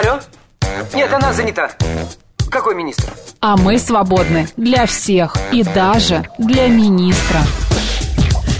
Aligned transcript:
Алло? 0.00 0.20
Нет, 0.94 1.12
она 1.12 1.32
занята. 1.32 1.72
Какой 2.52 2.76
министр? 2.76 3.12
А 3.40 3.56
мы 3.56 3.80
свободны 3.80 4.48
для 4.56 4.86
всех 4.86 5.36
и 5.50 5.64
даже 5.64 6.24
для 6.38 6.68
министра. 6.68 7.40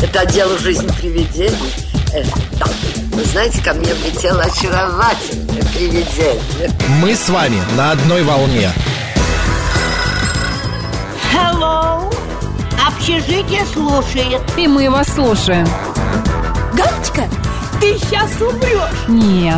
Это 0.03 0.21
отдел 0.23 0.59
жизни 0.59 0.89
привидений. 1.01 1.73
Э, 2.13 2.25
да. 2.59 2.67
Вы 3.13 3.25
знаете, 3.27 3.63
ко 3.63 3.73
мне 3.73 3.95
влетело 3.95 4.43
очаровательное 4.43 5.63
привидение. 5.75 6.73
Мы 7.01 7.15
с 7.15 7.29
вами 7.29 7.59
на 7.77 7.93
одной 7.93 8.25
волне. 8.25 8.73
Hello! 11.33 12.13
Общежитие 12.85 13.65
слушает. 13.73 14.43
И 14.57 14.67
мы 14.67 14.91
вас 14.91 15.07
слушаем. 15.15 15.69
Галочка, 16.75 17.29
ты 17.81 17.97
сейчас 17.97 18.41
умрешь. 18.41 19.07
Нет, 19.07 19.58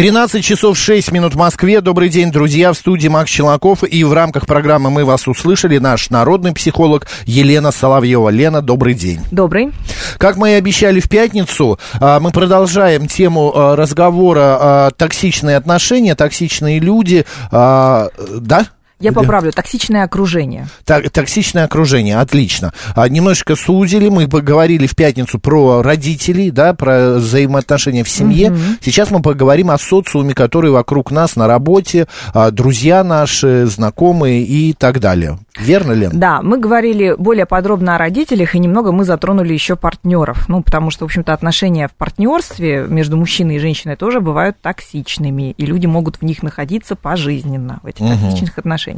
13 0.00 0.42
часов 0.42 0.78
6 0.78 1.12
минут 1.12 1.34
в 1.34 1.36
Москве. 1.36 1.82
Добрый 1.82 2.08
день, 2.08 2.32
друзья. 2.32 2.72
В 2.72 2.76
студии 2.78 3.08
Макс 3.08 3.30
Челноков. 3.30 3.84
И 3.84 4.02
в 4.02 4.14
рамках 4.14 4.46
программы 4.46 4.88
«Мы 4.88 5.04
вас 5.04 5.28
услышали» 5.28 5.76
наш 5.76 6.08
народный 6.08 6.54
психолог 6.54 7.06
Елена 7.26 7.70
Соловьева. 7.70 8.30
Лена, 8.30 8.62
добрый 8.62 8.94
день. 8.94 9.20
Добрый. 9.30 9.72
Как 10.16 10.38
мы 10.38 10.52
и 10.52 10.54
обещали 10.54 11.00
в 11.00 11.10
пятницу, 11.10 11.78
а, 12.00 12.18
мы 12.18 12.30
продолжаем 12.30 13.08
тему 13.08 13.52
а, 13.54 13.76
разговора 13.76 14.40
а, 14.58 14.90
токсичные 14.92 15.58
отношения, 15.58 16.14
токсичные 16.14 16.78
люди. 16.78 17.26
Да? 17.50 18.68
Я 19.00 19.12
поправлю, 19.12 19.50
токсичное 19.50 20.04
окружение. 20.04 20.66
Так, 20.84 21.08
токсичное 21.10 21.64
окружение, 21.64 22.18
отлично. 22.18 22.72
А, 22.94 23.08
немножечко 23.08 23.56
сузили, 23.56 24.10
мы 24.10 24.28
поговорили 24.28 24.86
в 24.86 24.94
пятницу 24.94 25.38
про 25.38 25.82
родителей, 25.82 26.50
да, 26.50 26.74
про 26.74 27.14
взаимоотношения 27.14 28.04
в 28.04 28.10
семье. 28.10 28.50
Угу. 28.50 28.58
Сейчас 28.82 29.10
мы 29.10 29.22
поговорим 29.22 29.70
о 29.70 29.78
социуме, 29.78 30.34
который 30.34 30.70
вокруг 30.70 31.10
нас 31.10 31.34
на 31.34 31.46
работе, 31.46 32.08
а, 32.34 32.50
друзья 32.50 33.02
наши, 33.02 33.64
знакомые 33.66 34.42
и 34.42 34.74
так 34.74 35.00
далее. 35.00 35.38
Верно, 35.58 35.92
Лен? 35.92 36.10
Да, 36.14 36.42
мы 36.42 36.58
говорили 36.58 37.14
более 37.18 37.46
подробно 37.46 37.94
о 37.94 37.98
родителях, 37.98 38.54
и 38.54 38.58
немного 38.58 38.92
мы 38.92 39.04
затронули 39.04 39.54
еще 39.54 39.76
партнеров. 39.76 40.48
Ну, 40.48 40.62
потому 40.62 40.90
что, 40.90 41.04
в 41.04 41.06
общем-то, 41.06 41.32
отношения 41.32 41.88
в 41.88 41.92
партнерстве 41.92 42.84
между 42.86 43.16
мужчиной 43.16 43.56
и 43.56 43.58
женщиной 43.58 43.96
тоже 43.96 44.20
бывают 44.20 44.60
токсичными, 44.60 45.52
и 45.52 45.66
люди 45.66 45.86
могут 45.86 46.16
в 46.16 46.22
них 46.22 46.42
находиться 46.42 46.96
пожизненно, 46.96 47.80
в 47.82 47.86
этих 47.86 48.04
угу. 48.04 48.12
токсичных 48.12 48.58
отношениях. 48.58 48.89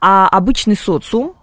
А 0.00 0.28
обычный 0.28 0.76
социум, 0.76 1.34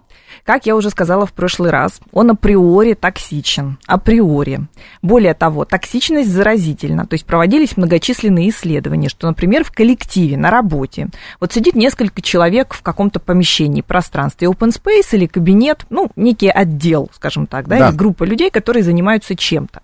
как 0.44 0.66
я 0.66 0.74
уже 0.74 0.90
сказала 0.90 1.24
в 1.24 1.32
прошлый 1.32 1.70
раз, 1.70 2.00
он 2.10 2.30
априори 2.30 2.94
токсичен. 2.94 3.78
Априори. 3.86 4.60
Более 5.00 5.34
того, 5.34 5.64
токсичность 5.64 6.30
заразительна. 6.30 7.06
То 7.06 7.14
есть 7.14 7.26
проводились 7.26 7.76
многочисленные 7.76 8.50
исследования, 8.50 9.08
что, 9.08 9.28
например, 9.28 9.62
в 9.62 9.70
коллективе, 9.70 10.36
на 10.36 10.50
работе, 10.50 11.08
вот 11.38 11.52
сидит 11.52 11.76
несколько 11.76 12.22
человек 12.22 12.74
в 12.74 12.82
каком-то 12.82 13.20
помещении, 13.20 13.82
пространстве, 13.82 14.48
open 14.48 14.70
space 14.70 15.08
или 15.12 15.26
кабинет, 15.26 15.86
ну, 15.90 16.10
некий 16.16 16.48
отдел, 16.48 17.08
скажем 17.14 17.46
так, 17.46 17.68
да, 17.68 17.78
да. 17.78 17.88
или 17.88 17.96
группа 17.96 18.24
людей, 18.24 18.50
которые 18.50 18.82
занимаются 18.82 19.36
чем-то. 19.36 19.82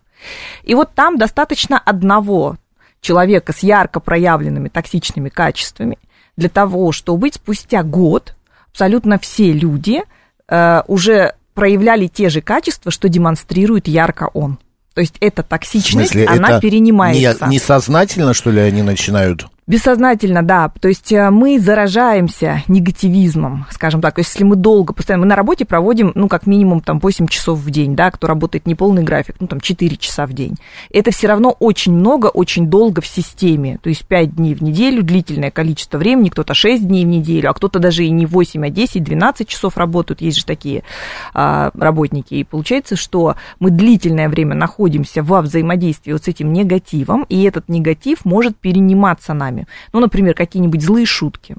И 0.64 0.74
вот 0.74 0.92
там 0.94 1.18
достаточно 1.18 1.78
одного 1.78 2.56
человека 3.00 3.52
с 3.52 3.60
ярко 3.60 4.00
проявленными 4.00 4.68
токсичными 4.68 5.28
качествами 5.28 5.98
для 6.38 6.48
того, 6.48 6.92
чтобы 6.92 7.28
спустя 7.30 7.82
год 7.82 8.34
абсолютно 8.72 9.18
все 9.18 9.52
люди– 9.52 10.02
Э, 10.48 10.82
уже 10.86 11.34
проявляли 11.54 12.06
те 12.06 12.30
же 12.30 12.40
качества, 12.40 12.90
что 12.90 13.08
демонстрирует 13.08 13.86
ярко 13.86 14.30
он. 14.32 14.58
То 14.94 15.00
есть 15.00 15.16
эта 15.20 15.42
токсичность, 15.42 16.12
смысле, 16.12 16.26
она 16.26 16.60
перенимается. 16.60 17.46
Не, 17.46 17.54
несознательно, 17.54 18.34
что 18.34 18.50
ли, 18.50 18.60
они 18.60 18.82
начинают? 18.82 19.46
Бессознательно, 19.68 20.42
да. 20.42 20.72
То 20.80 20.88
есть 20.88 21.12
э, 21.12 21.28
мы 21.28 21.60
заражаемся 21.60 22.62
негативизмом, 22.68 23.66
скажем 23.70 24.00
так. 24.00 24.14
То 24.14 24.20
есть 24.20 24.30
если 24.32 24.44
мы 24.44 24.56
долго, 24.56 24.94
постоянно, 24.94 25.24
мы 25.24 25.28
на 25.28 25.36
работе 25.36 25.66
проводим, 25.66 26.10
ну, 26.14 26.26
как 26.26 26.46
минимум, 26.46 26.80
там, 26.80 26.98
8 26.98 27.26
часов 27.26 27.58
в 27.58 27.70
день, 27.70 27.94
да, 27.94 28.10
кто 28.10 28.26
работает 28.26 28.64
не 28.64 28.74
полный 28.74 29.02
график, 29.02 29.34
ну, 29.40 29.46
там, 29.46 29.60
4 29.60 29.96
часа 29.98 30.26
в 30.26 30.32
день. 30.32 30.56
Это 30.90 31.10
все 31.10 31.26
равно 31.26 31.54
очень 31.60 31.92
много, 31.92 32.28
очень 32.28 32.68
долго 32.68 33.02
в 33.02 33.06
системе. 33.06 33.78
То 33.82 33.90
есть 33.90 34.06
5 34.06 34.36
дней 34.36 34.54
в 34.54 34.62
неделю, 34.62 35.02
длительное 35.02 35.50
количество 35.50 35.98
времени, 35.98 36.30
кто-то 36.30 36.54
6 36.54 36.88
дней 36.88 37.04
в 37.04 37.08
неделю, 37.08 37.50
а 37.50 37.52
кто-то 37.52 37.78
даже 37.78 38.06
и 38.06 38.10
не 38.10 38.24
8, 38.24 38.64
а 38.64 38.70
10, 38.70 39.04
12 39.04 39.46
часов 39.46 39.76
работают. 39.76 40.22
Есть 40.22 40.38
же 40.38 40.46
такие 40.46 40.82
а, 41.34 41.72
работники. 41.74 42.32
И 42.32 42.44
получается, 42.44 42.96
что 42.96 43.36
мы 43.60 43.70
длительное 43.70 44.30
время 44.30 44.54
находимся 44.54 45.22
во 45.22 45.42
взаимодействии 45.42 46.12
вот 46.12 46.24
с 46.24 46.28
этим 46.28 46.54
негативом, 46.54 47.26
и 47.28 47.42
этот 47.42 47.68
негатив 47.68 48.24
может 48.24 48.56
перениматься 48.56 49.34
нами. 49.34 49.57
Ну, 49.92 50.00
например, 50.00 50.34
какие-нибудь 50.34 50.82
злые 50.82 51.06
шутки. 51.06 51.56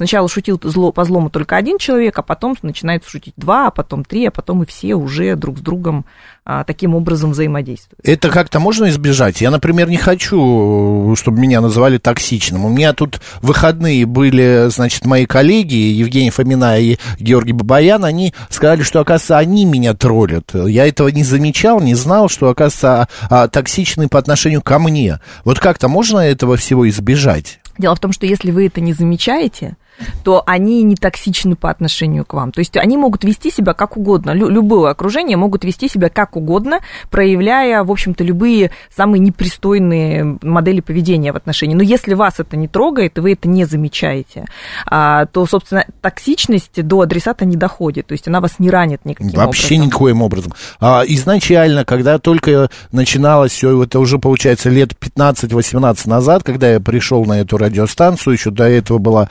Сначала 0.00 0.30
шутил 0.30 0.58
зло, 0.62 0.92
по 0.92 1.04
злому 1.04 1.28
только 1.28 1.56
один 1.56 1.76
человек, 1.76 2.18
а 2.18 2.22
потом 2.22 2.56
начинает 2.62 3.04
шутить 3.06 3.34
два, 3.36 3.66
а 3.66 3.70
потом 3.70 4.02
три, 4.02 4.24
а 4.24 4.30
потом 4.30 4.62
и 4.62 4.66
все 4.66 4.94
уже 4.94 5.36
друг 5.36 5.58
с 5.58 5.60
другом 5.60 6.06
а, 6.42 6.64
таким 6.64 6.94
образом 6.94 7.32
взаимодействуют. 7.32 8.00
Это 8.02 8.30
как-то 8.30 8.60
можно 8.60 8.88
избежать? 8.88 9.42
Я, 9.42 9.50
например, 9.50 9.90
не 9.90 9.98
хочу, 9.98 11.14
чтобы 11.16 11.38
меня 11.38 11.60
называли 11.60 11.98
токсичным. 11.98 12.64
У 12.64 12.70
меня 12.70 12.94
тут 12.94 13.20
выходные 13.42 14.06
были, 14.06 14.70
значит, 14.70 15.04
мои 15.04 15.26
коллеги, 15.26 15.74
Евгений 15.74 16.30
Фомина 16.30 16.80
и 16.80 16.96
Георгий 17.18 17.52
Бабаян, 17.52 18.02
они 18.06 18.32
сказали, 18.48 18.84
что, 18.84 19.00
оказывается, 19.00 19.36
они 19.36 19.66
меня 19.66 19.92
троллят. 19.92 20.54
Я 20.54 20.88
этого 20.88 21.08
не 21.08 21.24
замечал, 21.24 21.78
не 21.78 21.94
знал, 21.94 22.30
что, 22.30 22.48
оказывается, 22.48 23.06
а, 23.28 23.42
а, 23.42 23.48
токсичны 23.48 24.08
по 24.08 24.18
отношению 24.18 24.62
ко 24.62 24.78
мне. 24.78 25.20
Вот 25.44 25.60
как-то 25.60 25.88
можно 25.88 26.20
этого 26.20 26.56
всего 26.56 26.88
избежать? 26.88 27.60
Дело 27.76 27.94
в 27.94 28.00
том, 28.00 28.12
что 28.12 28.26
если 28.26 28.50
вы 28.50 28.66
это 28.66 28.80
не 28.80 28.92
замечаете, 28.92 29.76
то 30.24 30.42
они 30.46 30.82
не 30.82 30.96
токсичны 30.96 31.56
по 31.56 31.70
отношению 31.70 32.24
к 32.24 32.34
вам. 32.34 32.52
То 32.52 32.60
есть 32.60 32.76
они 32.76 32.96
могут 32.96 33.24
вести 33.24 33.50
себя 33.50 33.74
как 33.74 33.96
угодно, 33.96 34.30
Лю- 34.32 34.48
любое 34.48 34.90
окружение 34.90 35.36
могут 35.36 35.64
вести 35.64 35.88
себя 35.88 36.08
как 36.08 36.36
угодно, 36.36 36.80
проявляя, 37.10 37.82
в 37.84 37.90
общем-то, 37.90 38.24
любые 38.24 38.70
самые 38.94 39.20
непристойные 39.20 40.38
модели 40.42 40.80
поведения 40.80 41.32
в 41.32 41.36
отношении. 41.36 41.74
Но 41.74 41.82
если 41.82 42.14
вас 42.14 42.40
это 42.40 42.56
не 42.56 42.68
трогает, 42.68 43.18
и 43.18 43.20
вы 43.20 43.32
это 43.32 43.48
не 43.48 43.64
замечаете, 43.64 44.46
а, 44.86 45.26
то, 45.26 45.46
собственно, 45.46 45.84
токсичность 46.00 46.82
до 46.82 47.00
адресата 47.02 47.44
не 47.44 47.56
доходит, 47.56 48.06
то 48.06 48.12
есть 48.12 48.26
она 48.28 48.40
вас 48.40 48.58
не 48.58 48.70
ранит 48.70 49.04
никаким 49.04 49.32
Вообще 49.32 49.74
образом. 49.74 49.86
никоим 49.86 50.22
образом. 50.22 50.52
А, 50.80 51.02
изначально, 51.06 51.84
когда 51.84 52.18
только 52.18 52.70
начиналось 52.92 53.52
все, 53.52 53.82
это 53.82 53.98
уже, 53.98 54.18
получается, 54.18 54.70
лет 54.70 54.92
15-18 55.00 56.08
назад, 56.08 56.42
когда 56.42 56.70
я 56.70 56.80
пришел 56.80 57.24
на 57.24 57.40
эту 57.40 57.56
радиостанцию, 57.58 58.34
еще 58.34 58.50
до 58.50 58.64
этого 58.64 58.98
была 58.98 59.28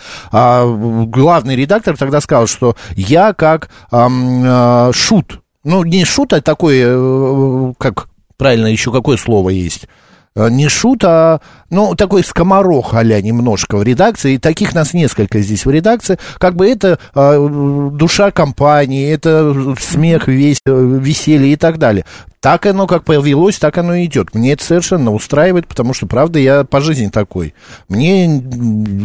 а, 0.49 1.05
главный 1.05 1.55
редактор 1.55 1.97
тогда 1.97 2.21
сказал, 2.21 2.47
что 2.47 2.75
я 2.95 3.33
как 3.33 3.69
э, 3.91 4.91
шут, 4.93 5.41
ну, 5.63 5.83
не 5.83 6.05
шут, 6.05 6.33
а 6.33 6.41
такой, 6.41 6.81
э, 6.83 7.73
как 7.77 8.07
правильно, 8.37 8.67
еще 8.67 8.91
какое 8.91 9.17
слово 9.17 9.49
есть? 9.49 9.87
Э, 10.35 10.49
не 10.49 10.67
шут, 10.69 11.03
а, 11.03 11.41
ну, 11.69 11.95
такой 11.95 12.23
скоморох 12.23 12.93
а 12.93 13.03
немножко 13.03 13.77
в 13.77 13.83
редакции, 13.83 14.33
и 14.33 14.37
таких 14.37 14.73
нас 14.73 14.93
несколько 14.93 15.39
здесь 15.39 15.65
в 15.65 15.71
редакции, 15.71 16.17
как 16.37 16.55
бы 16.55 16.67
это 16.67 16.99
э, 17.15 17.89
душа 17.93 18.31
компании, 18.31 19.11
это 19.11 19.75
смех, 19.79 20.27
весь, 20.27 20.59
веселье 20.65 21.53
и 21.53 21.55
так 21.55 21.77
далее. 21.77 22.05
Так 22.41 22.65
оно 22.65 22.87
как 22.87 23.03
повелось, 23.03 23.59
так 23.59 23.77
оно 23.77 23.95
и 23.95 24.05
идет. 24.05 24.33
Мне 24.33 24.53
это 24.53 24.63
совершенно 24.63 25.11
устраивает, 25.13 25.67
потому 25.67 25.93
что, 25.93 26.07
правда, 26.07 26.39
я 26.39 26.63
по 26.63 26.79
жизни 26.79 27.07
такой. 27.07 27.53
Мне, 27.89 28.41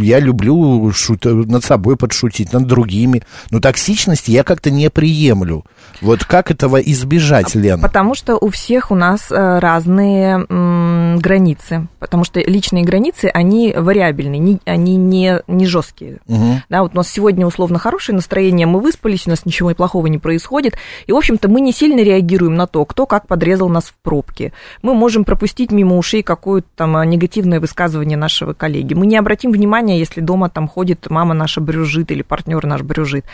я 0.00 0.20
люблю 0.20 0.92
шут, 0.92 1.24
над 1.24 1.64
собой 1.64 1.96
подшутить, 1.96 2.52
над 2.52 2.68
другими. 2.68 3.24
Но 3.50 3.58
токсичность 3.58 4.28
я 4.28 4.44
как-то 4.44 4.70
не 4.70 4.88
приемлю. 4.88 5.64
Вот 6.00 6.24
как 6.24 6.52
этого 6.52 6.76
избежать, 6.76 7.56
Лен? 7.56 7.80
Потому 7.80 8.14
что 8.14 8.36
у 8.36 8.50
всех 8.50 8.92
у 8.92 8.94
нас 8.94 9.32
э, 9.32 9.58
разные 9.58 10.46
м, 10.48 11.18
границы. 11.18 11.88
Потому 11.98 12.22
что 12.24 12.38
личные 12.54 12.84
границы, 12.84 13.26
они 13.26 13.74
вариабельные, 13.76 14.38
не, 14.38 14.60
они 14.64 14.96
не, 14.96 15.42
не 15.46 15.66
жесткие. 15.66 16.20
Угу. 16.28 16.62
Да, 16.68 16.82
вот 16.82 16.92
у 16.94 16.96
нас 16.96 17.10
сегодня 17.10 17.46
условно 17.46 17.78
хорошее 17.78 18.14
настроение, 18.16 18.66
мы 18.66 18.80
выспались, 18.80 19.26
у 19.26 19.30
нас 19.30 19.44
ничего 19.44 19.74
плохого 19.74 20.06
не 20.06 20.18
происходит. 20.18 20.76
И, 21.06 21.12
в 21.12 21.16
общем-то, 21.16 21.48
мы 21.48 21.60
не 21.60 21.72
сильно 21.72 22.00
реагируем 22.00 22.54
на 22.54 22.66
то, 22.66 22.84
кто 22.84 23.06
как 23.06 23.26
подрезал 23.26 23.68
нас 23.68 23.86
в 23.86 23.94
пробке. 24.02 24.52
Мы 24.82 24.94
можем 24.94 25.24
пропустить 25.24 25.72
мимо 25.72 25.96
ушей 25.98 26.22
какое-то 26.22 26.68
там 26.76 26.96
а, 26.96 27.04
негативное 27.04 27.60
высказывание 27.60 28.16
нашего 28.16 28.52
коллеги. 28.52 28.94
Мы 28.94 29.06
не 29.06 29.16
обратим 29.16 29.50
внимания, 29.50 29.98
если 29.98 30.20
дома 30.20 30.48
там 30.48 30.68
ходит 30.68 31.10
мама 31.10 31.34
наша 31.34 31.60
брюжит 31.60 32.10
или 32.10 32.22
партнер 32.22 32.64
наш 32.66 32.82
брюжит. 32.82 33.24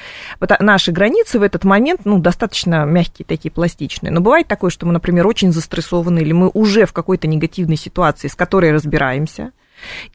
Вот 0.40 0.50
наши 0.60 0.92
границы 0.92 1.38
в 1.38 1.42
этот 1.42 1.64
момент, 1.64 2.02
ну, 2.04 2.18
достаточно 2.18 2.84
мягкие, 2.84 3.26
такие 3.26 3.50
пластичные. 3.50 4.10
Но 4.10 4.20
бывает 4.20 4.48
такое, 4.48 4.70
что 4.70 4.86
мы, 4.86 4.92
например, 4.92 5.26
очень 5.26 5.52
застрессованы, 5.52 6.20
или 6.20 6.32
мы 6.32 6.50
уже 6.52 6.86
в 6.86 6.92
какой-то 6.92 7.28
негативной 7.28 7.76
ситуации, 7.76 8.28
с 8.28 8.34
которой 8.34 8.72
разбираемся, 8.72 9.09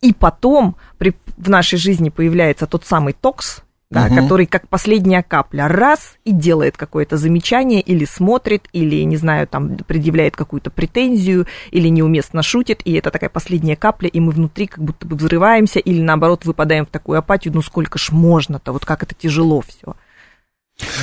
И 0.01 0.13
потом 0.13 0.75
при, 0.97 1.15
в 1.38 1.50
нашей 1.50 1.77
жизни 1.77 2.09
появляется 2.09 2.68
тот 2.68 2.86
самый 2.86 3.13
токс, 3.13 3.63
да, 3.89 4.07
Мгм. 4.07 4.15
который 4.15 4.45
как 4.45 4.68
последняя 4.68 5.24
капля 5.24 5.68
раз 5.68 6.18
и 6.25 6.31
делает 6.31 6.75
какое-то 6.75 7.18
замечание 7.18 7.81
или 7.81 8.03
смотрит, 8.06 8.68
или, 8.74 9.01
не 9.03 9.15
знаю, 9.15 9.47
там 9.47 9.77
предъявляет 9.77 10.36
какую-то 10.36 10.71
претензию, 10.71 11.45
или 11.71 11.88
неуместно 11.88 12.42
шутит, 12.42 12.81
и 12.83 12.94
это 12.94 13.12
такая 13.12 13.30
последняя 13.30 13.75
капля, 13.75 14.09
и 14.09 14.19
мы 14.19 14.31
внутри 14.31 14.68
как 14.68 14.83
будто 14.83 15.06
бы 15.06 15.15
взрываемся, 15.15 15.80
или 15.80 16.01
наоборот 16.01 16.45
выпадаем 16.45 16.86
в 16.86 16.89
такую 16.89 17.19
апатию, 17.19 17.53
ну 17.53 17.62
сколько 17.62 18.00
ж 18.00 18.12
можно-то, 18.12 18.71
вот 18.71 18.86
как 18.86 19.03
это 19.03 19.13
тяжело 19.13 19.62
все. 19.62 19.95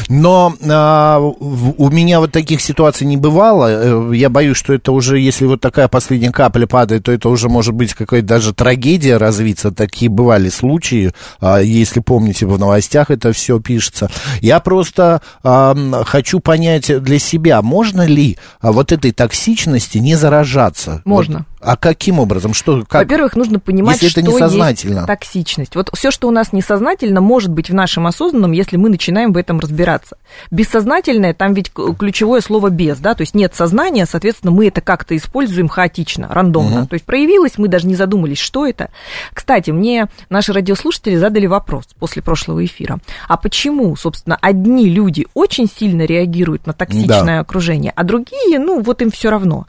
Но 0.08 0.54
а, 0.68 1.18
у 1.18 1.90
меня 1.90 2.20
вот 2.20 2.32
таких 2.32 2.60
ситуаций 2.60 3.06
не 3.06 3.16
бывало. 3.16 4.10
Э, 4.10 4.14
Я 4.14 4.28
боюсь, 4.28 4.56
что 4.56 4.74
это 4.74 4.92
уже, 4.92 5.18
если 5.18 5.46
вот 5.46 5.60
такая 5.60 5.88
последняя 5.88 6.30
капля 6.30 6.66
падает, 6.66 7.04
то 7.04 7.12
это 7.12 7.28
уже 7.28 7.48
может 7.48 7.74
быть 7.74 7.94
какая-то 7.94 8.26
даже 8.26 8.52
трагедия 8.52 9.16
развиться. 9.16 9.70
Такие 9.70 10.10
бывали 10.10 10.50
случаи, 10.50 11.12
а, 11.40 11.60
если 11.60 12.00
помните, 12.00 12.46
в 12.46 12.58
новостях 12.58 13.10
это 13.10 13.32
все 13.32 13.60
пишется. 13.60 14.10
Я 14.40 14.60
просто 14.60 15.22
а, 15.42 15.74
хочу 16.04 16.40
понять 16.40 17.02
для 17.02 17.18
себя, 17.18 17.62
можно 17.62 18.06
ли 18.06 18.38
а, 18.60 18.72
вот 18.72 18.92
этой 18.92 19.12
токсичности 19.12 19.98
не 19.98 20.14
заражаться? 20.16 21.02
Можно. 21.04 21.38
Вот, 21.38 21.46
а 21.62 21.76
каким 21.76 22.18
образом? 22.18 22.54
Что, 22.54 22.84
как? 22.88 23.02
Во-первых, 23.02 23.36
нужно 23.36 23.60
понимать, 23.60 24.02
Если 24.02 24.20
это 24.20 24.30
что 24.30 24.36
несознательно. 24.36 24.94
есть 24.94 25.06
токсичность. 25.06 25.76
Вот 25.76 25.90
все, 25.94 26.10
что 26.10 26.26
у 26.26 26.30
нас 26.30 26.52
несознательно, 26.52 27.20
может 27.20 27.50
быть 27.50 27.70
в 27.70 27.74
нашем 27.74 28.06
осознанном, 28.06 28.52
если 28.52 28.76
мы 28.76 28.88
начинаем 28.88 29.32
в 29.32 29.36
этом 29.36 29.60
разбираться. 29.60 30.16
Бессознательное, 30.50 31.34
там 31.34 31.54
ведь 31.54 31.70
ключевое 31.72 32.40
слово 32.40 32.70
без, 32.70 32.98
да, 32.98 33.14
то 33.14 33.22
есть 33.22 33.34
нет 33.34 33.54
сознания, 33.54 34.06
соответственно, 34.06 34.50
мы 34.50 34.66
это 34.66 34.80
как-то 34.80 35.16
используем 35.16 35.68
хаотично, 35.68 36.28
рандомно. 36.28 36.86
То 36.86 36.94
есть 36.94 37.04
проявилось, 37.04 37.58
мы 37.58 37.68
даже 37.68 37.86
не 37.86 37.94
задумались, 37.94 38.38
что 38.38 38.66
это. 38.66 38.90
Кстати, 39.32 39.70
мне 39.70 40.08
наши 40.30 40.52
радиослушатели 40.52 41.16
задали 41.16 41.46
вопрос 41.46 41.86
после 41.98 42.22
прошлого 42.22 42.64
эфира. 42.64 42.98
А 43.28 43.36
почему, 43.36 43.94
собственно, 43.94 44.36
одни 44.40 44.88
люди 44.88 45.26
очень 45.34 45.68
сильно 45.68 46.02
реагируют 46.02 46.66
на 46.66 46.72
токсичное 46.72 47.40
окружение, 47.40 47.92
а 47.94 48.02
другие, 48.02 48.58
ну, 48.58 48.80
вот 48.80 49.00
им 49.00 49.10
все 49.10 49.30
равно. 49.30 49.66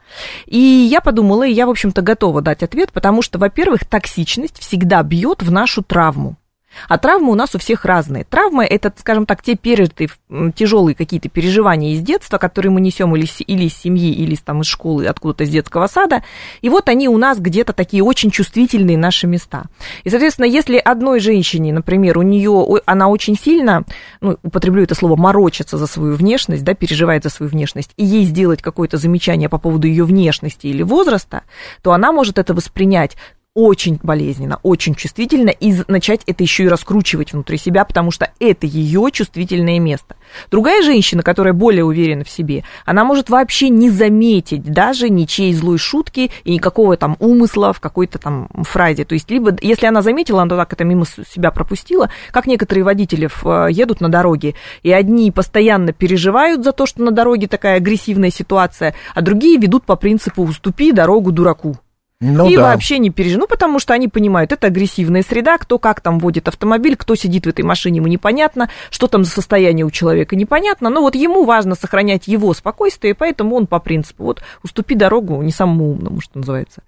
И 0.47 0.57
я 0.57 1.01
подумала, 1.01 1.45
и 1.45 1.51
я, 1.51 1.67
в 1.67 1.69
общем-то, 1.83 2.01
готова 2.01 2.41
дать 2.41 2.63
ответ, 2.63 2.94
потому 2.94 3.21
что, 3.21 3.38
во-первых, 3.38 3.85
токсичность 3.85 4.57
всегда 4.59 5.03
бьет 5.03 5.41
в 5.41 5.51
нашу 5.51 5.83
травму. 5.83 6.38
А 6.87 6.97
травмы 6.97 7.31
у 7.31 7.35
нас 7.35 7.55
у 7.55 7.59
всех 7.59 7.85
разные. 7.85 8.23
Травмы 8.23 8.65
это, 8.65 8.93
скажем 8.97 9.25
так, 9.25 9.41
те 9.41 9.55
пережитые 9.55 10.09
тяжелые 10.55 10.95
какие-то 10.95 11.29
переживания 11.29 11.93
из 11.93 12.01
детства, 12.01 12.37
которые 12.37 12.71
мы 12.71 12.81
несем 12.81 13.15
или, 13.15 13.27
или 13.45 13.65
из 13.65 13.75
семьи, 13.75 14.11
или 14.11 14.35
там, 14.35 14.61
из 14.61 14.67
школы, 14.67 15.05
откуда-то 15.05 15.43
из 15.43 15.49
детского 15.49 15.87
сада. 15.87 16.23
И 16.61 16.69
вот 16.69 16.89
они 16.89 17.07
у 17.07 17.17
нас 17.17 17.39
где-то 17.39 17.73
такие 17.73 18.03
очень 18.03 18.31
чувствительные 18.31 18.97
наши 18.97 19.27
места. 19.27 19.65
И, 20.03 20.09
соответственно, 20.09 20.45
если 20.45 20.77
одной 20.77 21.19
женщине, 21.19 21.73
например, 21.73 22.17
у 22.17 22.21
нее 22.21 22.81
она 22.85 23.07
очень 23.07 23.37
сильно, 23.37 23.83
ну, 24.21 24.37
употреблю 24.43 24.83
это 24.83 24.95
слово, 24.95 25.15
морочится 25.15 25.77
за 25.77 25.87
свою 25.87 26.15
внешность, 26.15 26.63
да, 26.63 26.73
переживает 26.73 27.23
за 27.23 27.29
свою 27.29 27.51
внешность, 27.51 27.91
и 27.97 28.05
ей 28.05 28.25
сделать 28.25 28.61
какое-то 28.61 28.97
замечание 28.97 29.49
по 29.49 29.57
поводу 29.57 29.87
ее 29.87 30.03
внешности 30.03 30.67
или 30.67 30.83
возраста, 30.83 31.43
то 31.81 31.93
она 31.93 32.11
может 32.11 32.37
это 32.37 32.53
воспринять 32.53 33.17
очень 33.55 34.00
болезненно, 34.01 34.59
очень 34.63 34.95
чувствительно, 34.95 35.51
и 35.51 35.75
начать 35.88 36.21
это 36.25 36.44
еще 36.44 36.63
и 36.63 36.67
раскручивать 36.67 37.33
внутри 37.33 37.57
себя, 37.57 37.85
потому 37.85 38.09
что 38.09 38.31
это 38.39 38.65
ее 38.65 39.09
чувствительное 39.11 39.79
место. 39.79 40.15
Другая 40.50 40.81
женщина, 40.81 41.21
которая 41.21 41.53
более 41.53 41.83
уверена 41.83 42.23
в 42.23 42.29
себе, 42.29 42.63
она 42.83 43.03
может 43.03 43.29
вообще 43.29 43.69
не 43.69 43.91
заметить 43.91 44.63
даже 44.63 45.09
ничьей 45.09 45.53
злой 45.53 45.77
шутки 45.77 46.31
и 46.44 46.53
никакого 46.53 46.97
там 46.97 47.15
умысла 47.19 47.73
в 47.73 47.79
какой-то 47.79 48.17
там 48.17 48.47
фразе. 48.63 49.05
То 49.05 49.13
есть, 49.13 49.29
либо, 49.29 49.55
если 49.61 49.85
она 49.85 50.01
заметила, 50.01 50.41
она 50.41 50.55
так 50.55 50.73
это 50.73 50.83
мимо 50.83 51.05
себя 51.05 51.51
пропустила, 51.51 52.09
как 52.31 52.47
некоторые 52.47 52.83
водители 52.83 53.29
э, 53.44 53.71
едут 53.71 54.01
на 54.01 54.09
дороге, 54.09 54.55
и 54.81 54.91
одни 54.91 55.29
постоянно 55.29 55.94
переживают 55.94 56.63
за 56.63 56.71
то, 56.71 56.88
что 56.88 57.03
на 57.03 57.11
дороге 57.11 57.47
такая 57.47 57.77
агрессивная 57.77 58.31
ситуация, 58.31 58.95
а 59.13 59.21
другие 59.21 59.59
ведут 59.59 59.85
по 59.85 59.95
принципу 59.95 60.41
«уступи 60.41 60.91
дорогу 60.91 61.31
дураку». 61.31 61.77
Ну 62.23 62.49
и 62.49 62.55
да. 62.55 62.63
вообще 62.63 62.99
не 62.99 63.09
переживают. 63.09 63.41
Ну, 63.41 63.47
потому 63.47 63.79
что 63.79 63.93
они 63.93 64.07
понимают, 64.07 64.51
это 64.51 64.67
агрессивная 64.67 65.23
среда, 65.23 65.57
кто 65.57 65.77
как 65.77 65.99
там 65.99 66.19
водит 66.19 66.47
автомобиль, 66.47 66.95
кто 66.95 67.15
сидит 67.15 67.45
в 67.45 67.49
этой 67.49 67.63
машине, 67.63 67.97
ему 67.97 68.07
непонятно, 68.07 68.69
что 68.89 69.07
там 69.07 69.25
за 69.25 69.31
состояние 69.31 69.85
у 69.85 69.91
человека, 69.91 70.35
непонятно. 70.35 70.89
Но 70.89 71.01
вот 71.01 71.15
ему 71.15 71.43
важно 71.43 71.75
сохранять 71.75 72.27
его 72.27 72.53
спокойствие, 72.53 73.13
поэтому 73.13 73.55
он 73.55 73.67
по 73.67 73.79
принципу, 73.79 74.23
вот, 74.23 74.41
уступи 74.63 74.95
дорогу 74.95 75.41
не 75.41 75.51
самому 75.51 75.91
умному, 75.91 76.21
что 76.21 76.39
называется. 76.39 76.83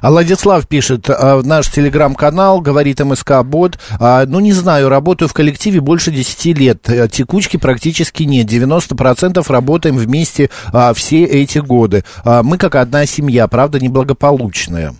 А 0.00 0.10
Владислав 0.10 0.66
пишет, 0.68 1.08
в 1.08 1.42
наш 1.44 1.68
телеграм-канал, 1.70 2.60
говорит 2.60 3.00
МСК 3.00 3.42
Бот, 3.44 3.78
а, 3.98 4.24
ну 4.26 4.40
не 4.40 4.52
знаю, 4.52 4.88
работаю 4.88 5.28
в 5.28 5.32
коллективе 5.32 5.80
больше 5.80 6.10
10 6.10 6.52
лет, 6.54 6.88
э, 6.88 7.08
текучки 7.08 7.56
практически 7.56 8.22
нет, 8.24 8.46
90% 8.46 9.44
работаем 9.50 9.96
вместе 9.96 10.50
а, 10.72 10.92
все 10.94 11.24
эти 11.24 11.58
годы. 11.58 12.04
А, 12.24 12.42
Мы 12.42 12.58
как 12.58 12.74
одна 12.74 13.06
семья, 13.06 13.48
правда, 13.48 13.80
неблагополучная. 13.80 14.94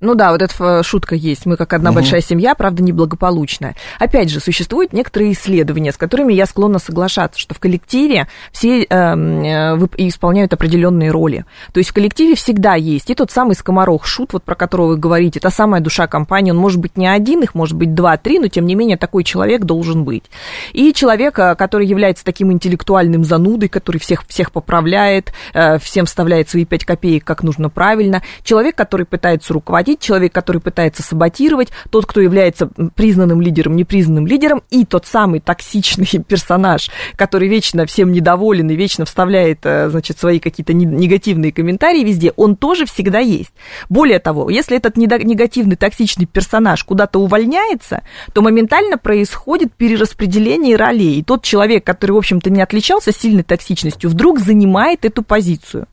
Ну 0.00 0.14
да, 0.14 0.32
вот 0.32 0.40
эта 0.40 0.54
э, 0.58 0.82
шутка 0.82 1.14
есть. 1.14 1.44
Мы 1.44 1.56
как 1.56 1.74
одна 1.74 1.92
большая 1.92 2.22
семья, 2.22 2.54
правда, 2.54 2.82
неблагополучная. 2.82 3.76
Опять 3.98 4.30
же, 4.30 4.40
существуют 4.40 4.94
некоторые 4.94 5.32
исследования, 5.32 5.92
с 5.92 5.98
которыми 5.98 6.32
я 6.32 6.46
склонна 6.46 6.78
соглашаться, 6.78 7.38
что 7.38 7.54
в 7.54 7.58
коллективе 7.58 8.26
все 8.50 8.84
эм, 8.84 9.42
э, 9.42 9.76
вып- 9.76 9.94
исполняют 9.98 10.54
определенные 10.54 11.10
роли. 11.10 11.44
То 11.72 11.78
есть 11.78 11.90
в 11.90 11.92
коллективе 11.92 12.34
всегда 12.34 12.76
есть 12.76 13.10
и 13.10 13.14
тот 13.14 13.30
самый 13.30 13.54
скоморох 13.54 14.06
шут, 14.06 14.32
вот 14.32 14.42
про 14.42 14.54
которого 14.54 14.88
вы 14.88 14.96
говорите, 14.96 15.38
та 15.38 15.50
самая 15.50 15.82
душа 15.82 16.06
компании. 16.06 16.50
Он 16.50 16.56
может 16.56 16.80
быть 16.80 16.96
не 16.96 17.06
один, 17.06 17.42
их 17.42 17.54
может 17.54 17.76
быть 17.76 17.94
два-три, 17.94 18.38
но 18.38 18.48
тем 18.48 18.64
не 18.64 18.74
менее 18.74 18.96
такой 18.96 19.22
человек 19.22 19.64
должен 19.64 20.04
быть. 20.04 20.24
И 20.72 20.94
человек, 20.94 21.38
э, 21.38 21.54
который 21.56 21.86
является 21.86 22.24
таким 22.24 22.50
интеллектуальным 22.52 23.22
занудой, 23.24 23.68
который 23.68 23.98
всех, 23.98 24.24
всех 24.26 24.50
поправляет, 24.50 25.34
э, 25.52 25.78
всем 25.78 26.06
вставляет 26.06 26.48
свои 26.48 26.64
пять 26.64 26.86
копеек, 26.86 27.24
как 27.24 27.42
нужно 27.42 27.68
правильно. 27.68 28.22
Человек, 28.44 28.76
который 28.76 29.04
пытается 29.04 29.52
руководить, 29.52 29.89
человек, 29.98 30.32
который 30.32 30.60
пытается 30.60 31.02
саботировать, 31.02 31.68
тот, 31.90 32.06
кто 32.06 32.20
является 32.20 32.68
признанным 32.94 33.40
лидером, 33.40 33.76
непризнанным 33.76 34.26
лидером, 34.26 34.62
и 34.70 34.84
тот 34.84 35.06
самый 35.06 35.40
токсичный 35.40 36.06
персонаж, 36.28 36.90
который 37.16 37.48
вечно 37.48 37.86
всем 37.86 38.12
недоволен 38.12 38.70
и 38.70 38.76
вечно 38.76 39.04
вставляет, 39.04 39.60
э, 39.64 39.88
значит, 39.90 40.18
свои 40.18 40.38
какие-то 40.38 40.72
не- 40.72 40.84
негативные 40.84 41.52
комментарии 41.52 42.04
везде, 42.04 42.32
он 42.36 42.56
тоже 42.56 42.86
всегда 42.86 43.18
есть. 43.18 43.52
Более 43.88 44.18
того, 44.18 44.50
если 44.50 44.76
этот 44.76 44.96
негативный, 44.96 45.76
токсичный 45.76 46.26
персонаж 46.26 46.84
куда-то 46.84 47.18
увольняется, 47.18 48.02
то 48.32 48.42
моментально 48.42 48.98
происходит 48.98 49.72
перераспределение 49.74 50.76
ролей. 50.76 51.18
И 51.18 51.22
тот 51.22 51.42
человек, 51.42 51.84
который, 51.84 52.12
в 52.12 52.18
общем-то, 52.18 52.50
не 52.50 52.62
отличался 52.62 53.12
сильной 53.12 53.42
токсичностью, 53.42 54.10
вдруг 54.10 54.40
занимает 54.40 55.04
эту 55.04 55.22
позицию. 55.22 55.86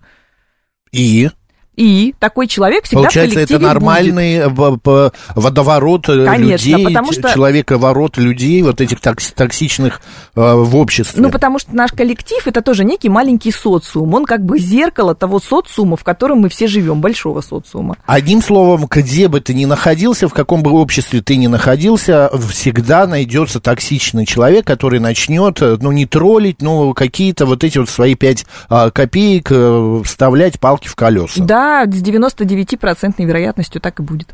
И, 0.92 1.30
И 1.78 2.16
такой 2.20 2.48
человек 2.48 2.86
всегда 2.86 3.04
получается, 3.04 3.40
это 3.40 3.54
будет. 3.54 3.68
нормальный 3.68 4.48
в- 4.50 4.78
по- 4.78 5.14
водоворот 5.36 6.10
э, 6.10 6.26
Конечно, 6.26 6.70
людей, 6.72 6.84
потому 6.86 7.12
что- 7.14 7.32
человековорот 7.32 8.18
людей, 8.18 8.64
вот 8.64 8.82
этих 8.82 9.00
токс- 9.00 9.32
токсичных 9.34 10.02
э, 10.36 10.54
в 10.56 10.76
обществе. 10.76 11.22
Ну, 11.22 11.30
потому 11.30 11.60
что 11.60 11.76
наш 11.76 11.92
коллектив 11.92 12.42
это 12.48 12.62
тоже 12.64 12.84
некий 12.84 13.10
маленький 13.10 13.52
социум. 13.52 14.12
Он 14.16 14.26
как 14.26 14.44
бы 14.44 14.58
зеркало 14.58 15.14
того 15.14 15.40
социума, 15.40 15.98
в 15.98 16.04
котором 16.04 16.40
мы 16.40 16.50
все 16.50 16.66
живем, 16.68 17.00
большого 17.00 17.42
социума. 17.42 17.96
Одним 18.08 18.42
словом, 18.42 18.88
где 18.90 19.28
бы 19.28 19.40
ты 19.40 19.54
ни 19.54 19.66
находился, 19.66 20.28
в 20.28 20.34
каком 20.34 20.64
бы 20.64 20.72
обществе 20.72 21.22
ты 21.22 21.36
ни 21.38 21.46
находился, 21.46 22.32
всегда 22.50 23.06
найдется 23.06 23.60
токсичный 23.60 24.26
человек, 24.26 24.66
который 24.66 25.00
начнет, 25.00 25.62
э, 25.62 25.78
ну, 25.80 25.92
не 25.92 26.08
троллить, 26.08 26.62
но 26.64 26.94
какие-то 26.94 27.46
вот 27.46 27.64
эти 27.64 27.78
вот 27.78 27.90
свои 27.90 28.16
пять 28.16 28.48
а, 28.68 28.90
копеек 28.90 29.48
э, 29.52 30.02
вставлять 30.04 30.60
палки 30.60 30.88
в 30.88 30.96
колеса. 30.96 31.44
Да, 31.44 31.67
с 31.86 32.02
99% 32.02 33.24
вероятностью 33.24 33.80
так 33.80 34.00
и 34.00 34.04
будет. 34.04 34.34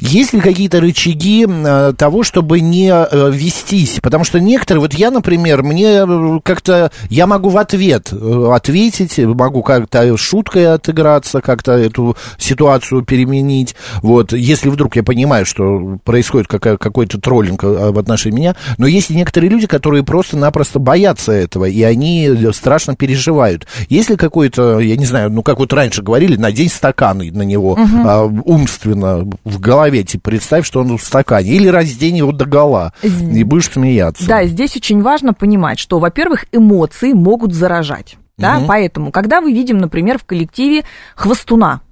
Есть 0.00 0.32
ли 0.32 0.40
какие-то 0.40 0.80
рычаги 0.80 1.46
э, 1.48 1.92
того, 1.96 2.22
чтобы 2.22 2.60
не 2.60 2.90
э, 2.90 3.30
вестись? 3.30 4.00
Потому 4.02 4.24
что 4.24 4.40
некоторые, 4.40 4.80
вот 4.80 4.94
я, 4.94 5.10
например, 5.10 5.62
мне 5.62 6.04
э, 6.06 6.40
как-то, 6.42 6.90
я 7.08 7.26
могу 7.26 7.50
в 7.50 7.58
ответ 7.58 8.12
ответить, 8.12 9.18
могу 9.18 9.62
как-то 9.62 10.16
шуткой 10.16 10.74
отыграться, 10.74 11.40
как-то 11.40 11.72
эту 11.72 12.16
ситуацию 12.38 13.02
переменить. 13.02 13.76
Вот, 14.02 14.32
если 14.32 14.68
вдруг 14.68 14.96
я 14.96 15.02
понимаю, 15.02 15.46
что 15.46 15.98
происходит 16.04 16.48
какой-то 16.48 17.20
троллинг 17.20 17.62
в 17.62 17.98
отношении 17.98 18.40
меня. 18.40 18.56
Но 18.78 18.86
есть 18.86 19.10
некоторые 19.10 19.50
люди, 19.50 19.66
которые 19.66 20.02
просто-напросто 20.02 20.78
боятся 20.78 21.32
этого, 21.32 21.66
и 21.66 21.82
они 21.82 22.30
страшно 22.52 22.96
переживают. 22.96 23.66
Есть 23.88 24.10
ли 24.10 24.16
какой-то, 24.16 24.80
я 24.80 24.96
не 24.96 25.04
знаю, 25.04 25.30
ну, 25.30 25.42
как 25.42 25.58
вот 25.58 25.72
раньше 25.72 26.02
говорили, 26.02 26.36
надень 26.36 26.69
стакан 26.70 27.18
на 27.18 27.42
него 27.42 27.76
а, 27.78 28.24
умственно 28.24 29.28
в 29.44 29.60
голове, 29.60 30.04
типа, 30.04 30.30
представь, 30.30 30.66
что 30.66 30.80
он 30.80 30.96
в 30.96 31.02
стакане. 31.02 31.50
Или 31.50 31.68
раздень 31.68 32.18
его 32.18 32.32
до 32.32 32.46
гола, 32.46 32.92
и 33.02 33.44
будешь 33.44 33.70
смеяться. 33.70 34.26
Да, 34.26 34.44
здесь 34.44 34.76
очень 34.76 35.02
важно 35.02 35.34
понимать, 35.34 35.78
что, 35.78 35.98
во-первых, 35.98 36.46
эмоции 36.52 37.12
могут 37.12 37.54
заражать. 37.54 38.16
Да, 38.36 38.62
поэтому, 38.66 39.12
когда 39.12 39.40
мы 39.40 39.52
видим, 39.52 39.78
например, 39.78 40.18
в 40.18 40.24
коллективе 40.24 40.84
хвостуна, 41.14 41.82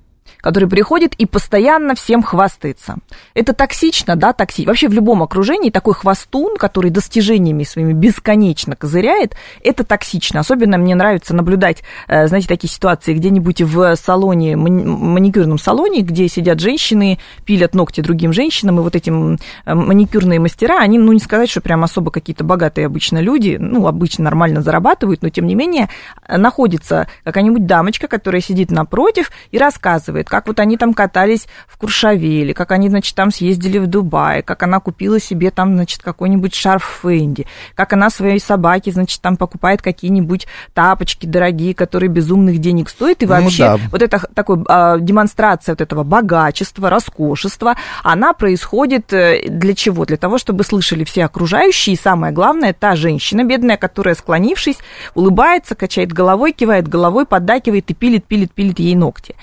который 0.40 0.68
приходит 0.68 1.14
и 1.14 1.26
постоянно 1.26 1.94
всем 1.94 2.22
хвастается. 2.22 2.96
Это 3.34 3.52
токсично, 3.52 4.16
да, 4.16 4.32
токсично. 4.32 4.70
Вообще 4.70 4.88
в 4.88 4.92
любом 4.92 5.22
окружении 5.22 5.70
такой 5.70 5.94
хвастун, 5.94 6.56
который 6.56 6.90
достижениями 6.90 7.64
своими 7.64 7.92
бесконечно 7.92 8.76
козыряет, 8.76 9.34
это 9.62 9.84
токсично. 9.84 10.40
Особенно 10.40 10.78
мне 10.78 10.94
нравится 10.94 11.34
наблюдать, 11.34 11.82
э, 12.06 12.26
знаете, 12.28 12.48
такие 12.48 12.70
ситуации 12.70 13.14
где-нибудь 13.14 13.62
в 13.62 13.96
салоне, 13.96 14.56
маникюрном 14.56 15.58
салоне, 15.58 16.02
где 16.02 16.28
сидят 16.28 16.60
женщины, 16.60 17.18
пилят 17.44 17.74
ногти 17.74 18.00
другим 18.00 18.32
женщинам, 18.32 18.78
и 18.78 18.82
вот 18.82 18.94
эти 18.94 19.10
э, 19.10 19.74
маникюрные 19.74 20.38
мастера, 20.38 20.78
они, 20.78 20.98
ну, 20.98 21.12
не 21.12 21.20
сказать, 21.20 21.50
что 21.50 21.60
прям 21.60 21.84
особо 21.84 22.10
какие-то 22.10 22.44
богатые 22.44 22.86
обычно 22.86 23.18
люди, 23.18 23.56
ну, 23.58 23.86
обычно 23.86 24.24
нормально 24.24 24.62
зарабатывают, 24.62 25.22
но 25.22 25.30
тем 25.30 25.46
не 25.46 25.54
менее 25.54 25.88
находится 26.28 27.08
какая-нибудь 27.24 27.66
дамочка, 27.66 28.06
которая 28.08 28.40
сидит 28.40 28.70
напротив 28.70 29.30
и 29.50 29.58
рассказывает, 29.58 30.27
как 30.28 30.46
вот 30.46 30.60
они 30.60 30.76
там 30.76 30.94
катались 30.94 31.46
в 31.66 31.76
Куршавеле, 31.78 32.54
как 32.54 32.72
они, 32.72 32.88
значит, 32.88 33.14
там 33.14 33.30
съездили 33.30 33.78
в 33.78 33.86
Дубай, 33.86 34.42
как 34.42 34.62
она 34.62 34.80
купила 34.80 35.20
себе 35.20 35.50
там, 35.50 35.74
значит, 35.74 36.02
какой-нибудь 36.02 36.54
шарф 36.54 36.84
Фэнди, 37.02 37.46
как 37.74 37.92
она 37.92 38.10
своей 38.10 38.40
собаке, 38.40 38.92
значит, 38.92 39.20
там 39.20 39.36
покупает 39.36 39.82
какие-нибудь 39.82 40.46
тапочки 40.74 41.26
дорогие, 41.26 41.74
которые 41.74 42.10
безумных 42.10 42.58
денег 42.58 42.88
стоят, 42.88 43.22
и 43.22 43.26
ну 43.26 43.32
вообще 43.32 43.70
ну, 43.70 43.78
да. 43.78 43.84
вот 43.90 44.02
это 44.02 44.20
такой 44.34 44.64
а, 44.68 44.98
демонстрация 44.98 45.72
вот 45.72 45.80
этого 45.80 46.04
богачества, 46.04 46.90
роскошества, 46.90 47.76
она 48.02 48.32
происходит 48.32 49.12
э, 49.12 49.48
для 49.48 49.74
чего? 49.74 50.04
Для 50.04 50.16
того, 50.16 50.38
чтобы 50.38 50.64
слышали 50.64 51.04
все 51.04 51.24
окружающие, 51.24 51.94
и 51.94 51.98
самое 51.98 52.32
главное, 52.32 52.72
та 52.72 52.96
женщина 52.96 53.44
бедная, 53.44 53.76
которая, 53.76 54.14
склонившись, 54.14 54.78
улыбается, 55.14 55.74
качает 55.74 56.12
головой, 56.12 56.52
кивает 56.52 56.88
головой, 56.88 57.26
поддакивает 57.26 57.90
и 57.90 57.94
пилит, 57.94 58.24
пилит, 58.24 58.52
пилит 58.52 58.78
ей 58.78 58.94
ногти. 58.94 59.34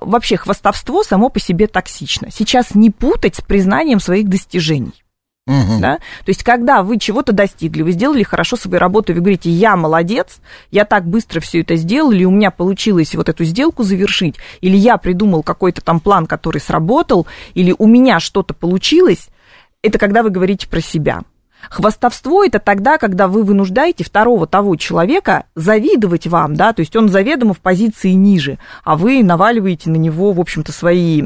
Вообще, 0.00 0.36
хвастовство 0.36 1.02
само 1.02 1.28
по 1.28 1.40
себе 1.40 1.66
токсично. 1.66 2.30
Сейчас 2.30 2.74
не 2.74 2.90
путать 2.90 3.36
с 3.36 3.40
признанием 3.40 4.00
своих 4.00 4.28
достижений. 4.28 5.02
Угу. 5.46 5.80
Да? 5.80 5.96
То 5.96 6.28
есть, 6.28 6.44
когда 6.44 6.82
вы 6.82 6.98
чего-то 6.98 7.32
достигли, 7.32 7.82
вы 7.82 7.92
сделали 7.92 8.22
хорошо 8.22 8.56
свою 8.56 8.78
работу, 8.78 9.12
вы 9.12 9.20
говорите, 9.20 9.50
я 9.50 9.76
молодец, 9.76 10.40
я 10.70 10.84
так 10.84 11.06
быстро 11.06 11.40
все 11.40 11.62
это 11.62 11.76
сделал, 11.76 12.12
или 12.12 12.24
у 12.24 12.30
меня 12.30 12.50
получилось 12.50 13.14
вот 13.14 13.28
эту 13.28 13.44
сделку 13.44 13.82
завершить, 13.82 14.36
или 14.60 14.76
я 14.76 14.96
придумал 14.96 15.42
какой-то 15.42 15.80
там 15.80 15.98
план, 15.98 16.26
который 16.26 16.60
сработал, 16.60 17.26
или 17.54 17.74
у 17.76 17.86
меня 17.86 18.20
что-то 18.20 18.54
получилось, 18.54 19.28
это 19.82 19.98
когда 19.98 20.22
вы 20.22 20.30
говорите 20.30 20.68
про 20.68 20.80
себя. 20.80 21.22
Хвастовство 21.68 22.44
это 22.44 22.58
тогда, 22.58 22.98
когда 22.98 23.28
вы 23.28 23.42
вынуждаете 23.42 24.04
второго 24.04 24.46
того 24.46 24.76
человека 24.76 25.44
завидовать 25.54 26.26
вам, 26.26 26.54
да, 26.54 26.72
то 26.72 26.80
есть 26.80 26.96
он 26.96 27.08
заведомо 27.08 27.54
в 27.54 27.60
позиции 27.60 28.10
ниже, 28.10 28.58
а 28.84 28.96
вы 28.96 29.22
наваливаете 29.22 29.90
на 29.90 29.96
него, 29.96 30.32
в 30.32 30.40
общем-то, 30.40 30.72
свои, 30.72 31.20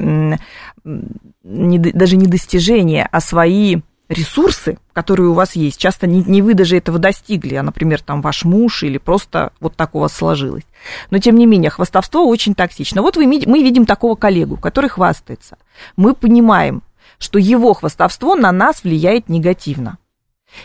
не, 0.84 1.78
даже 1.78 2.16
не 2.16 2.26
достижения, 2.26 3.08
а 3.10 3.20
свои 3.20 3.76
ресурсы, 4.08 4.78
которые 4.92 5.28
у 5.28 5.34
вас 5.34 5.56
есть. 5.56 5.78
Часто 5.78 6.06
не, 6.06 6.22
не 6.22 6.42
вы 6.42 6.54
даже 6.54 6.76
этого 6.76 6.98
достигли, 6.98 7.54
а, 7.54 7.62
например, 7.62 8.02
там 8.02 8.20
ваш 8.20 8.44
муж 8.44 8.82
или 8.82 8.98
просто 8.98 9.52
вот 9.60 9.76
так 9.76 9.94
у 9.94 10.00
вас 10.00 10.12
сложилось. 10.12 10.64
Но, 11.10 11.18
тем 11.18 11.36
не 11.36 11.46
менее, 11.46 11.70
хвастовство 11.70 12.26
очень 12.26 12.54
токсично. 12.54 13.02
Вот 13.02 13.16
вы, 13.16 13.26
мы 13.26 13.62
видим 13.62 13.86
такого 13.86 14.14
коллегу, 14.14 14.56
который 14.56 14.90
хвастается. 14.90 15.56
Мы 15.96 16.14
понимаем, 16.14 16.82
что 17.18 17.38
его 17.38 17.72
хвастовство 17.72 18.34
на 18.34 18.52
нас 18.52 18.84
влияет 18.84 19.28
негативно. 19.28 19.98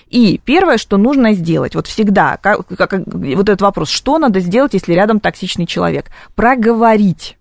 И 0.07 0.39
первое, 0.43 0.77
что 0.77 0.97
нужно 0.97 1.33
сделать, 1.33 1.75
вот 1.75 1.87
всегда, 1.87 2.37
как, 2.37 2.67
как, 2.67 2.93
вот 3.07 3.49
этот 3.49 3.61
вопрос, 3.61 3.89
что 3.89 4.17
надо 4.17 4.39
сделать, 4.39 4.73
если 4.73 4.93
рядом 4.93 5.19
токсичный 5.19 5.65
человек? 5.65 6.11
Проговорить 6.35 7.37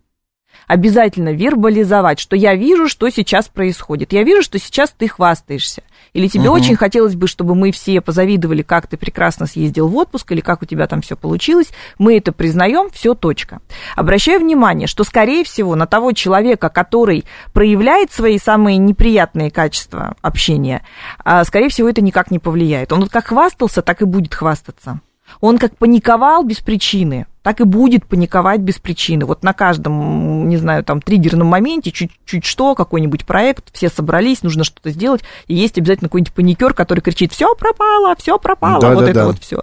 обязательно 0.66 1.32
вербализовать, 1.32 2.20
что 2.20 2.36
я 2.36 2.54
вижу, 2.54 2.88
что 2.88 3.08
сейчас 3.10 3.48
происходит. 3.48 4.12
Я 4.12 4.22
вижу, 4.22 4.42
что 4.42 4.58
сейчас 4.58 4.94
ты 4.96 5.08
хвастаешься. 5.08 5.82
Или 6.12 6.28
тебе 6.28 6.48
угу. 6.48 6.56
очень 6.56 6.76
хотелось 6.76 7.14
бы, 7.14 7.26
чтобы 7.26 7.54
мы 7.54 7.72
все 7.72 8.00
позавидовали, 8.00 8.62
как 8.62 8.86
ты 8.86 8.96
прекрасно 8.96 9.46
съездил 9.46 9.88
в 9.88 9.96
отпуск, 9.96 10.30
или 10.32 10.40
как 10.40 10.62
у 10.62 10.66
тебя 10.66 10.86
там 10.86 11.02
все 11.02 11.16
получилось. 11.16 11.68
Мы 11.98 12.16
это 12.18 12.32
признаем, 12.32 12.90
все, 12.90 13.14
точка. 13.14 13.60
Обращаю 13.96 14.40
внимание, 14.40 14.86
что, 14.86 15.04
скорее 15.04 15.44
всего, 15.44 15.74
на 15.74 15.86
того 15.86 16.12
человека, 16.12 16.68
который 16.68 17.24
проявляет 17.52 18.12
свои 18.12 18.38
самые 18.38 18.78
неприятные 18.78 19.50
качества 19.50 20.14
общения, 20.22 20.82
а, 21.24 21.44
скорее 21.44 21.68
всего, 21.68 21.88
это 21.88 22.00
никак 22.00 22.30
не 22.30 22.38
повлияет. 22.38 22.92
Он 22.92 23.00
вот 23.00 23.10
как 23.10 23.28
хвастался, 23.28 23.82
так 23.82 24.02
и 24.02 24.04
будет 24.04 24.34
хвастаться. 24.34 25.00
Он 25.40 25.58
как 25.58 25.76
паниковал 25.76 26.42
без 26.42 26.58
причины, 26.58 27.26
так 27.48 27.62
и 27.62 27.64
будет 27.64 28.04
паниковать 28.04 28.60
без 28.60 28.78
причины. 28.78 29.24
Вот 29.24 29.42
на 29.42 29.54
каждом, 29.54 30.50
не 30.50 30.58
знаю, 30.58 30.84
там, 30.84 31.00
триггерном 31.00 31.46
моменте, 31.46 31.90
чуть-чуть 31.90 32.44
что, 32.44 32.74
какой-нибудь 32.74 33.24
проект, 33.24 33.74
все 33.74 33.88
собрались, 33.88 34.42
нужно 34.42 34.64
что-то 34.64 34.90
сделать, 34.90 35.22
и 35.46 35.54
есть 35.54 35.78
обязательно 35.78 36.10
какой-нибудь 36.10 36.34
паникер, 36.34 36.74
который 36.74 37.00
кричит, 37.00 37.32
все 37.32 37.54
пропало, 37.54 38.14
все 38.18 38.38
пропало, 38.38 38.82
да, 38.82 38.92
вот 38.92 39.00
да, 39.00 39.10
это 39.10 39.20
да. 39.20 39.26
вот 39.28 39.38
все. 39.38 39.62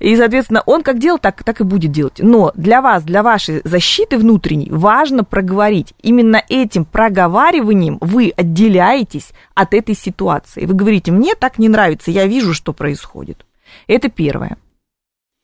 И, 0.00 0.16
соответственно, 0.16 0.64
он 0.66 0.82
как 0.82 0.98
делал, 0.98 1.20
так, 1.20 1.44
так 1.44 1.60
и 1.60 1.62
будет 1.62 1.92
делать. 1.92 2.14
Но 2.18 2.50
для 2.56 2.82
вас, 2.82 3.04
для 3.04 3.22
вашей 3.22 3.60
защиты 3.62 4.18
внутренней 4.18 4.72
важно 4.72 5.22
проговорить. 5.22 5.94
Именно 6.02 6.42
этим 6.48 6.84
проговариванием 6.84 7.98
вы 8.00 8.32
отделяетесь 8.36 9.30
от 9.54 9.72
этой 9.72 9.94
ситуации. 9.94 10.66
Вы 10.66 10.74
говорите, 10.74 11.12
мне 11.12 11.36
так 11.36 11.60
не 11.60 11.68
нравится, 11.68 12.10
я 12.10 12.26
вижу, 12.26 12.54
что 12.54 12.72
происходит. 12.72 13.46
Это 13.86 14.08
первое. 14.08 14.56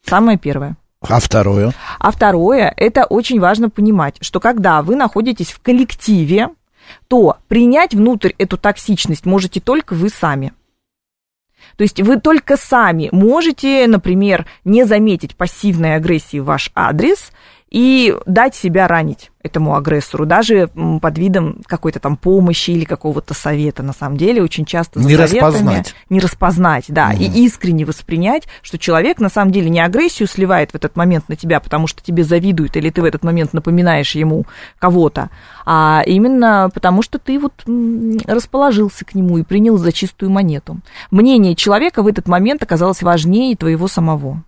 Самое 0.04 0.36
первое. 0.36 0.76
А 1.00 1.18
второе? 1.18 1.72
А 1.98 2.10
второе, 2.10 2.72
это 2.76 3.04
очень 3.04 3.40
важно 3.40 3.70
понимать, 3.70 4.16
что 4.20 4.38
когда 4.38 4.82
вы 4.82 4.96
находитесь 4.96 5.50
в 5.50 5.60
коллективе, 5.60 6.50
то 7.08 7.38
принять 7.48 7.94
внутрь 7.94 8.32
эту 8.38 8.58
токсичность 8.58 9.24
можете 9.24 9.60
только 9.60 9.94
вы 9.94 10.10
сами. 10.10 10.52
То 11.76 11.82
есть 11.82 12.00
вы 12.00 12.20
только 12.20 12.56
сами 12.56 13.08
можете, 13.12 13.86
например, 13.86 14.46
не 14.64 14.84
заметить 14.84 15.36
пассивной 15.36 15.94
агрессии 15.94 16.38
в 16.38 16.44
ваш 16.44 16.70
адрес 16.74 17.30
и 17.70 18.16
дать 18.26 18.54
себя 18.56 18.88
ранить 18.88 19.30
этому 19.42 19.76
агрессору, 19.76 20.26
даже 20.26 20.68
под 21.00 21.18
видом 21.18 21.62
какой-то 21.66 21.98
там 21.98 22.16
помощи 22.16 22.72
или 22.72 22.84
какого-то 22.84 23.32
совета. 23.32 23.82
На 23.82 23.92
самом 23.92 24.16
деле 24.16 24.42
очень 24.42 24.64
часто 24.64 25.00
не 25.00 25.16
распознать. 25.16 25.94
Не 26.10 26.20
распознать, 26.20 26.86
да, 26.88 27.10
угу. 27.14 27.22
и 27.22 27.44
искренне 27.44 27.84
воспринять, 27.84 28.48
что 28.60 28.76
человек 28.76 29.18
на 29.18 29.30
самом 29.30 29.52
деле 29.52 29.70
не 29.70 29.80
агрессию 29.80 30.28
сливает 30.28 30.72
в 30.72 30.74
этот 30.74 30.96
момент 30.96 31.28
на 31.28 31.36
тебя, 31.36 31.60
потому 31.60 31.86
что 31.86 32.02
тебе 32.02 32.24
завидует, 32.24 32.76
или 32.76 32.90
ты 32.90 33.00
в 33.00 33.04
этот 33.04 33.22
момент 33.22 33.52
напоминаешь 33.52 34.14
ему 34.14 34.44
кого-то, 34.78 35.30
а 35.64 36.02
именно 36.04 36.70
потому 36.74 37.02
что 37.02 37.18
ты 37.18 37.38
вот 37.38 37.64
расположился 38.26 39.04
к 39.04 39.14
нему 39.14 39.38
и 39.38 39.42
принял 39.42 39.78
за 39.78 39.92
чистую 39.92 40.30
монету. 40.30 40.80
Мнение 41.10 41.54
человека 41.54 42.02
в 42.02 42.08
этот 42.08 42.28
момент 42.28 42.62
оказалось 42.62 43.02
важнее 43.02 43.56
твоего 43.56 43.88
самого. 43.88 44.42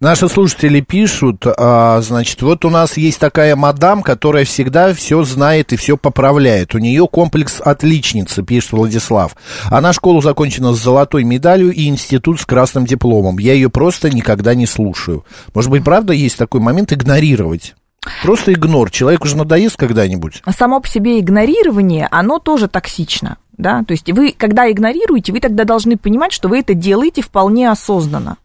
Наши 0.00 0.28
слушатели 0.28 0.80
пишут, 0.80 1.44
а, 1.44 2.00
значит, 2.02 2.40
вот 2.42 2.64
у 2.64 2.70
нас 2.70 2.96
есть 2.96 3.18
такая 3.18 3.56
мадам, 3.56 4.04
которая 4.04 4.44
всегда 4.44 4.94
все 4.94 5.24
знает 5.24 5.72
и 5.72 5.76
все 5.76 5.96
поправляет. 5.96 6.76
У 6.76 6.78
нее 6.78 7.08
комплекс 7.08 7.60
отличницы, 7.60 8.44
пишет 8.44 8.70
Владислав. 8.70 9.34
Она 9.64 9.92
школу 9.92 10.20
закончена 10.22 10.72
с 10.72 10.80
золотой 10.80 11.24
медалью 11.24 11.72
и 11.72 11.88
институт 11.88 12.40
с 12.40 12.46
красным 12.46 12.86
дипломом. 12.86 13.40
Я 13.40 13.54
ее 13.54 13.70
просто 13.70 14.08
никогда 14.08 14.54
не 14.54 14.66
слушаю. 14.66 15.24
Может 15.52 15.68
быть, 15.68 15.82
правда, 15.82 16.12
есть 16.12 16.38
такой 16.38 16.60
момент 16.60 16.92
игнорировать? 16.92 17.74
Просто 18.22 18.52
игнор. 18.52 18.92
Человек 18.92 19.24
уже 19.24 19.36
надоест 19.36 19.76
когда-нибудь. 19.76 20.44
Само 20.56 20.78
по 20.78 20.86
себе 20.86 21.18
игнорирование, 21.18 22.06
оно 22.12 22.38
тоже 22.38 22.68
токсично. 22.68 23.38
Да? 23.56 23.82
То 23.82 23.90
есть 23.90 24.08
вы, 24.12 24.32
когда 24.38 24.70
игнорируете, 24.70 25.32
вы 25.32 25.40
тогда 25.40 25.64
должны 25.64 25.96
понимать, 25.96 26.32
что 26.32 26.48
вы 26.48 26.60
это 26.60 26.74
делаете 26.74 27.20
вполне 27.20 27.68
осознанно. 27.68 28.36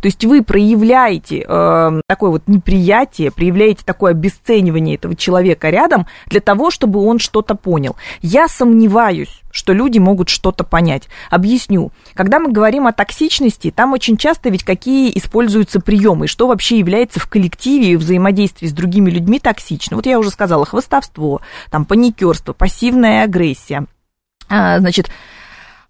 То 0.00 0.06
есть 0.06 0.24
вы 0.24 0.42
проявляете 0.42 1.44
э, 1.46 2.00
такое 2.06 2.30
вот 2.30 2.42
неприятие, 2.46 3.30
проявляете 3.30 3.84
такое 3.84 4.12
обесценивание 4.12 4.96
этого 4.96 5.16
человека 5.16 5.70
рядом 5.70 6.06
для 6.26 6.40
того, 6.40 6.70
чтобы 6.70 7.00
он 7.00 7.18
что-то 7.18 7.54
понял. 7.54 7.96
Я 8.20 8.48
сомневаюсь, 8.48 9.42
что 9.50 9.72
люди 9.72 9.98
могут 9.98 10.28
что-то 10.28 10.64
понять. 10.64 11.08
Объясню. 11.30 11.92
Когда 12.14 12.40
мы 12.40 12.50
говорим 12.50 12.86
о 12.86 12.92
токсичности, 12.92 13.70
там 13.70 13.92
очень 13.92 14.16
часто 14.16 14.48
ведь 14.48 14.64
какие 14.64 15.16
используются 15.16 15.80
приемы, 15.80 16.26
что 16.26 16.48
вообще 16.48 16.78
является 16.78 17.20
в 17.20 17.28
коллективе 17.28 17.92
и 17.92 17.96
взаимодействии 17.96 18.66
с 18.66 18.72
другими 18.72 19.10
людьми 19.10 19.38
токсично. 19.38 19.96
Вот 19.96 20.06
я 20.06 20.18
уже 20.18 20.30
сказала, 20.30 20.64
хвостовство, 20.64 21.40
там 21.70 21.84
паникерство, 21.84 22.52
пассивная 22.52 23.24
агрессия. 23.24 23.86
А, 24.48 24.78
значит, 24.78 25.10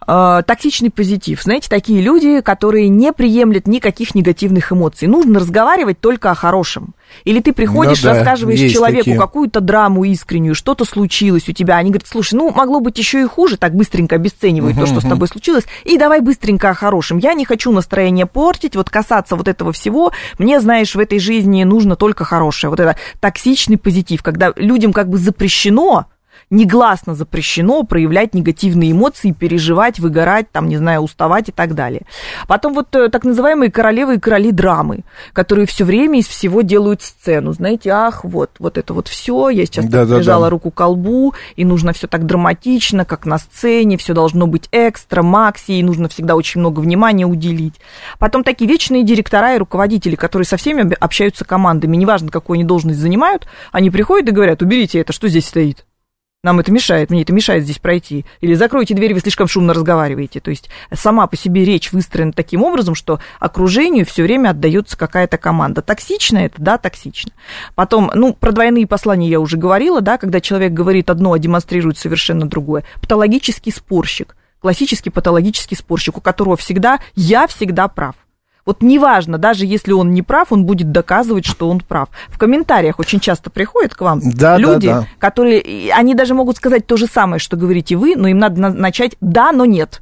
э, 0.06 0.42
токсичный 0.46 0.90
позитив. 0.90 1.42
Знаете, 1.42 1.68
такие 1.68 2.00
люди, 2.00 2.40
которые 2.40 2.88
не 2.88 3.12
приемлят 3.12 3.66
никаких 3.66 4.14
негативных 4.14 4.72
эмоций. 4.72 5.08
Нужно 5.08 5.40
разговаривать 5.40 6.00
только 6.00 6.30
о 6.30 6.34
хорошем. 6.34 6.94
Или 7.24 7.40
ты 7.40 7.52
приходишь, 7.52 8.02
Ну 8.02 8.10
да, 8.10 8.14
рассказываешь 8.16 8.72
человеку 8.72 9.04
такие. 9.04 9.18
какую-то 9.18 9.60
драму 9.60 10.04
искреннюю, 10.04 10.54
что-то 10.54 10.84
случилось 10.84 11.48
у 11.48 11.52
тебя. 11.52 11.76
Они 11.76 11.90
говорят, 11.90 12.08
слушай, 12.08 12.34
ну, 12.34 12.50
могло 12.50 12.80
быть 12.80 12.98
еще 12.98 13.22
и 13.22 13.26
хуже, 13.26 13.56
так 13.56 13.74
быстренько 13.74 14.16
обесценивают 14.16 14.76
то, 14.78 14.86
что 14.86 15.00
с 15.00 15.04
тобой 15.04 15.28
случилось, 15.28 15.64
и 15.84 15.96
давай 15.96 16.20
быстренько 16.20 16.70
о 16.70 16.74
хорошем. 16.74 17.18
Я 17.18 17.34
не 17.34 17.44
хочу 17.44 17.70
настроение 17.72 18.26
портить, 18.26 18.74
вот 18.76 18.90
касаться 18.90 19.36
вот 19.36 19.48
этого 19.48 19.72
всего. 19.72 20.12
Мне, 20.38 20.60
знаешь, 20.60 20.94
в 20.94 20.98
этой 20.98 21.18
жизни 21.18 21.62
нужно 21.64 21.96
только 21.96 22.24
хорошее. 22.24 22.70
Вот 22.70 22.80
это 22.80 22.96
токсичный 23.20 23.78
позитив, 23.78 24.22
когда 24.22 24.52
людям 24.56 24.92
как 24.92 25.08
бы 25.08 25.18
запрещено 25.18 26.06
негласно 26.54 27.14
запрещено 27.14 27.82
проявлять 27.82 28.34
негативные 28.34 28.92
эмоции, 28.92 29.32
переживать, 29.32 29.98
выгорать, 29.98 30.50
там, 30.50 30.68
не 30.68 30.76
знаю, 30.76 31.02
уставать 31.02 31.48
и 31.48 31.52
так 31.52 31.74
далее. 31.74 32.02
Потом 32.46 32.74
вот 32.74 32.94
э, 32.94 33.08
так 33.08 33.24
называемые 33.24 33.70
королевы 33.70 34.14
и 34.16 34.18
короли 34.18 34.52
драмы, 34.52 35.00
которые 35.32 35.66
все 35.66 35.84
время 35.84 36.20
из 36.20 36.26
всего 36.26 36.62
делают 36.62 37.02
сцену. 37.02 37.52
Знаете, 37.52 37.90
ах, 37.90 38.24
вот, 38.24 38.50
вот 38.58 38.78
это 38.78 38.94
вот 38.94 39.08
все, 39.08 39.50
я 39.50 39.66
сейчас 39.66 39.84
так 39.84 39.92
Да-да-да. 39.92 40.16
прижала 40.16 40.50
руку 40.50 40.70
к 40.70 40.74
колбу, 40.74 41.34
и 41.56 41.64
нужно 41.64 41.92
все 41.92 42.06
так 42.06 42.26
драматично, 42.26 43.04
как 43.04 43.26
на 43.26 43.38
сцене, 43.38 43.96
все 43.96 44.14
должно 44.14 44.46
быть 44.46 44.68
экстра, 44.72 45.22
макси, 45.22 45.72
и 45.72 45.82
нужно 45.82 46.08
всегда 46.08 46.36
очень 46.36 46.60
много 46.60 46.80
внимания 46.80 47.26
уделить. 47.26 47.74
Потом 48.18 48.44
такие 48.44 48.70
вечные 48.70 49.02
директора 49.02 49.54
и 49.54 49.58
руководители, 49.58 50.14
которые 50.14 50.46
со 50.46 50.56
всеми 50.56 50.82
об- 50.82 50.94
общаются 51.00 51.44
командами, 51.44 51.96
неважно, 51.96 52.30
какую 52.30 52.54
они 52.54 52.64
должность 52.64 52.98
занимают, 52.98 53.46
они 53.72 53.90
приходят 53.90 54.28
и 54.28 54.32
говорят, 54.32 54.62
уберите 54.62 55.00
это, 55.00 55.12
что 55.12 55.28
здесь 55.28 55.46
стоит? 55.48 55.84
Нам 56.44 56.60
это 56.60 56.70
мешает, 56.70 57.08
мне 57.08 57.22
это 57.22 57.32
мешает 57.32 57.64
здесь 57.64 57.78
пройти. 57.78 58.26
Или 58.42 58.52
закройте 58.52 58.92
дверь, 58.92 59.14
вы 59.14 59.20
слишком 59.20 59.48
шумно 59.48 59.72
разговариваете. 59.72 60.40
То 60.40 60.50
есть 60.50 60.68
сама 60.92 61.26
по 61.26 61.38
себе 61.38 61.64
речь 61.64 61.90
выстроена 61.90 62.32
таким 62.34 62.62
образом, 62.62 62.94
что 62.94 63.18
окружению 63.40 64.04
все 64.04 64.24
время 64.24 64.50
отдается 64.50 64.98
какая-то 64.98 65.38
команда. 65.38 65.80
Токсично 65.80 66.36
это? 66.36 66.56
Да, 66.58 66.76
токсично. 66.76 67.32
Потом, 67.74 68.10
ну, 68.12 68.34
про 68.34 68.52
двойные 68.52 68.86
послания 68.86 69.30
я 69.30 69.40
уже 69.40 69.56
говорила, 69.56 70.02
да, 70.02 70.18
когда 70.18 70.42
человек 70.42 70.74
говорит 70.74 71.08
одно, 71.08 71.32
а 71.32 71.38
демонстрирует 71.38 71.96
совершенно 71.96 72.46
другое. 72.46 72.84
Патологический 73.00 73.72
спорщик, 73.72 74.36
классический 74.60 75.08
патологический 75.08 75.78
спорщик, 75.78 76.18
у 76.18 76.20
которого 76.20 76.58
всегда 76.58 77.00
«я 77.14 77.46
всегда 77.46 77.88
прав». 77.88 78.16
Вот 78.66 78.82
неважно, 78.82 79.36
даже 79.38 79.66
если 79.66 79.92
он 79.92 80.12
не 80.12 80.22
прав, 80.22 80.50
он 80.52 80.64
будет 80.64 80.90
доказывать, 80.90 81.44
что 81.44 81.68
он 81.68 81.80
прав. 81.80 82.08
В 82.28 82.38
комментариях 82.38 82.98
очень 82.98 83.20
часто 83.20 83.50
приходят 83.50 83.94
к 83.94 84.00
вам 84.00 84.20
Да, 84.22 84.56
да, 84.56 84.56
люди, 84.56 84.88
да. 84.88 85.06
которые, 85.18 85.60
и 85.60 85.90
они 85.90 86.14
даже 86.14 86.34
могут 86.34 86.56
сказать 86.56 86.86
то 86.86 86.96
же 86.96 87.06
самое, 87.06 87.38
что 87.40 87.56
говорите 87.56 87.96
вы, 87.96 88.14
но 88.16 88.28
им 88.28 88.38
надо 88.38 88.60
на- 88.60 88.72
начать 88.72 89.16
«да, 89.20 89.52
но 89.52 89.64
нет». 89.66 90.00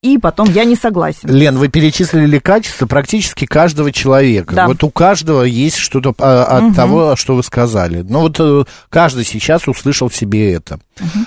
И 0.00 0.16
потом 0.16 0.48
«я 0.52 0.62
не 0.64 0.76
согласен». 0.76 1.28
Лен, 1.28 1.58
вы 1.58 1.66
перечислили 1.66 2.38
качества 2.38 2.86
практически 2.86 3.46
каждого 3.46 3.90
человека. 3.90 4.54
Да. 4.54 4.66
Вот 4.68 4.84
у 4.84 4.90
каждого 4.90 5.42
есть 5.42 5.76
что-то 5.76 6.14
а, 6.20 6.44
от 6.44 6.62
Мгм. 6.62 6.74
того, 6.74 7.16
что 7.16 7.34
вы 7.34 7.42
сказали. 7.42 8.02
Ну 8.08 8.20
вот 8.20 8.36
э, 8.38 8.62
каждый 8.90 9.24
сейчас 9.24 9.66
услышал 9.66 10.08
в 10.08 10.14
себе 10.14 10.52
это. 10.52 10.78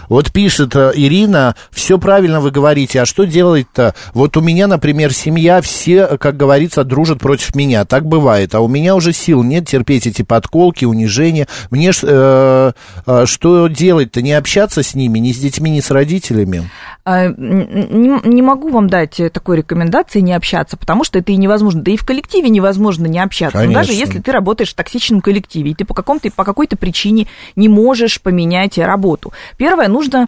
Вот 0.08 0.32
пишет 0.32 0.74
э, 0.76 0.92
Ирина, 0.96 1.58
все 1.70 1.98
правильно 1.98 2.40
вы 2.40 2.52
говорите, 2.52 3.02
а 3.02 3.06
что 3.06 3.26
делать-то? 3.26 3.94
Вот 4.14 4.38
у 4.38 4.42
меня, 4.42 4.68
например, 4.68 5.14
семья, 5.14 5.62
все, 5.62 6.18
как 6.18 6.38
говорится, 6.38 6.86
дружат 6.86 7.20
против 7.20 7.56
меня. 7.56 7.84
Так 7.84 8.06
бывает. 8.06 8.56
А 8.56 8.62
у 8.62 8.70
меня 8.70 8.96
уже 8.96 9.12
сил 9.12 9.44
нет 9.44 9.68
терпеть 9.68 10.08
эти 10.08 10.22
подколки, 10.22 10.86
унижения. 10.86 11.50
Мне 11.72 11.92
э, 12.04 12.72
э, 13.06 13.26
что 13.26 13.68
делать-то? 13.68 14.22
Не 14.22 14.32
общаться 14.32 14.82
с 14.82 14.96
ними, 14.96 15.20
ни 15.20 15.34
с 15.34 15.40
детьми, 15.40 15.70
ни 15.72 15.82
с 15.82 15.92
родителями? 15.92 16.70
А, 17.04 17.28
Не, 17.28 18.28
не 18.28 18.42
могу 18.42 18.70
вам 18.70 18.88
дать 18.88 19.20
такой 19.34 19.58
рекомендации 19.58 20.20
не 20.20 20.34
общаться, 20.34 20.78
потому 20.78 21.04
что 21.04 21.20
это 21.20 21.32
и 21.32 21.38
невозможно. 21.38 21.82
Да 21.82 21.92
и 21.92 21.98
в 21.98 22.06
коллективе 22.06 22.50
невозможно 22.50 23.08
не 23.08 23.20
общаться. 23.20 23.58
Даже 23.58 23.74
Конечно. 23.74 23.92
если 23.92 24.20
ты 24.20 24.32
работаешь 24.32 24.72
в 24.72 24.76
токсичном 24.76 25.22
коллективе, 25.22 25.72
и 25.72 25.74
ты 25.74 25.86
по, 25.86 25.94
какому-то, 25.94 26.30
по 26.32 26.44
какой-то 26.44 26.78
причине 26.78 27.28
не 27.56 27.70
можешь 27.70 28.22
поменять 28.22 28.78
работу. 28.78 29.34
Первое, 29.58 29.88
нужно 29.88 30.28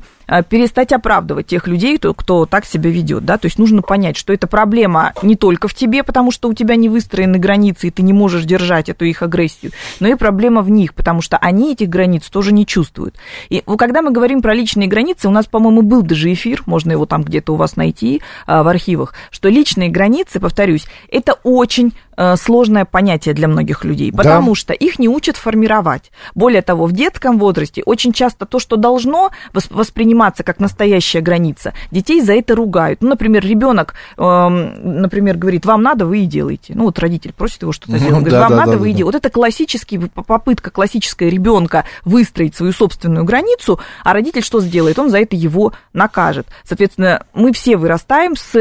перестать 0.50 0.92
оправдывать 0.92 1.48
тех 1.48 1.68
людей, 1.68 1.98
кто, 1.98 2.46
так 2.46 2.65
себя 2.65 2.89
ведет. 2.89 3.25
Да? 3.25 3.38
То 3.38 3.48
есть 3.48 3.60
нужно 3.60 3.82
понять, 3.82 4.18
что 4.18 4.34
эта 4.34 4.48
проблема 4.48 5.13
не 5.22 5.36
только 5.36 5.68
в 5.68 5.74
тебе, 5.74 6.03
потому 6.03 6.32
что 6.32 6.50
у 6.50 6.53
тебя 6.53 6.75
не 6.75 6.89
выстроены 6.89 7.38
границы, 7.38 7.88
и 7.88 7.92
ты 7.92 8.01
не 8.01 8.13
можешь 8.13 8.46
держать 8.46 8.89
эту 8.89 9.06
их 9.06 9.22
агрессию, 9.22 9.72
но 10.00 10.08
и 10.08 10.15
проблема 10.15 10.62
в 10.62 10.70
них, 10.70 10.94
потому 10.94 11.22
что 11.22 11.38
они 11.38 11.74
этих 11.74 11.89
границ 11.89 12.30
тоже 12.30 12.53
не 12.53 12.65
чувствуют. 12.65 13.15
И 13.50 13.63
когда 13.77 14.01
мы 14.01 14.12
говорим 14.12 14.42
про 14.42 14.53
личные 14.53 14.88
границы, 14.88 15.27
у 15.27 15.32
нас, 15.32 15.46
по-моему, 15.46 15.82
был 15.82 16.01
даже 16.01 16.32
эфир, 16.32 16.63
можно 16.65 16.92
его 16.92 17.06
там 17.06 17.24
где-то 17.24 17.53
у 17.53 17.56
вас 17.56 17.75
найти 17.75 18.22
а, 18.46 18.63
в 18.63 18.68
архивах, 18.68 19.13
что 19.32 19.50
личные 19.50 19.89
границы, 19.89 20.39
повторюсь, 20.39 20.86
это 21.09 21.33
очень 21.44 21.94
э, 22.12 22.12
сложное 22.37 22.85
понятие 22.85 23.33
для 23.33 23.47
многих 23.47 23.83
людей, 23.83 24.11
Да. 24.11 24.17
потому 24.17 24.55
что 24.55 24.73
их 24.73 24.99
не 24.99 25.07
учат 25.07 25.37
формировать. 25.37 26.11
Более 26.35 26.61
того, 26.61 26.85
в 26.85 26.91
детском 26.91 27.39
возрасте 27.39 27.83
очень 27.85 28.13
часто 28.13 28.45
то, 28.45 28.59
что 28.59 28.75
должно 28.75 29.31
вос- 29.53 29.67
восприниматься 29.69 30.43
как 30.43 30.59
настоящая 30.59 31.21
граница, 31.21 31.73
детей 31.91 32.21
за 32.21 32.33
это 32.33 32.55
ругают. 32.55 33.01
Ну, 33.01 33.09
например, 33.09 33.45
ребенок, 33.45 33.93
эм, 34.17 35.01
например, 35.01 35.37
говорит, 35.37 35.65
вам 35.65 35.81
надо, 35.81 36.05
вы 36.05 36.19
и 36.19 36.25
делаете. 36.25 36.73
Ну, 36.75 36.85
вот 36.85 36.99
родитель 36.99 37.33
просит 37.33 37.61
его 37.61 37.71
что-то 37.71 37.91
Ну, 37.93 37.97
сделать, 37.97 38.15
говорит, 38.19 38.33
да, 38.33 38.41
вам 38.41 38.49
да, 38.51 38.57
надо, 38.57 38.71
да, 38.73 38.77
вы 38.77 38.89
и 38.89 38.91
да. 38.93 38.97
делаете. 38.99 39.17
Вот 39.17 39.25
это 39.25 39.29
классический, 39.29 39.97
попытка 39.97 40.69
классическая 40.71 41.29
ребенка 41.29 41.85
выстроить 42.05 42.55
свою 42.55 42.71
собственную 42.73 43.25
границу, 43.25 43.79
а 44.03 44.13
родитель 44.13 44.43
что 44.43 44.61
сделает? 44.61 44.99
Он 44.99 45.09
за 45.09 45.19
это 45.19 45.35
его 45.35 45.73
накажет. 45.93 46.47
Соответственно, 46.63 47.25
мы 47.33 47.53
все 47.53 47.77
вырастаем 47.77 48.35
с 48.35 48.53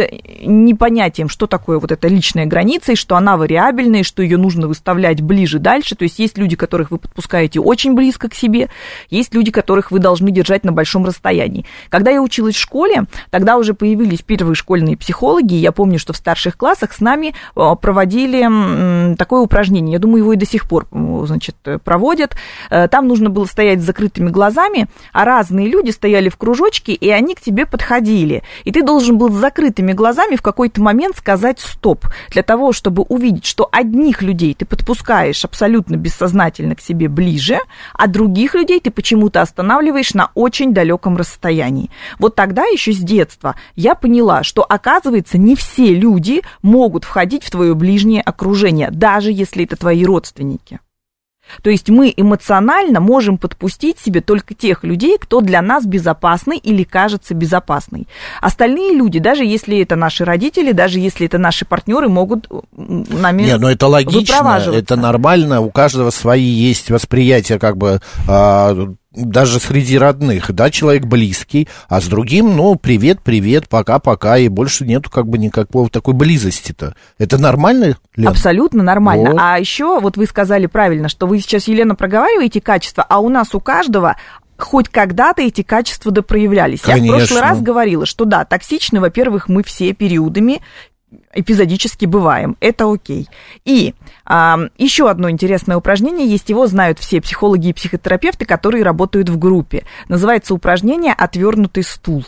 непонятием, 0.44 1.28
что 1.28 1.46
такое 1.46 1.78
вот 1.78 1.92
эта 1.92 2.08
личная 2.08 2.46
граница, 2.46 2.92
и 2.92 2.96
что 2.96 3.16
она 3.16 3.36
вариабельная, 3.42 4.00
и 4.00 4.04
что 4.04 4.22
ее 4.22 4.38
нужно 4.38 4.68
выставлять 4.68 5.20
ближе 5.20 5.58
дальше. 5.58 5.94
То 5.94 6.04
есть 6.04 6.18
есть 6.18 6.38
люди, 6.38 6.56
которых 6.56 6.90
вы 6.90 6.98
подпускаете 6.98 7.60
очень 7.60 7.94
близко 7.94 8.28
к 8.28 8.34
себе, 8.34 8.70
есть 9.10 9.34
люди, 9.34 9.50
которых 9.50 9.90
вы 9.90 9.98
должны 9.98 10.30
держать 10.30 10.64
на 10.64 10.72
большом 10.72 11.04
расстоянии. 11.04 11.66
Когда 11.90 12.10
я 12.10 12.22
училась 12.22 12.54
в 12.54 12.60
школе, 12.60 13.04
тогда 13.30 13.56
уже 13.56 13.74
появились 13.74 14.22
первые 14.22 14.54
школьные 14.54 14.96
психологи, 14.96 15.54
я 15.54 15.72
помню, 15.72 15.98
что 15.98 16.12
в 16.12 16.16
старших 16.16 16.56
классах 16.56 16.92
с 16.92 17.00
нами 17.00 17.34
э, 17.56 17.74
проводили 17.80 19.16
такое 19.16 19.40
упражнение. 19.40 19.94
Я 19.94 19.98
думаю, 19.98 20.18
его 20.18 20.32
и 20.32 20.36
до 20.36 20.46
сих 20.46 20.68
пор, 20.68 20.86
значит, 21.26 21.56
проводят. 21.84 22.36
Э, 22.70 22.88
Там 22.88 23.08
нужно 23.08 23.30
было 23.30 23.44
стоять 23.46 23.80
с 23.80 23.84
закрытыми 23.84 24.30
глазами, 24.30 24.86
а 25.12 25.24
разные 25.24 25.68
люди 25.68 25.90
стояли 25.90 26.28
в 26.28 26.36
кружочке, 26.36 26.92
и 26.92 27.10
они 27.10 27.34
к 27.34 27.40
тебе 27.40 27.66
подходили. 27.66 28.42
И 28.64 28.70
ты 28.70 28.82
должен 28.82 29.18
был 29.18 29.30
с 29.30 29.36
закрытыми 29.36 29.92
глазами 29.92 30.36
в 30.36 30.42
какой-то 30.42 30.80
момент 30.80 31.16
сказать 31.16 31.58
«стоп», 31.58 32.06
для 32.30 32.42
того, 32.42 32.72
чтобы 32.72 33.02
увидеть, 33.02 33.31
что 33.42 33.68
одних 33.70 34.22
людей 34.22 34.54
ты 34.54 34.64
подпускаешь 34.64 35.44
абсолютно 35.44 35.96
бессознательно 35.96 36.74
к 36.74 36.80
себе 36.80 37.08
ближе, 37.08 37.58
а 37.94 38.06
других 38.06 38.54
людей 38.54 38.80
ты 38.80 38.90
почему-то 38.90 39.40
останавливаешь 39.40 40.14
на 40.14 40.30
очень 40.34 40.74
далеком 40.74 41.16
расстоянии. 41.16 41.90
Вот 42.18 42.34
тогда 42.34 42.64
еще 42.64 42.92
с 42.92 42.98
детства 42.98 43.54
я 43.76 43.94
поняла, 43.94 44.42
что 44.42 44.62
оказывается 44.62 45.38
не 45.38 45.56
все 45.56 45.94
люди 45.94 46.42
могут 46.62 47.04
входить 47.04 47.44
в 47.44 47.50
твое 47.50 47.74
ближнее 47.74 48.22
окружение, 48.22 48.90
даже 48.90 49.32
если 49.32 49.64
это 49.64 49.76
твои 49.76 50.04
родственники. 50.04 50.80
То 51.60 51.70
есть 51.70 51.90
мы 51.90 52.12
эмоционально 52.16 53.00
можем 53.00 53.38
подпустить 53.38 53.98
себе 53.98 54.20
только 54.20 54.54
тех 54.54 54.84
людей, 54.84 55.18
кто 55.18 55.40
для 55.40 55.60
нас 55.62 55.84
безопасный 55.84 56.56
или 56.56 56.84
кажется 56.84 57.34
безопасный. 57.34 58.08
Остальные 58.40 58.94
люди, 58.94 59.18
даже 59.18 59.44
если 59.44 59.80
это 59.80 59.96
наши 59.96 60.24
родители, 60.24 60.72
даже 60.72 60.98
если 60.98 61.26
это 61.26 61.38
наши 61.38 61.64
партнеры, 61.64 62.08
могут 62.08 62.48
нами 62.72 63.42
Не, 63.42 63.58
ну 63.58 63.68
это 63.68 63.86
логично, 63.86 64.62
это 64.72 64.96
нормально, 64.96 65.60
у 65.60 65.70
каждого 65.70 66.10
свои 66.10 66.42
есть 66.42 66.90
восприятия, 66.90 67.58
как 67.58 67.76
бы, 67.76 68.00
а, 68.28 68.94
даже 69.14 69.60
среди 69.60 69.98
родных, 69.98 70.52
да, 70.52 70.70
человек 70.70 71.04
близкий, 71.04 71.68
а 71.88 72.00
с 72.00 72.06
другим, 72.06 72.56
ну, 72.56 72.76
привет, 72.76 73.20
привет, 73.22 73.68
пока-пока, 73.68 74.38
и 74.38 74.48
больше 74.48 74.84
нету 74.84 75.10
как 75.10 75.26
бы 75.26 75.38
никакого 75.38 75.88
такой 75.88 76.14
близости-то. 76.14 76.94
Это 77.18 77.38
нормально, 77.38 77.96
Лен? 78.16 78.28
Абсолютно 78.28 78.82
нормально. 78.82 79.32
Вот. 79.32 79.40
А 79.40 79.58
еще, 79.58 80.00
вот 80.00 80.16
вы 80.16 80.26
сказали 80.26 80.66
правильно, 80.66 81.08
что 81.08 81.26
вы 81.26 81.40
сейчас, 81.40 81.68
Елена, 81.68 81.94
проговариваете 81.94 82.60
качества, 82.60 83.04
а 83.08 83.20
у 83.20 83.28
нас 83.28 83.54
у 83.54 83.60
каждого 83.60 84.16
хоть 84.58 84.88
когда-то 84.88 85.42
эти 85.42 85.62
качества 85.62 86.12
допроявлялись. 86.12 86.80
Я 86.86 86.94
в 86.94 86.98
Конечно. 86.98 87.18
прошлый 87.18 87.40
раз 87.40 87.60
говорила, 87.60 88.06
что 88.06 88.24
да, 88.24 88.44
токсичны, 88.44 89.00
во-первых, 89.00 89.48
мы 89.48 89.62
все 89.62 89.92
периодами 89.92 90.62
эпизодически 91.34 92.06
бываем. 92.06 92.56
Это 92.60 92.90
окей. 92.90 93.28
И 93.64 93.94
а, 94.24 94.58
еще 94.78 95.10
одно 95.10 95.30
интересное 95.30 95.76
упражнение 95.76 96.26
есть, 96.26 96.48
его 96.48 96.66
знают 96.66 96.98
все 96.98 97.20
психологи 97.20 97.68
и 97.68 97.72
психотерапевты, 97.72 98.44
которые 98.44 98.84
работают 98.84 99.28
в 99.28 99.38
группе. 99.38 99.84
Называется 100.08 100.54
упражнение 100.54 101.12
«Отвернутый 101.12 101.82
стул». 101.82 102.24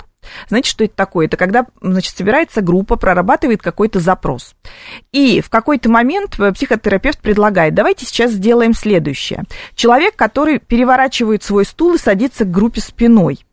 Знаете, 0.49 0.71
что 0.71 0.85
это 0.85 0.95
такое? 0.95 1.27
Это 1.27 1.37
когда, 1.37 1.67
значит, 1.83 2.17
собирается 2.17 2.63
группа, 2.63 2.97
прорабатывает 2.97 3.61
какой-то 3.61 4.01
запрос. 4.01 4.55
И 5.13 5.43
в 5.43 5.51
какой-то 5.51 5.91
момент 5.91 6.41
э, 6.41 6.51
психотерапевт 6.53 7.21
предлагает, 7.21 7.75
давайте 7.75 8.07
сейчас 8.07 8.33
сделаем 8.33 8.73
следующее. 8.73 9.45
Человек, 9.75 10.17
который 10.17 10.59
переворачивает 10.59 11.43
свой 11.43 11.67
стул 11.67 11.95
и 11.95 11.99
садится 11.99 12.45
к 12.45 12.51
группе 12.51 12.81
спиной. 12.81 13.45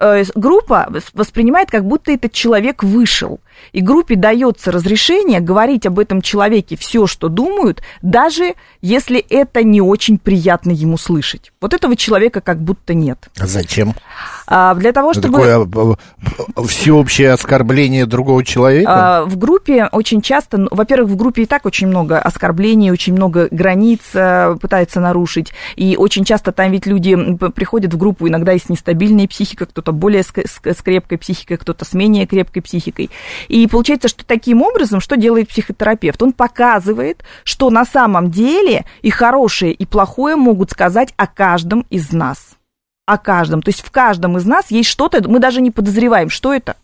э, 0.00 0.24
группа 0.34 0.88
вос- 0.90 1.10
воспринимает, 1.14 1.70
как 1.70 1.84
будто 1.84 2.10
этот 2.10 2.32
человек 2.32 2.82
вышел. 2.82 3.38
И 3.72 3.80
группе 3.80 4.16
дается 4.16 4.72
разрешение 4.72 5.40
говорить 5.40 5.86
об 5.86 5.98
этом 5.98 6.22
человеке 6.22 6.76
все, 6.76 7.06
что 7.06 7.28
думают, 7.28 7.82
даже 8.02 8.54
если 8.80 9.18
это 9.18 9.62
не 9.62 9.80
очень 9.80 10.18
приятно 10.18 10.70
ему 10.70 10.98
слышать. 10.98 11.52
Вот 11.60 11.74
этого 11.74 11.96
человека 11.96 12.40
как 12.40 12.60
будто 12.60 12.94
нет. 12.94 13.28
А 13.38 13.46
зачем? 13.46 13.94
А, 14.46 14.74
для 14.74 14.92
того, 14.92 15.14
чтобы... 15.14 15.38
Такое 15.38 15.96
э, 16.56 16.66
всеобщее 16.66 17.32
оскорбление 17.32 18.06
другого 18.06 18.44
человека? 18.44 19.20
А, 19.20 19.24
В 19.24 19.38
группе 19.38 19.88
очень 19.92 20.20
часто, 20.20 20.58
ну, 20.58 20.68
во-первых, 20.70 21.10
в 21.10 21.16
группе 21.16 21.42
и 21.42 21.46
так 21.46 21.64
очень 21.64 21.86
много 21.86 22.18
оскорблений, 22.18 22.90
очень 22.90 23.14
много 23.14 23.48
границ 23.50 24.00
э, 24.14 24.56
пытаются 24.60 25.00
нарушить, 25.00 25.52
и 25.76 25.96
очень 25.96 26.24
часто 26.24 26.52
там 26.52 26.70
ведь 26.70 26.86
люди 26.86 27.16
приходят 27.54 27.94
в 27.94 27.96
группу 27.96 28.28
иногда 28.28 28.52
и 28.52 28.58
с 28.58 28.68
нестабильной 28.68 29.28
психикой, 29.28 29.66
кто-то 29.66 29.92
более 29.92 30.22
с 30.22 30.82
крепкой 30.82 31.18
психикой, 31.18 31.56
кто-то 31.56 31.84
с 31.84 31.92
менее 31.92 32.26
крепкой 32.26 32.62
психикой. 32.62 33.10
И 33.52 33.66
получается, 33.66 34.08
что 34.08 34.24
таким 34.24 34.62
образом, 34.62 35.02
что 35.02 35.14
делает 35.18 35.50
психотерапевт? 35.50 36.22
Он 36.22 36.32
показывает, 36.32 37.22
что 37.44 37.68
на 37.68 37.84
самом 37.84 38.30
деле 38.30 38.86
и 39.02 39.10
хорошее, 39.10 39.74
и 39.74 39.84
плохое 39.84 40.36
могут 40.36 40.70
сказать 40.70 41.12
о 41.18 41.26
каждом 41.26 41.84
из 41.90 42.12
нас. 42.12 42.56
О 43.04 43.18
каждом. 43.18 43.60
То 43.60 43.68
есть 43.68 43.82
в 43.82 43.90
каждом 43.90 44.38
из 44.38 44.46
нас 44.46 44.70
есть 44.70 44.88
что-то, 44.88 45.28
мы 45.28 45.38
даже 45.38 45.60
не 45.60 45.70
подозреваем, 45.70 46.30
что 46.30 46.54
это. 46.54 46.76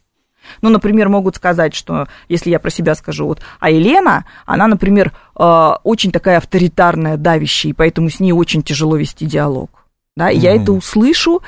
Ну, 0.61 0.69
например, 0.69 1.09
могут 1.09 1.37
сказать, 1.37 1.75
что, 1.75 2.07
если 2.29 2.51
я 2.51 2.59
про 2.59 2.69
себя 2.69 2.95
скажу, 2.95 3.25
вот, 3.25 3.41
а 3.61 3.71
Елена, 3.71 4.27
она, 4.45 4.67
например, 4.67 5.15
э, 5.39 5.71
очень 5.85 6.13
такая 6.13 6.37
авторитарная, 6.37 7.17
давящая, 7.17 7.71
и 7.71 7.75
поэтому 7.75 8.11
с 8.11 8.21
ней 8.21 8.33
очень 8.33 8.63
тяжело 8.63 8.99
вести 8.99 9.25
диалог. 9.25 9.71
Да, 10.19 10.31
и 10.31 10.37
я 10.37 10.55
это 10.55 10.73
услышу, 10.73 11.43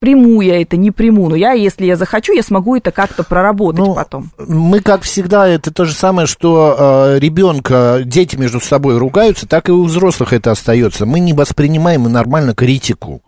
приму 0.00 0.40
я 0.40 0.60
это, 0.60 0.76
не 0.76 0.90
приму, 0.90 1.28
но 1.28 1.36
я, 1.36 1.52
если 1.52 1.86
я 1.86 1.96
захочу, 1.96 2.32
я 2.32 2.42
смогу 2.42 2.76
это 2.76 2.90
как-то 2.90 3.22
проработать 3.22 3.78
Ну, 3.78 3.94
потом. 3.94 4.30
Мы, 4.38 4.80
как 4.80 5.02
всегда, 5.02 5.48
это 5.48 5.72
то 5.72 5.84
же 5.84 5.94
самое, 5.94 6.26
что 6.26 6.76
э, 6.78 7.18
ребенка, 7.18 8.00
дети 8.04 8.36
между 8.36 8.60
собой 8.60 8.98
ругаются, 8.98 9.46
так 9.46 9.68
и 9.68 9.72
у 9.72 9.84
взрослых 9.84 10.32
это 10.32 10.50
остается. 10.50 11.06
Мы 11.06 11.20
не 11.20 11.32
воспринимаем 11.32 12.04
нормально 12.04 12.54
критику. 12.54 13.22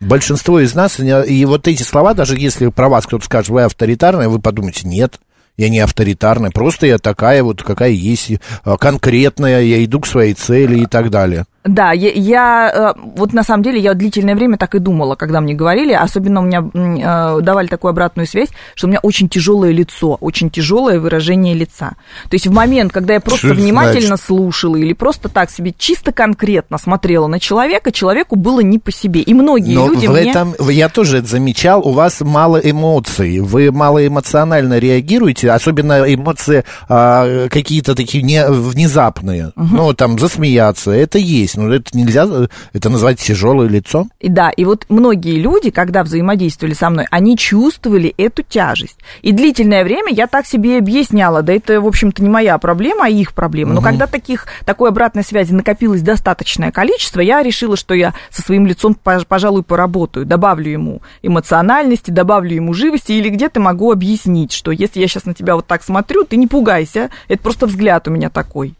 Большинство 0.00 0.60
из 0.60 0.74
нас, 0.74 1.00
и 1.00 1.44
вот 1.46 1.68
эти 1.68 1.82
слова, 1.82 2.12
даже 2.12 2.36
если 2.36 2.68
про 2.68 2.88
вас 2.88 3.06
кто-то 3.06 3.24
скажет, 3.24 3.48
вы 3.48 3.62
авторитарная, 3.62 4.28
вы 4.28 4.40
подумаете, 4.40 4.86
нет, 4.86 5.18
я 5.56 5.70
не 5.70 5.80
авторитарная, 5.80 6.50
просто 6.50 6.86
я 6.86 6.98
такая 6.98 7.42
вот, 7.42 7.62
какая 7.62 7.90
есть, 7.90 8.30
э, 8.30 8.36
конкретная, 8.78 9.62
я 9.62 9.82
иду 9.84 10.00
к 10.00 10.06
своей 10.06 10.34
цели 10.34 10.80
и 10.80 10.86
так 10.86 11.10
далее. 11.10 11.46
Да, 11.66 11.92
я, 11.92 12.10
я, 12.12 12.94
э, 12.96 13.00
вот 13.16 13.32
на 13.32 13.42
самом 13.42 13.62
деле 13.62 13.80
я 13.80 13.94
длительное 13.94 14.34
время 14.34 14.56
так 14.56 14.74
и 14.74 14.78
думала, 14.78 15.16
когда 15.16 15.40
мне 15.40 15.54
говорили, 15.54 15.92
особенно 15.92 16.40
у 16.40 16.44
меня 16.44 16.64
э, 16.72 17.40
давали 17.42 17.66
такую 17.66 17.90
обратную 17.90 18.26
связь, 18.26 18.48
что 18.74 18.86
у 18.86 18.90
меня 18.90 19.00
очень 19.02 19.28
тяжелое 19.28 19.72
лицо, 19.72 20.16
очень 20.20 20.48
тяжелое 20.50 21.00
выражение 21.00 21.54
лица. 21.54 21.94
То 22.28 22.34
есть 22.34 22.46
в 22.46 22.52
момент, 22.52 22.92
когда 22.92 23.14
я 23.14 23.20
просто 23.20 23.48
Что 23.48 23.56
внимательно 23.56 24.06
значит? 24.16 24.26
слушала 24.26 24.76
или 24.76 24.92
просто 24.92 25.28
так 25.28 25.50
себе 25.50 25.74
чисто 25.76 26.12
конкретно 26.12 26.78
смотрела 26.78 27.26
на 27.26 27.40
человека, 27.40 27.90
человеку 27.90 28.36
было 28.36 28.60
не 28.60 28.78
по 28.78 28.92
себе. 28.92 29.20
И 29.20 29.34
многие 29.34 29.74
Но 29.74 29.88
люди 29.88 30.06
в 30.06 30.12
мне... 30.12 30.30
этом, 30.30 30.54
я 30.68 30.88
тоже 30.88 31.18
это 31.18 31.26
замечал, 31.26 31.86
у 31.86 31.90
вас 31.92 32.20
мало 32.20 32.58
эмоций, 32.58 33.40
вы 33.40 33.72
мало 33.72 34.06
эмоционально 34.06 34.78
реагируете, 34.78 35.50
особенно 35.50 36.02
эмоции 36.14 36.64
а, 36.88 37.48
какие-то 37.48 37.94
такие 37.94 38.22
не, 38.22 38.46
внезапные, 38.46 39.52
ну, 39.56 39.92
там, 39.94 40.18
засмеяться, 40.18 40.92
это 40.92 41.18
есть, 41.18 41.55
но 41.56 41.72
это 41.72 41.96
нельзя, 41.96 42.26
э, 42.28 42.46
это 42.72 42.88
назвать 42.88 43.18
тяжелое 43.18 43.68
лицо. 43.68 44.06
И 44.20 44.28
да, 44.28 44.50
и 44.50 44.64
вот 44.64 44.86
многие 44.88 45.38
люди, 45.38 45.70
когда 45.70 46.02
взаимодействовали 46.02 46.74
со 46.74 46.90
мной, 46.90 47.06
они 47.10 47.36
чувствовали 47.36 48.14
эту 48.16 48.42
тяжесть. 48.42 48.98
И 49.22 49.32
длительное 49.32 49.84
время 49.84 50.12
я 50.12 50.26
так 50.26 50.46
себе 50.46 50.78
объясняла, 50.78 51.42
да 51.42 51.52
это, 51.52 51.80
в 51.80 51.86
общем-то, 51.86 52.22
не 52.22 52.28
моя 52.28 52.58
проблема, 52.58 53.06
а 53.06 53.08
их 53.08 53.34
проблема. 53.34 53.72
Но 53.74 53.80
когда 53.82 54.06
таких, 54.06 54.46
такой 54.64 54.90
обратной 54.90 55.22
связи 55.22 55.52
накопилось 55.52 56.02
достаточное 56.02 56.70
количество, 56.72 57.20
я 57.20 57.42
решила, 57.42 57.76
что 57.76 57.94
я 57.94 58.14
со 58.30 58.42
своим 58.42 58.66
лицом, 58.66 58.96
пож- 59.02 59.26
пожалуй, 59.26 59.62
поработаю, 59.62 60.26
добавлю 60.26 60.70
ему 60.70 61.02
эмоциональности, 61.22 62.10
добавлю 62.10 62.54
ему 62.54 62.74
живости, 62.74 63.12
или 63.12 63.28
где-то 63.28 63.60
могу 63.60 63.92
объяснить, 63.92 64.52
что 64.52 64.70
если 64.70 65.00
я 65.00 65.08
сейчас 65.08 65.24
на 65.24 65.34
тебя 65.34 65.56
вот 65.56 65.66
так 65.66 65.82
смотрю, 65.82 66.24
ты 66.24 66.36
не 66.36 66.46
пугайся, 66.46 67.10
это 67.28 67.42
просто 67.42 67.66
взгляд 67.66 68.08
у 68.08 68.10
меня 68.10 68.30
такой. 68.30 68.74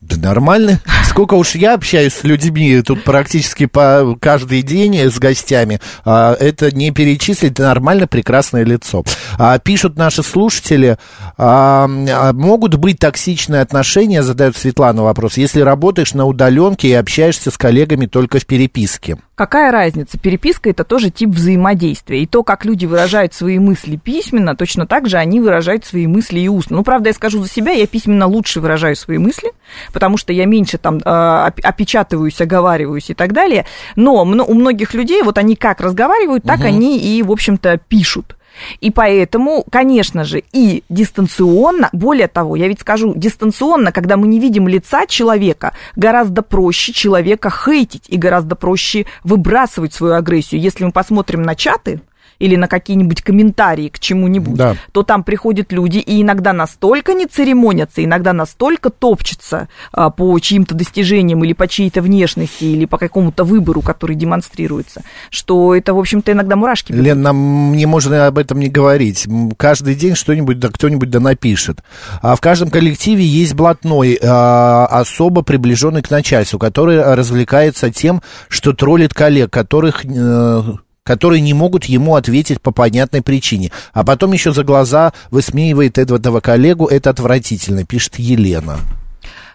Да 0.00 0.16
нормально. 0.16 0.80
Сколько 1.08 1.34
уж 1.34 1.54
я 1.54 1.74
общаюсь 1.74 2.14
с 2.14 2.24
людьми 2.24 2.80
тут 2.82 3.02
практически 3.02 3.66
по 3.66 4.16
каждый 4.20 4.62
день 4.62 4.96
с 4.96 5.18
гостями, 5.18 5.80
а, 6.04 6.34
это 6.34 6.74
не 6.74 6.90
перечислить, 6.90 7.58
нормально 7.58 8.06
прекрасное 8.06 8.64
лицо. 8.64 9.02
А, 9.38 9.58
Пишут 9.58 9.96
наши 9.96 10.22
слушатели, 10.22 10.98
а, 11.36 11.88
могут 11.88 12.76
быть 12.76 12.98
токсичные 12.98 13.62
отношения, 13.62 14.22
задает 14.22 14.56
Светлана 14.56 15.02
вопрос, 15.02 15.36
если 15.36 15.60
работаешь 15.60 16.14
на 16.14 16.26
удаленке 16.26 16.88
и 16.88 16.92
общаешься 16.92 17.50
с 17.50 17.58
коллегами 17.58 18.06
только 18.06 18.38
в 18.38 18.46
переписке. 18.46 19.18
Какая 19.36 19.70
разница? 19.70 20.18
Переписка 20.18 20.70
это 20.70 20.82
тоже 20.82 21.10
тип 21.10 21.28
взаимодействия. 21.28 22.22
И 22.22 22.26
то, 22.26 22.42
как 22.42 22.64
люди 22.64 22.86
выражают 22.86 23.34
свои 23.34 23.58
мысли 23.58 23.96
письменно, 23.96 24.56
точно 24.56 24.86
так 24.86 25.08
же 25.10 25.18
они 25.18 25.40
выражают 25.40 25.84
свои 25.84 26.06
мысли 26.06 26.40
и 26.40 26.48
устно. 26.48 26.76
Ну, 26.78 26.82
правда, 26.82 27.10
я 27.10 27.12
скажу 27.12 27.42
за 27.42 27.48
себя, 27.50 27.72
я 27.72 27.86
письменно 27.86 28.26
лучше 28.26 28.60
выражаю 28.60 28.96
свои 28.96 29.18
мысли, 29.18 29.52
потому 29.92 30.16
что 30.16 30.32
я 30.32 30.46
меньше 30.46 30.78
там 30.78 30.96
оп- 30.96 31.60
опечатываюсь, 31.62 32.40
оговариваюсь 32.40 33.10
и 33.10 33.14
так 33.14 33.34
далее. 33.34 33.66
Но 33.94 34.22
у 34.22 34.54
многих 34.54 34.94
людей 34.94 35.22
вот 35.22 35.36
они 35.36 35.54
как 35.54 35.82
разговаривают, 35.82 36.44
так 36.44 36.60
они 36.64 36.98
и, 36.98 37.22
в 37.22 37.30
общем-то, 37.30 37.78
пишут. 37.88 38.36
И 38.80 38.90
поэтому, 38.90 39.64
конечно 39.70 40.24
же, 40.24 40.42
и 40.52 40.84
дистанционно, 40.88 41.88
более 41.92 42.28
того, 42.28 42.56
я 42.56 42.68
ведь 42.68 42.80
скажу, 42.80 43.14
дистанционно, 43.14 43.92
когда 43.92 44.16
мы 44.16 44.26
не 44.26 44.40
видим 44.40 44.68
лица 44.68 45.06
человека, 45.06 45.72
гораздо 45.96 46.42
проще 46.42 46.92
человека 46.92 47.50
хейтить 47.50 48.04
и 48.08 48.16
гораздо 48.16 48.56
проще 48.56 49.06
выбрасывать 49.24 49.94
свою 49.94 50.14
агрессию. 50.14 50.60
Если 50.60 50.84
мы 50.84 50.92
посмотрим 50.92 51.42
на 51.42 51.54
чаты, 51.54 52.00
или 52.38 52.56
на 52.56 52.68
какие-нибудь 52.68 53.22
комментарии 53.22 53.88
к 53.88 53.98
чему-нибудь, 53.98 54.54
Да. 54.56 54.76
то 54.92 55.02
там 55.02 55.24
приходят 55.24 55.72
люди 55.72 55.98
и 55.98 56.22
иногда 56.22 56.52
настолько 56.52 57.14
не 57.14 57.26
церемонятся, 57.26 58.04
иногда 58.04 58.32
настолько 58.32 58.90
топчутся 58.90 59.68
а, 59.92 60.10
по 60.10 60.38
чьим-то 60.38 60.74
достижениям 60.74 61.44
или 61.44 61.52
по 61.52 61.66
чьей-то 61.68 62.02
внешности, 62.02 62.64
или 62.64 62.84
по 62.84 62.98
какому-то 62.98 63.44
выбору, 63.44 63.80
который 63.82 64.16
демонстрируется, 64.16 65.02
что 65.30 65.74
это, 65.74 65.94
в 65.94 65.98
общем-то, 65.98 66.32
иногда 66.32 66.56
мурашки 66.56 66.92
бегут. 66.92 67.04
Лен, 67.06 67.22
нам 67.22 67.72
не 67.72 67.86
можно 67.86 68.26
об 68.26 68.38
этом 68.38 68.60
не 68.60 68.68
говорить. 68.68 69.26
Каждый 69.56 69.94
день 69.94 70.14
что-нибудь 70.14 70.58
да 70.58 70.68
кто-нибудь 70.68 71.10
да 71.10 71.20
напишет. 71.20 71.80
А 72.22 72.34
в 72.36 72.40
каждом 72.40 72.70
коллективе 72.70 73.24
есть 73.24 73.54
блатной, 73.54 74.18
а, 74.22 74.86
особо 74.86 75.42
приближенный 75.42 76.02
к 76.02 76.10
начальству, 76.10 76.58
который 76.58 77.02
развлекается 77.14 77.90
тем, 77.90 78.22
что 78.48 78.72
троллит 78.72 79.14
коллег, 79.14 79.50
которых 79.50 80.04
э, 80.04 80.62
которые 81.06 81.40
не 81.40 81.54
могут 81.54 81.84
ему 81.84 82.16
ответить 82.16 82.60
по 82.60 82.72
понятной 82.72 83.22
причине. 83.22 83.70
А 83.92 84.04
потом 84.04 84.32
еще 84.32 84.52
за 84.52 84.64
глаза 84.64 85.12
высмеивает 85.30 85.98
этого 85.98 86.40
коллегу. 86.40 86.86
Это 86.86 87.10
отвратительно, 87.10 87.84
пишет 87.86 88.16
Елена. 88.18 88.80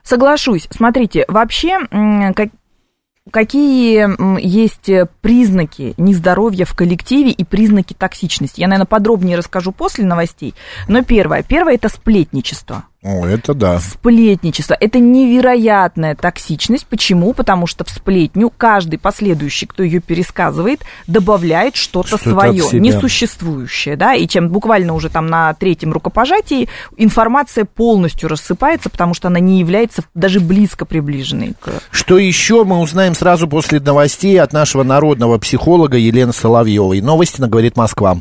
Соглашусь. 0.04 0.68
Смотрите, 0.72 1.26
вообще, 1.28 1.78
как- 2.36 2.50
какие 3.32 4.42
есть 4.42 4.90
э, 4.90 5.08
признаки 5.22 5.94
нездоровья 5.98 6.66
в 6.66 6.74
коллективе 6.74 7.32
и 7.32 7.44
признаки 7.44 7.94
токсичности? 7.94 8.62
Я, 8.62 8.68
наверное, 8.68 8.88
подробнее 8.88 9.38
расскажу 9.38 9.72
после 9.74 10.06
новостей. 10.06 10.56
Но 10.88 11.04
первое. 11.04 11.44
Первое– 11.44 11.74
это 11.76 11.90
сплетничество. 11.90 12.86
О, 13.04 13.26
это 13.26 13.56
да. 13.56 13.80
Сплетничество– 13.80 14.78
это 14.80 15.00
невероятная 15.00 16.16
токсичность. 16.16 16.86
Почему? 16.86 17.34
Потому 17.34 17.66
что 17.66 17.84
в 17.84 17.90
сплетню 17.90 18.52
каждый 18.56 19.00
последующий, 19.00 19.66
кто 19.66 19.82
ее 19.82 20.02
пересказывает, 20.02 20.82
добавляет 21.08 21.76
что-то 21.76 22.18
Что-то 22.18 22.30
свое, 22.30 22.80
несуществующее, 22.80 23.96
да, 23.96 24.14
и 24.14 24.28
чем 24.28 24.50
буквально 24.50 24.94
уже 24.94 25.10
там 25.10 25.26
на 25.26 25.52
третьем 25.56 25.94
рукопожатии 25.94 26.70
информация 26.96 27.66
полностью 27.66 28.30
рассыпается, 28.30 28.92
потому 28.92 29.16
что 29.16 29.30
она 29.30 29.40
не 29.40 29.60
является 29.60 30.04
даже 30.14 30.40
близко 30.40 30.86
приближенной 30.86 31.56
к 31.60 31.72
Что 31.90 32.20
еще 32.20 32.64
мы 32.66 32.80
узнаем 32.80 33.16
сразу 33.16 33.48
после 33.48 33.80
новостей 33.80 34.40
от 34.40 34.54
нашего 34.54 34.84
народного 34.84 35.40
психолога 35.40 35.98
Елены 35.98 36.34
Соловьевой. 36.34 37.02
Новости 37.02 37.42
на 37.42 37.48
«Говорит 37.48 37.78
Москва». 37.78 38.20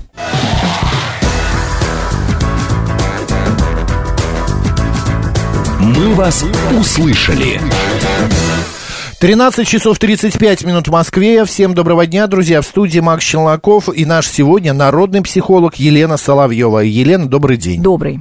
«Мы 5.96 6.14
вас 6.14 6.44
услышали». 6.78 7.60
13 9.20 9.68
часов 9.68 9.98
35 9.98 10.64
минут 10.64 10.88
в 10.88 10.92
Москве. 10.92 11.44
Всем 11.44 11.74
доброго 11.74 12.06
дня, 12.06 12.26
друзья. 12.26 12.62
В 12.62 12.64
студии 12.64 13.00
Макс 13.00 13.22
Челноков 13.22 13.90
и 13.94 14.06
наш 14.06 14.26
сегодня 14.26 14.72
народный 14.72 15.20
психолог 15.20 15.74
Елена 15.74 16.16
Соловьева. 16.16 16.78
Елена, 16.78 17.28
добрый 17.28 17.58
день. 17.58 17.82
добрый. 17.82 18.20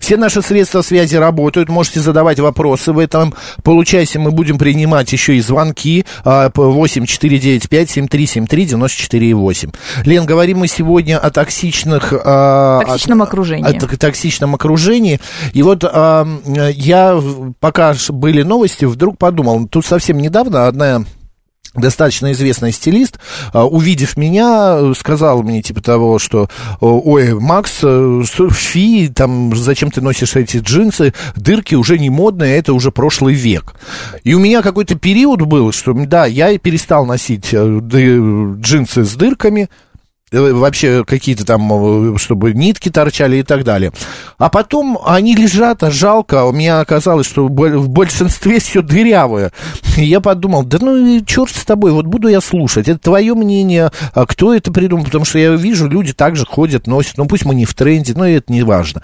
Все 0.00 0.16
наши 0.16 0.40
средства 0.40 0.80
связи 0.80 1.16
работают, 1.16 1.68
можете 1.68 2.00
задавать 2.00 2.40
вопросы 2.40 2.94
в 2.94 2.98
этом 2.98 3.34
получасе. 3.62 4.18
Мы 4.20 4.30
будем 4.30 4.56
принимать 4.56 5.12
еще 5.12 5.36
и 5.36 5.40
звонки 5.42 6.06
а, 6.24 6.48
по 6.48 6.62
8 6.70 7.04
495 7.04 7.90
7373 7.90 8.64
94 8.64 9.34
8. 9.34 9.70
Лен, 10.06 10.24
говорим 10.24 10.60
мы 10.60 10.68
сегодня 10.68 11.18
о 11.18 11.28
токсичных... 11.30 12.14
а, 12.24 12.80
Токсичном 12.86 13.20
от- 13.20 13.28
окружении. 13.28 13.76
о 13.76 13.78
ток- 13.78 13.98
токсичном 13.98 14.54
окружении. 14.54 15.20
И 15.52 15.62
вот 15.62 15.84
я, 15.84 17.20
пока 17.60 17.94
были 18.08 18.40
новости, 18.40 18.86
вдруг 18.86 19.18
подумал, 19.18 19.68
тут 19.68 19.84
совсем 19.84 20.16
недавно 20.16 20.37
одна 20.40 21.04
достаточно 21.74 22.32
известный 22.32 22.72
стилист, 22.72 23.18
а, 23.52 23.66
увидев 23.66 24.16
меня, 24.16 24.94
сказал 24.94 25.42
мне 25.42 25.62
типа 25.62 25.82
того, 25.82 26.18
что 26.18 26.48
ой, 26.80 27.34
Макс, 27.34 27.80
э, 27.82 28.22
фи, 28.50 29.08
там, 29.08 29.54
зачем 29.54 29.90
ты 29.90 30.00
носишь 30.00 30.36
эти 30.36 30.58
джинсы, 30.58 31.14
дырки 31.36 31.74
уже 31.74 31.98
не 31.98 32.10
модные, 32.10 32.56
это 32.56 32.72
уже 32.72 32.90
прошлый 32.90 33.34
век. 33.34 33.74
И 34.24 34.34
у 34.34 34.38
меня 34.38 34.62
какой-то 34.62 34.94
период 34.94 35.42
был, 35.42 35.72
что, 35.72 35.92
да, 35.92 36.26
я 36.26 36.56
перестал 36.58 37.06
носить 37.06 37.50
э, 37.52 37.80
джинсы 37.80 39.04
с 39.04 39.14
дырками, 39.14 39.68
вообще 40.30 41.04
какие-то 41.04 41.44
там, 41.44 42.14
э, 42.14 42.18
чтобы 42.18 42.52
нитки 42.52 42.88
торчали 42.88 43.38
и 43.38 43.42
так 43.42 43.64
далее. 43.64 43.92
А 44.38 44.48
потом 44.48 44.98
они 45.04 45.34
лежат, 45.34 45.82
а 45.82 45.90
жалко. 45.90 46.44
У 46.44 46.52
меня 46.52 46.80
оказалось, 46.80 47.26
что 47.26 47.46
в 47.46 47.88
большинстве 47.88 48.58
все 48.60 48.82
дырявое. 48.82 49.52
И 49.96 50.04
я 50.04 50.20
подумал, 50.20 50.64
да 50.64 50.78
ну 50.80 50.96
и 50.96 51.24
черт 51.24 51.50
с 51.50 51.64
тобой, 51.64 51.92
вот 51.92 52.06
буду 52.06 52.28
я 52.28 52.40
слушать. 52.40 52.88
Это 52.88 52.98
твое 52.98 53.34
мнение, 53.34 53.90
а 54.12 54.26
кто 54.26 54.54
это 54.54 54.72
придумал? 54.72 55.04
Потому 55.04 55.24
что 55.24 55.38
я 55.38 55.52
вижу, 55.52 55.88
люди 55.88 56.12
также 56.12 56.44
ходят, 56.46 56.86
носят. 56.86 57.16
Ну 57.16 57.26
пусть 57.26 57.44
мы 57.44 57.54
не 57.54 57.64
в 57.64 57.74
тренде, 57.74 58.14
но 58.14 58.28
это 58.28 58.52
не 58.52 58.62
важно. 58.62 59.02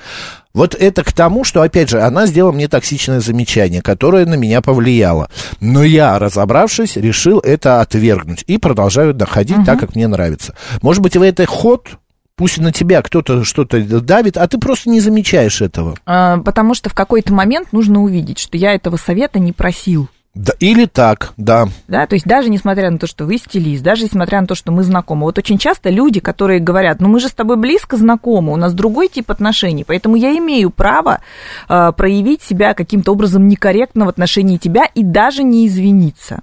Вот 0.55 0.77
это 0.77 1.03
к 1.03 1.12
тому, 1.12 1.43
что, 1.43 1.62
опять 1.62 1.90
же, 1.90 2.01
она 2.01 2.27
сделала 2.27 2.53
мне 2.53 2.69
токсичное 2.69 3.19
замечание, 3.21 3.83
которое 3.83 4.25
на 4.25 4.35
меня 4.35 4.62
повлияло. 4.62 5.29
Но 5.61 5.83
я, 5.83 6.19
разобравшись, 6.21 6.97
решил 6.97 7.40
это 7.40 7.81
отвергнуть 7.81 8.45
и 8.47 8.59
продолжаю 8.59 9.14
доходить 9.14 9.64
так, 9.67 9.81
как 9.81 9.97
мне 9.97 10.07
нравится. 10.07 10.55
Может 10.81 11.03
быть, 11.03 11.17
в 11.17 11.23
это 11.23 11.45
ход, 11.47 11.99
пусть 12.37 12.59
на 12.59 12.73
тебя 12.73 13.03
кто-то 13.03 13.43
что-то 13.43 13.83
давит, 14.01 14.37
а 14.37 14.47
ты 14.47 14.59
просто 14.59 14.90
не 14.90 15.01
замечаешь 15.01 15.61
этого. 15.61 15.97
А, 16.07 16.38
Потому 16.38 16.75
что 16.75 16.88
в 16.88 16.95
какой-то 16.95 17.33
момент 17.33 17.73
нужно 17.73 18.01
увидеть, 18.01 18.38
что 18.38 18.57
я 18.57 18.75
этого 18.75 18.97
совета 18.97 19.40
не 19.40 19.53
просил. 19.53 20.09
Да, 20.35 20.53
или 20.59 20.87
так, 20.87 21.33
да. 21.37 21.68
Да, 21.87 22.07
то 22.09 22.14
есть 22.14 22.27
даже 22.27 22.51
несмотря 22.51 22.90
на 22.90 22.99
то, 22.99 23.07
что 23.07 23.25
вы 23.25 23.38
стилист, 23.38 23.85
даже 23.85 24.03
несмотря 24.03 24.40
на 24.40 24.49
то, 24.49 24.57
что 24.57 24.73
мы 24.73 24.83
знакомы, 24.83 25.23
вот 25.23 25.38
очень 25.38 25.59
часто 25.59 25.90
люди, 25.90 26.18
которые 26.18 26.59
говорят, 26.59 27.01
ну 27.01 27.09
мы 27.09 27.20
же 27.20 27.29
с 27.29 27.33
тобой 27.33 27.57
близко 27.57 27.97
знакомы, 27.97 28.53
у 28.53 28.57
нас 28.57 28.75
другой 28.75 29.07
тип 29.07 29.31
отношений, 29.31 29.85
поэтому 29.85 30.16
я 30.16 30.37
имею 30.37 30.70
право 30.70 31.20
э, 31.68 31.92
проявить 31.97 32.42
себя 32.42 32.75
каким-то 32.75 33.12
образом 33.12 33.47
некорректно 33.47 34.07
в 34.07 34.09
отношении 34.09 34.57
тебя 34.57 34.87
и 34.92 35.05
даже 35.05 35.44
не 35.44 35.68
извиниться. 35.68 36.42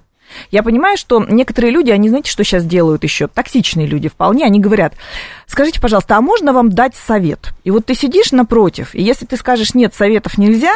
Я 0.50 0.62
понимаю, 0.62 0.96
что 0.96 1.22
некоторые 1.22 1.72
люди, 1.72 1.90
они 1.90 2.08
знаете, 2.08 2.30
что 2.30 2.44
сейчас 2.44 2.64
делают 2.64 3.04
еще? 3.04 3.28
Токсичные 3.28 3.86
люди 3.86 4.08
вполне, 4.08 4.46
они 4.46 4.58
говорят, 4.58 4.94
скажите, 5.46 5.82
пожалуйста, 5.82 6.16
а 6.16 6.22
можно 6.22 6.54
вам 6.54 6.70
дать 6.70 6.94
совет? 6.94 7.52
И 7.64 7.70
вот 7.70 7.84
ты 7.84 7.94
сидишь 7.94 8.32
напротив, 8.32 8.94
и 8.94 9.02
если 9.02 9.26
ты 9.26 9.36
скажешь, 9.36 9.74
нет, 9.74 9.94
советов 9.94 10.38
нельзя, 10.38 10.72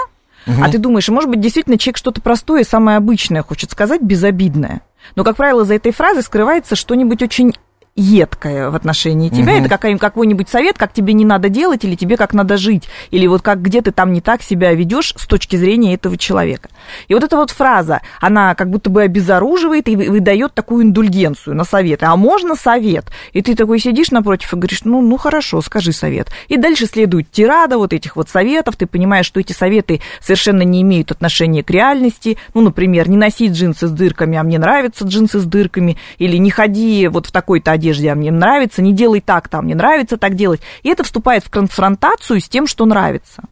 а 0.47 0.71
ты 0.71 0.79
думаешь, 0.79 1.09
может 1.09 1.29
быть, 1.29 1.41
действительно 1.41 1.79
человек 1.79 1.97
что-то 1.97 2.21
простое, 2.21 2.65
самое 2.65 2.97
обычное 2.99 3.43
хочет 3.43 3.71
сказать, 3.71 4.01
безобидное. 4.01 4.83
Но, 5.15 5.25
как 5.25 5.37
правило, 5.37 5.65
за 5.65 5.75
этой 5.75 5.93
фразой 5.93 6.23
скрывается 6.23 6.77
что-нибудь 6.77 7.23
очень 7.23 7.55
едкое 7.97 8.71
в 8.71 8.75
отношении 8.75 9.29
тебя. 9.31 9.53
Это 9.61 9.69
какая- 9.69 9.97
какой-нибудь 9.99 10.49
совет, 10.49 10.77
как 10.79 10.93
тебе 10.93 11.15
не 11.15 11.25
надо 11.25 11.49
делать, 11.49 11.85
или 11.85 11.95
тебе 11.95 12.17
как 12.17 12.35
надо 12.35 12.57
жить, 12.59 12.85
или 13.11 13.27
вот 13.27 13.43
как 13.43 13.63
где 13.63 13.81
ты 13.81 13.91
там 13.91 14.13
не 14.13 14.21
так 14.21 14.43
себя 14.43 14.73
ведешь 14.75 15.15
с 15.17 15.27
точки 15.27 15.57
зрения 15.57 15.95
этого 15.95 16.19
человека. 16.19 16.69
И 17.09 17.15
вот 17.15 17.25
эта 17.25 17.37
вот 17.37 17.51
фраза, 17.51 18.03
она 18.21 18.55
как 18.55 18.69
будто 18.71 18.91
бы 18.91 19.03
обезоруживает 19.03 19.89
и 19.89 19.97
вы- 19.97 20.11
выдает 20.11 20.53
такую 20.53 20.85
индульгенцию 20.85 21.57
на 21.57 21.65
советы. 21.65 22.05
А 22.07 22.17
можно 22.17 22.55
совет? 22.55 23.07
И 23.33 23.41
ты 23.41 23.55
такой 23.55 23.79
сидишь 23.81 24.11
напротив 24.11 24.53
и 24.53 24.57
говоришь, 24.57 24.85
ну, 24.85 25.01
ну 25.01 25.17
хорошо, 25.17 25.63
скажи 25.63 25.93
совет. 25.93 26.29
И 26.49 26.59
дальше 26.59 26.87
следует 26.87 27.31
тирада 27.31 27.79
вот 27.79 27.95
этих 27.95 28.17
вот 28.17 28.29
советов. 28.29 28.77
Ты 28.77 28.87
понимаешь, 28.87 29.27
что 29.27 29.41
эти 29.41 29.53
советы 29.53 30.03
совершенно 30.21 30.63
не 30.63 30.83
имеют 30.83 31.11
отношения 31.13 31.63
к 31.63 31.71
реальности. 31.71 32.37
Ну, 32.53 32.61
например, 32.61 33.09
не 33.09 33.17
носи 33.17 33.49
джинсы 33.49 33.87
с 33.87 33.91
дырками, 33.91 34.37
а 34.37 34.43
мне 34.43 34.59
нравятся 34.59 35.07
джинсы 35.07 35.41
с 35.41 35.45
дырками. 35.45 35.97
Или 36.19 36.37
не 36.37 36.51
ходи 36.51 37.09
вот 37.09 37.27
в 37.27 37.33
такой-то 37.33 37.73
одежде, 37.73 37.86
а 37.93 38.15
мне 38.15 38.31
нравится. 38.31 38.83
Не 38.83 38.93
делай 38.93 39.21
так, 39.21 39.49
там 39.49 39.65
мне 39.65 39.75
нравится 39.75 40.17
так 40.17 40.35
делать. 40.35 40.61
И 40.83 40.89
это 40.89 41.05
вступает 41.05 41.45
в 41.45 41.51
конфронтацию 41.51 42.41
с 42.41 42.49
тем, 42.49 42.67
что 42.67 42.85
нравится. 42.85 43.45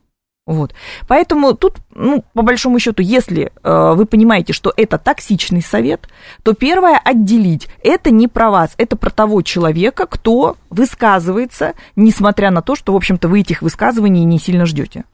Вот. 0.47 0.75
Поэтому 1.09 1.55
тут, 1.55 1.79
ну, 1.95 2.23
по 2.35 2.43
большому 2.43 2.79
счету, 2.79 3.03
если 3.03 3.51
э, 3.63 3.95
вы 3.95 4.05
понимаете, 4.05 4.53
что 4.53 4.75
это 4.77 4.99
токсичный 4.99 5.63
совет, 5.63 6.07
то 6.43 6.53
первое 6.53 7.01
отделить. 7.03 7.69
Это 7.83 8.11
не 8.11 8.29
про 8.29 8.51
вас, 8.51 8.75
это 8.77 8.97
про 8.97 9.09
того 9.09 9.41
человека, 9.41 10.07
кто 10.07 10.59
высказывается, 10.69 11.73
несмотря 11.97 12.51
на 12.51 12.61
то, 12.61 12.77
что, 12.77 12.93
в 12.93 12.97
общем-то, 12.97 13.29
вы 13.29 13.41
этих 13.41 13.63
высказываний 13.63 14.25
не 14.25 14.39
сильно 14.39 14.67
ждете. 14.67 15.05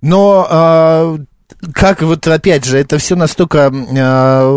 Но 0.00 0.46
а, 0.50 1.16
как 1.72 2.02
вот 2.02 2.26
опять 2.26 2.64
же, 2.64 2.78
это 2.78 2.98
все 2.98 3.16
настолько 3.16 3.72
а, 3.72 4.48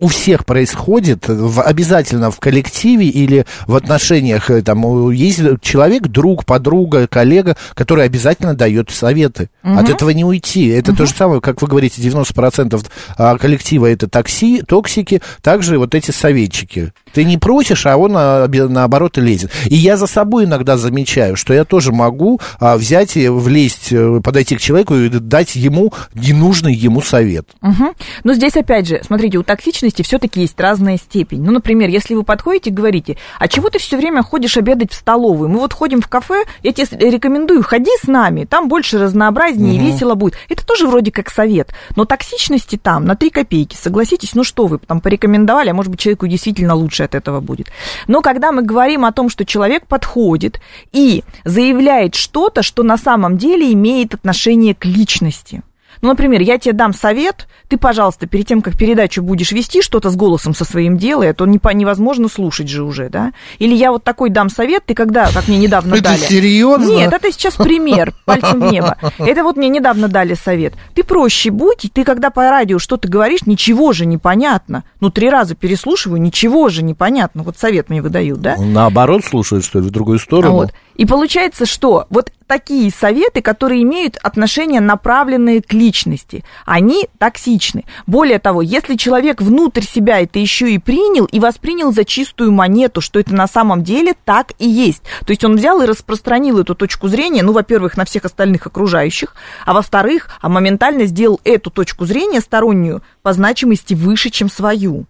у 0.00 0.08
всех 0.08 0.44
происходит, 0.46 1.28
в- 1.28 1.62
обязательно 1.62 2.30
в 2.30 2.40
коллективе 2.40 3.06
или 3.08 3.44
в 3.66 3.74
отношениях, 3.76 4.50
э, 4.50 4.62
там, 4.62 5.10
есть 5.10 5.40
человек, 5.60 6.08
друг, 6.08 6.44
подруга, 6.44 7.06
коллега, 7.06 7.56
который 7.74 8.04
обязательно 8.04 8.54
дает 8.54 8.90
советы. 8.90 9.50
От 9.62 9.88
этого 9.90 10.10
не 10.10 10.24
уйти. 10.24 10.68
Это 10.68 10.94
то 10.96 11.06
же 11.06 11.12
самое, 11.12 11.40
как 11.40 11.60
вы 11.62 11.68
говорите, 11.68 12.00
90% 12.00 12.84
а, 13.16 13.36
коллектива 13.38 13.86
это 13.86 14.08
такси, 14.08 14.62
токсики, 14.62 15.20
также 15.42 15.78
вот 15.78 15.94
эти 15.94 16.10
советчики. 16.10 16.92
Ты 17.12 17.24
не 17.24 17.38
просишь, 17.38 17.86
а 17.86 17.96
он 17.96 18.12
а, 18.14 18.48
наоборот 18.48 19.18
и 19.18 19.20
лезет. 19.20 19.50
И 19.66 19.74
я 19.74 19.96
за 19.96 20.06
собой 20.06 20.44
иногда 20.44 20.76
замечаю, 20.76 21.36
что 21.36 21.54
я 21.54 21.64
тоже 21.64 21.92
могу 21.92 22.40
а, 22.58 22.76
взять 22.76 23.16
и 23.16 23.28
влезть, 23.28 23.92
э, 23.92 24.20
подойти 24.22 24.56
к 24.56 24.60
человеку 24.60 24.94
и 24.94 25.08
дать 25.08 25.56
ему 25.56 25.92
ненужный 26.14 26.74
ему 26.74 27.02
совет. 27.02 27.46
Мгм. 27.60 27.94
Но 28.24 28.34
здесь, 28.34 28.56
опять 28.56 28.86
же, 28.86 29.00
смотрите, 29.04 29.38
у 29.38 29.42
токсичности 29.42 30.02
все-таки 30.02 30.40
есть 30.40 30.58
разная 30.58 30.96
степень. 30.96 31.42
Ну, 31.42 31.52
например, 31.52 31.88
если 31.88 32.14
вы 32.14 32.22
подходите 32.22 32.70
и 32.70 32.72
говорите, 32.72 33.16
а 33.38 33.48
чего 33.48 33.70
ты 33.70 33.78
все 33.78 33.96
время 33.96 34.22
ходишь 34.22 34.56
обедать 34.56 34.92
в 34.92 34.94
столовую? 34.94 35.48
Мы 35.48 35.58
вот 35.58 35.72
ходим 35.72 36.00
в 36.00 36.08
кафе, 36.08 36.44
я 36.62 36.72
тебе 36.72 37.10
рекомендую, 37.10 37.62
ходи 37.62 37.90
с 38.02 38.06
нами, 38.06 38.44
там 38.44 38.68
больше 38.68 38.98
разнообразнее 38.98 39.76
и 39.76 39.78
весело 39.78 40.14
будет. 40.14 40.34
Это 40.48 40.64
тоже 40.64 40.86
вроде 40.86 41.10
как 41.10 41.30
совет. 41.30 41.72
Но 41.96 42.04
токсичности 42.04 42.76
там 42.76 43.04
на 43.04 43.16
3 43.16 43.30
копейки, 43.30 43.76
согласитесь, 43.76 44.34
ну 44.34 44.44
что 44.44 44.66
вы 44.66 44.78
там 44.78 45.00
порекомендовали, 45.00 45.70
а 45.70 45.74
может 45.74 45.90
быть, 45.90 46.00
человеку 46.00 46.26
действительно 46.26 46.74
лучше 46.74 46.99
от 47.04 47.14
этого 47.14 47.40
будет. 47.40 47.68
Но 48.06 48.22
когда 48.22 48.52
мы 48.52 48.62
говорим 48.62 49.04
о 49.04 49.12
том, 49.12 49.28
что 49.28 49.44
человек 49.44 49.86
подходит 49.86 50.60
и 50.92 51.24
заявляет 51.44 52.14
что-то, 52.14 52.62
что 52.62 52.82
на 52.82 52.96
самом 52.96 53.38
деле 53.38 53.72
имеет 53.72 54.14
отношение 54.14 54.74
к 54.74 54.84
личности, 54.84 55.62
ну, 56.02 56.08
например, 56.08 56.40
я 56.40 56.58
тебе 56.58 56.72
дам 56.72 56.94
совет, 56.94 57.46
ты, 57.68 57.76
пожалуйста, 57.76 58.26
перед 58.26 58.46
тем, 58.46 58.62
как 58.62 58.76
передачу 58.76 59.22
будешь 59.22 59.52
вести, 59.52 59.82
что-то 59.82 60.10
с 60.10 60.16
голосом 60.16 60.54
со 60.54 60.64
своим 60.64 60.96
делай, 60.96 61.30
а 61.30 61.34
то 61.34 61.46
невозможно 61.46 62.28
слушать 62.28 62.68
же 62.68 62.82
уже, 62.82 63.08
да? 63.08 63.32
Или 63.58 63.74
я 63.74 63.92
вот 63.92 64.02
такой 64.02 64.30
дам 64.30 64.48
совет, 64.48 64.84
ты 64.86 64.94
когда, 64.94 65.30
как 65.30 65.48
мне 65.48 65.58
недавно 65.58 65.94
Это 65.94 66.04
дали... 66.04 66.20
серьезно? 66.20 66.90
Нет, 66.90 67.12
это 67.12 67.30
сейчас 67.30 67.56
пример, 67.56 68.14
пальцем 68.24 68.60
в 68.60 68.72
небо. 68.72 68.96
Это 69.18 69.42
вот 69.42 69.56
мне 69.56 69.68
недавно 69.68 70.08
дали 70.08 70.34
совет. 70.34 70.74
Ты 70.94 71.04
проще 71.04 71.50
будь, 71.50 71.84
и 71.84 71.88
ты 71.88 72.04
когда 72.04 72.30
по 72.30 72.48
радио 72.48 72.78
что-то 72.78 73.08
говоришь, 73.08 73.46
ничего 73.46 73.92
же 73.92 74.06
непонятно. 74.06 74.84
Ну, 75.00 75.10
три 75.10 75.28
раза 75.28 75.54
переслушиваю, 75.54 76.20
ничего 76.20 76.68
же 76.68 76.82
непонятно. 76.82 77.42
Вот 77.42 77.58
совет 77.58 77.90
мне 77.90 78.00
выдают, 78.00 78.40
да? 78.40 78.56
Наоборот, 78.58 79.24
слушают, 79.24 79.64
что 79.64 79.80
ли, 79.80 79.88
в 79.88 79.90
другую 79.90 80.18
сторону. 80.18 80.54
Вот. 80.54 80.72
И 80.96 81.06
получается, 81.06 81.66
что 81.66 82.06
вот 82.10 82.30
такие 82.50 82.90
советы, 82.90 83.42
которые 83.42 83.84
имеют 83.84 84.16
отношение 84.16 84.80
направленные 84.80 85.62
к 85.62 85.72
личности, 85.72 86.42
они 86.66 87.06
токсичны. 87.16 87.84
Более 88.08 88.40
того, 88.40 88.60
если 88.60 88.96
человек 88.96 89.40
внутрь 89.40 89.82
себя 89.82 90.20
это 90.20 90.40
еще 90.40 90.72
и 90.72 90.78
принял 90.78 91.26
и 91.26 91.38
воспринял 91.38 91.92
за 91.92 92.04
чистую 92.04 92.50
монету, 92.50 93.00
что 93.00 93.20
это 93.20 93.32
на 93.36 93.46
самом 93.46 93.84
деле 93.84 94.14
так 94.24 94.50
и 94.58 94.68
есть. 94.68 95.04
То 95.24 95.30
есть 95.30 95.44
он 95.44 95.54
взял 95.54 95.80
и 95.80 95.86
распространил 95.86 96.58
эту 96.58 96.74
точку 96.74 97.06
зрения, 97.06 97.44
ну, 97.44 97.52
во-первых, 97.52 97.96
на 97.96 98.04
всех 98.04 98.24
остальных 98.24 98.66
окружающих, 98.66 99.36
а 99.64 99.72
во-вторых, 99.72 100.30
а 100.40 100.48
моментально 100.48 101.04
сделал 101.04 101.40
эту 101.44 101.70
точку 101.70 102.04
зрения 102.04 102.40
стороннюю 102.40 103.00
по 103.22 103.32
значимости 103.32 103.94
выше, 103.94 104.30
чем 104.30 104.50
свою. 104.50 105.06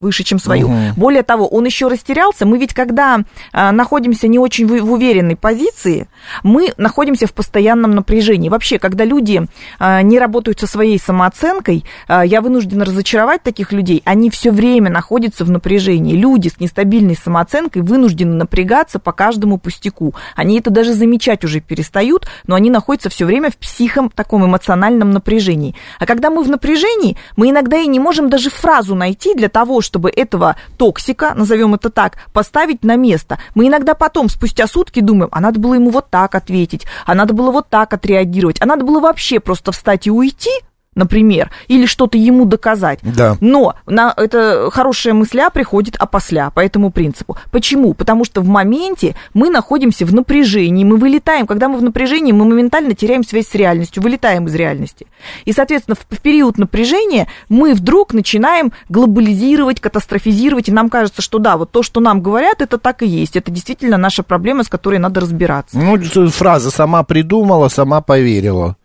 Выше, 0.00 0.24
чем 0.24 0.38
свою. 0.38 0.68
Мгм. 0.68 0.94
Более 0.96 1.22
того, 1.22 1.46
он 1.48 1.64
еще 1.64 1.88
растерялся. 1.88 2.46
Мы 2.46 2.58
ведь, 2.58 2.74
когда 2.74 3.20
а, 3.52 3.72
находимся 3.72 4.28
не 4.28 4.38
очень 4.38 4.66
в, 4.66 4.82
в 4.82 4.92
уверенной 4.92 5.36
позиции, 5.36 6.08
мы 6.42 6.72
находимся 6.76 7.26
в 7.26 7.32
постоянном 7.32 7.92
напряжении. 7.92 8.48
Вообще, 8.48 8.78
когда 8.78 9.04
люди 9.04 9.46
а, 9.78 10.02
не 10.02 10.18
работают 10.18 10.60
со 10.60 10.66
своей 10.66 10.98
самооценкой, 10.98 11.84
а, 12.08 12.24
я 12.24 12.40
вынуждена 12.40 12.84
разочаровать 12.84 13.42
таких 13.42 13.72
людей, 13.72 14.02
они 14.04 14.30
все 14.30 14.50
время 14.50 14.90
находятся 14.90 15.44
в 15.44 15.50
напряжении. 15.50 16.16
Люди 16.16 16.48
с 16.48 16.60
нестабильной 16.60 17.16
самооценкой 17.16 17.82
вынуждены 17.82 18.34
напрягаться 18.34 18.98
по 18.98 19.12
каждому 19.12 19.58
пустяку. 19.58 20.14
Они 20.34 20.58
это 20.58 20.70
даже 20.70 20.92
замечать 20.92 21.44
уже 21.44 21.60
перестают, 21.60 22.28
но 22.46 22.56
они 22.56 22.68
находятся 22.68 23.08
все 23.08 23.24
время 23.24 23.50
в 23.50 23.56
психом 23.56 24.10
таком 24.10 24.44
эмоциональном 24.44 25.12
напряжении. 25.12 25.74
А 25.98 26.06
когда 26.06 26.30
мы 26.30 26.42
в 26.42 26.48
напряжении, 26.50 27.16
мы 27.36 27.50
иногда 27.50 27.78
и 27.78 27.86
не 27.86 28.00
можем 28.00 28.28
даже 28.28 28.50
фразу 28.50 28.94
найти 28.94 29.34
для 29.34 29.48
того, 29.48 29.80
чтобы 29.84 30.10
этого 30.10 30.56
токсика, 30.76 31.34
назовем 31.34 31.74
это 31.74 31.90
так, 31.90 32.18
поставить 32.32 32.82
на 32.82 32.96
место. 32.96 33.38
Мы 33.54 33.68
иногда 33.68 33.94
потом, 33.94 34.28
спустя 34.28 34.66
сутки, 34.66 35.00
думаем, 35.00 35.28
а 35.32 35.40
надо 35.40 35.60
было 35.60 35.74
ему 35.74 35.90
вот 35.90 36.10
так 36.10 36.34
ответить, 36.34 36.86
а 37.06 37.14
надо 37.14 37.34
было 37.34 37.50
вот 37.50 37.68
так 37.68 37.92
отреагировать, 37.92 38.60
а 38.60 38.66
надо 38.66 38.84
было 38.84 39.00
вообще 39.00 39.40
просто 39.40 39.72
встать 39.72 40.06
и 40.06 40.10
уйти, 40.10 40.50
например, 40.94 41.50
или 41.68 41.86
что-то 41.86 42.18
ему 42.18 42.44
доказать. 42.44 43.00
Да. 43.02 43.36
Но 43.40 43.74
на, 43.86 44.12
это 44.16 44.68
хорошая 44.70 45.14
мысля 45.14 45.50
приходит 45.50 45.96
опосля 45.96 46.50
по 46.50 46.60
этому 46.60 46.90
принципу. 46.90 47.36
Почему? 47.50 47.94
Потому 47.94 48.24
что 48.24 48.40
в 48.40 48.48
моменте 48.48 49.14
мы 49.32 49.50
находимся 49.50 50.06
в 50.06 50.14
напряжении, 50.14 50.84
мы 50.84 50.96
вылетаем. 50.96 51.46
Когда 51.46 51.68
мы 51.68 51.78
в 51.78 51.82
напряжении, 51.82 52.32
мы 52.32 52.44
моментально 52.44 52.94
теряем 52.94 53.24
связь 53.24 53.48
с 53.48 53.54
реальностью, 53.54 54.02
вылетаем 54.02 54.46
из 54.46 54.54
реальности. 54.54 55.06
И, 55.44 55.52
соответственно, 55.52 55.96
в, 55.96 56.14
в 56.14 56.20
период 56.20 56.58
напряжения 56.58 57.28
мы 57.48 57.74
вдруг 57.74 58.14
начинаем 58.14 58.72
глобализировать, 58.88 59.80
катастрофизировать, 59.80 60.68
и 60.68 60.72
нам 60.72 60.88
кажется, 60.90 61.22
что 61.22 61.38
да, 61.38 61.56
вот 61.56 61.70
то, 61.70 61.82
что 61.82 62.00
нам 62.00 62.20
говорят, 62.22 62.60
это 62.60 62.78
так 62.78 63.02
и 63.02 63.06
есть. 63.06 63.36
Это 63.36 63.50
действительно 63.50 63.96
наша 63.96 64.22
проблема, 64.22 64.64
с 64.64 64.68
которой 64.68 64.98
надо 64.98 65.20
разбираться. 65.20 65.78
Ну, 65.78 65.98
фраза 66.30 66.70
«сама 66.70 67.02
придумала, 67.02 67.68
сама 67.68 68.00
поверила». 68.00 68.76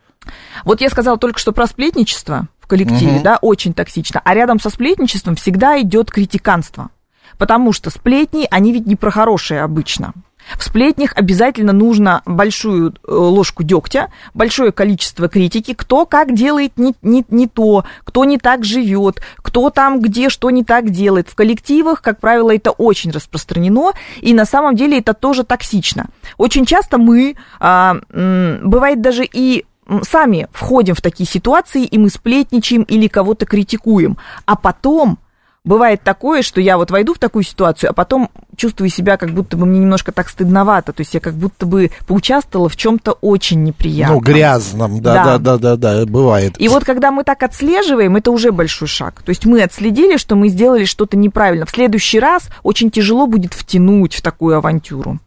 Вот 0.65 0.81
я 0.81 0.89
сказала 0.89 1.17
только 1.17 1.39
что 1.39 1.51
про 1.51 1.67
сплетничество 1.67 2.47
в 2.59 2.67
коллективе, 2.67 3.13
Мгм. 3.13 3.23
да, 3.23 3.37
очень 3.41 3.73
токсично. 3.73 4.21
А 4.23 4.33
рядом 4.33 4.59
со 4.59 4.69
сплетничеством 4.69 5.35
всегда 5.35 5.79
идет 5.81 6.11
критиканство. 6.11 6.89
Потому 7.37 7.71
что 7.73 7.89
сплетни, 7.89 8.47
они 8.51 8.73
ведь 8.73 8.85
не 8.87 8.95
про 8.95 9.11
хорошее 9.11 9.61
обычно. 9.61 10.13
В 10.57 10.63
сплетнях 10.63 11.13
обязательно 11.15 11.73
нужно 11.73 12.21
большую 12.25 12.91
э, 12.91 13.11
ложку 13.11 13.61
дегтя, 13.63 14.09
большое 14.33 14.71
количество 14.71 15.27
критики, 15.29 15.73
кто 15.73 16.05
как 16.05 16.33
делает 16.33 16.77
не, 16.77 16.95
не, 17.01 17.23
не 17.29 17.47
то, 17.47 17.83
кто 18.03 18.25
не 18.25 18.37
так 18.37 18.63
живет, 18.63 19.21
кто 19.37 19.69
там 19.69 19.99
где 19.99 20.29
что 20.29 20.49
не 20.49 20.63
так 20.63 20.89
делает. 20.89 21.29
В 21.29 21.35
коллективах, 21.35 22.01
как 22.01 22.19
правило, 22.19 22.55
это 22.55 22.71
очень 22.71 23.11
распространено, 23.11 23.91
и 24.21 24.33
на 24.33 24.45
самом 24.45 24.75
деле 24.75 24.97
это 24.97 25.13
тоже 25.13 25.43
токсично. 25.43 26.07
Очень 26.37 26.65
часто 26.65 26.97
мы, 26.97 27.35
а, 27.59 27.97
бывает 28.09 29.01
даже 29.01 29.25
и 29.31 29.65
сами 30.03 30.47
входим 30.51 30.95
в 30.95 31.01
такие 31.01 31.27
ситуации, 31.27 31.83
и 31.83 31.97
мы 31.97 32.09
сплетничаем 32.09 32.83
или 32.83 33.07
кого-то 33.07 33.45
критикуем, 33.45 34.17
а 34.45 34.55
потом 34.55 35.19
Бывает 35.65 36.01
такое, 36.03 36.41
что 36.41 36.61
я 36.61 36.77
вот 36.77 36.89
войду 36.89 37.13
в 37.13 37.19
такую 37.19 37.43
ситуацию, 37.43 37.89
а 37.89 37.93
потом 37.93 38.29
чувствую 38.55 38.89
себя, 38.89 39.17
как 39.17 39.31
будто 39.31 39.57
бы 39.57 39.65
мне 39.65 39.79
немножко 39.79 40.11
так 40.11 40.29
стыдновато. 40.29 40.93
То 40.93 41.01
есть 41.01 41.13
я 41.13 41.19
как 41.19 41.33
будто 41.33 41.65
бы 41.65 41.91
поучаствовала 42.07 42.69
в 42.69 42.77
чем-то 42.77 43.11
очень 43.21 43.63
неприятном. 43.63 44.17
Ну, 44.17 44.23
грязном, 44.23 45.01
Да. 45.01 45.37
да-да-да-да, 45.37 46.05
бывает. 46.05 46.55
И 46.59 46.69
вот 46.69 46.85
когда 46.85 47.11
мы 47.11 47.23
так 47.23 47.43
отслеживаем, 47.43 48.15
это 48.15 48.31
уже 48.31 48.51
большой 48.51 48.87
шаг. 48.87 49.21
То 49.21 49.29
есть 49.29 49.45
мы 49.45 49.61
отследили, 49.61 50.15
что 50.15 50.35
мы 50.35 50.47
сделали 50.47 50.85
что-то 50.85 51.17
неправильно. 51.17 51.65
В 51.65 51.71
следующий 51.71 52.19
раз 52.19 52.49
очень 52.63 52.89
тяжело 52.89 53.27
будет 53.27 53.53
втянуть 53.53 54.15
в 54.15 54.21
такую 54.21 54.57
авантюру. 54.57 55.19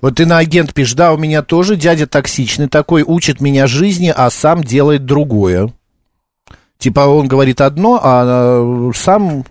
Вот 0.00 0.20
иноагент 0.20 0.74
пишет, 0.74 0.96
да, 0.96 1.12
у 1.12 1.16
меня 1.16 1.42
тоже 1.42 1.76
дядя 1.76 2.06
токсичный 2.06 2.68
такой, 2.68 3.02
учит 3.06 3.40
меня 3.40 3.66
жизни, 3.66 4.12
а 4.14 4.30
сам 4.30 4.64
делает 4.64 5.04
другое. 5.04 5.72
Типа 6.78 7.00
он 7.00 7.28
говорит 7.28 7.60
одно, 7.60 8.00
а 8.02 8.24
э, 8.56 8.92
сам 8.94 9.44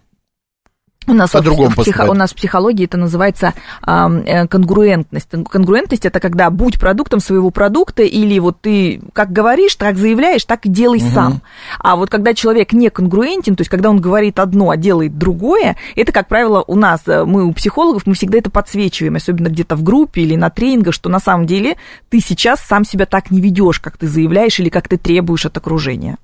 У 1.07 1.13
нас, 1.13 1.31
По-другому 1.31 1.71
в, 1.71 1.75
психо- 1.77 2.07
у 2.09 2.13
нас 2.13 2.31
в 2.31 2.35
психологии 2.35 2.85
это 2.85 2.95
называется 2.95 3.53
э, 3.87 4.47
конгруентность. 4.47 5.29
Конгруентность 5.49 6.05
это 6.05 6.19
когда 6.19 6.51
будь 6.51 6.79
продуктом 6.79 7.19
своего 7.19 7.49
продукта, 7.49 8.03
или 8.03 8.37
вот 8.37 8.61
ты 8.61 9.01
как 9.13 9.31
говоришь, 9.31 9.75
так 9.75 9.97
заявляешь, 9.97 10.45
так 10.45 10.67
и 10.67 10.69
делай 10.69 10.99
сам. 10.99 11.41
А 11.79 11.95
вот 11.95 12.11
когда 12.11 12.35
человек 12.35 12.71
не 12.73 12.89
конгруентен, 12.91 13.55
то 13.55 13.61
есть 13.61 13.71
когда 13.71 13.89
он 13.89 13.99
говорит 13.99 14.37
одно, 14.37 14.69
а 14.69 14.77
делает 14.77 15.17
другое, 15.17 15.75
это, 15.95 16.11
как 16.11 16.27
правило, 16.27 16.63
у 16.67 16.75
нас, 16.75 17.01
э, 17.07 17.25
мы 17.25 17.45
у 17.45 17.51
психологов, 17.53 18.03
мы 18.05 18.13
всегда 18.13 18.37
это 18.37 18.51
подсвечиваем, 18.51 19.15
особенно 19.15 19.47
где-то 19.47 19.75
в 19.75 19.81
группе 19.81 20.21
или 20.21 20.35
на 20.35 20.51
тренингах, 20.51 20.93
что 20.93 21.09
на 21.09 21.19
самом 21.19 21.47
деле 21.47 21.77
ты 22.09 22.19
сейчас 22.19 22.59
сам 22.61 22.85
себя 22.85 23.07
так 23.07 23.31
не 23.31 23.41
ведешь, 23.41 23.79
как 23.79 23.97
ты 23.97 24.07
заявляешь 24.07 24.59
или 24.59 24.69
как 24.69 24.87
ты 24.87 24.97
требуешь 24.97 25.47
от 25.47 25.57
окружения. 25.57 26.17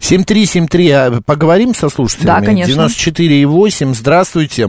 7373, 0.00 0.90
а 0.90 1.10
поговорим 1.26 1.74
со 1.74 1.88
слушателями? 1.88 2.40
Да, 2.40 2.44
конечно. 2.44 2.86
94,8, 2.86 3.94
здравствуйте. 3.94 4.68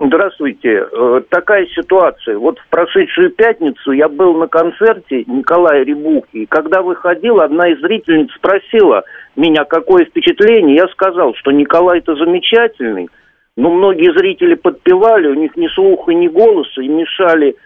Здравствуйте. 0.00 0.86
Э, 0.92 1.20
Такая 1.28 1.66
ситуация. 1.74 2.38
Вот 2.38 2.58
в 2.60 2.68
прошедшую 2.68 3.30
пятницу 3.30 3.90
я 3.90 4.08
был 4.08 4.36
на 4.36 4.46
концерте 4.46 5.24
Николая 5.26 5.84
Рябухи, 5.84 6.42
и 6.42 6.46
когда 6.46 6.82
выходил, 6.82 7.40
одна 7.40 7.68
из 7.68 7.80
зрительниц 7.80 8.30
спросила 8.36 9.02
меня, 9.34 9.64
какое 9.64 10.04
впечатление. 10.04 10.76
Я 10.76 10.86
сказал, 10.88 11.34
что 11.34 11.50
Николай 11.50 11.98
это 11.98 12.14
замечательный, 12.14 13.08
но 13.56 13.70
многие 13.70 14.16
зрители 14.16 14.54
подпевали, 14.54 15.26
у 15.28 15.34
них 15.34 15.56
ни 15.56 15.66
слуха, 15.74 16.12
ни 16.12 16.28
голоса, 16.28 16.80
и 16.80 16.88
мешали 16.88 17.56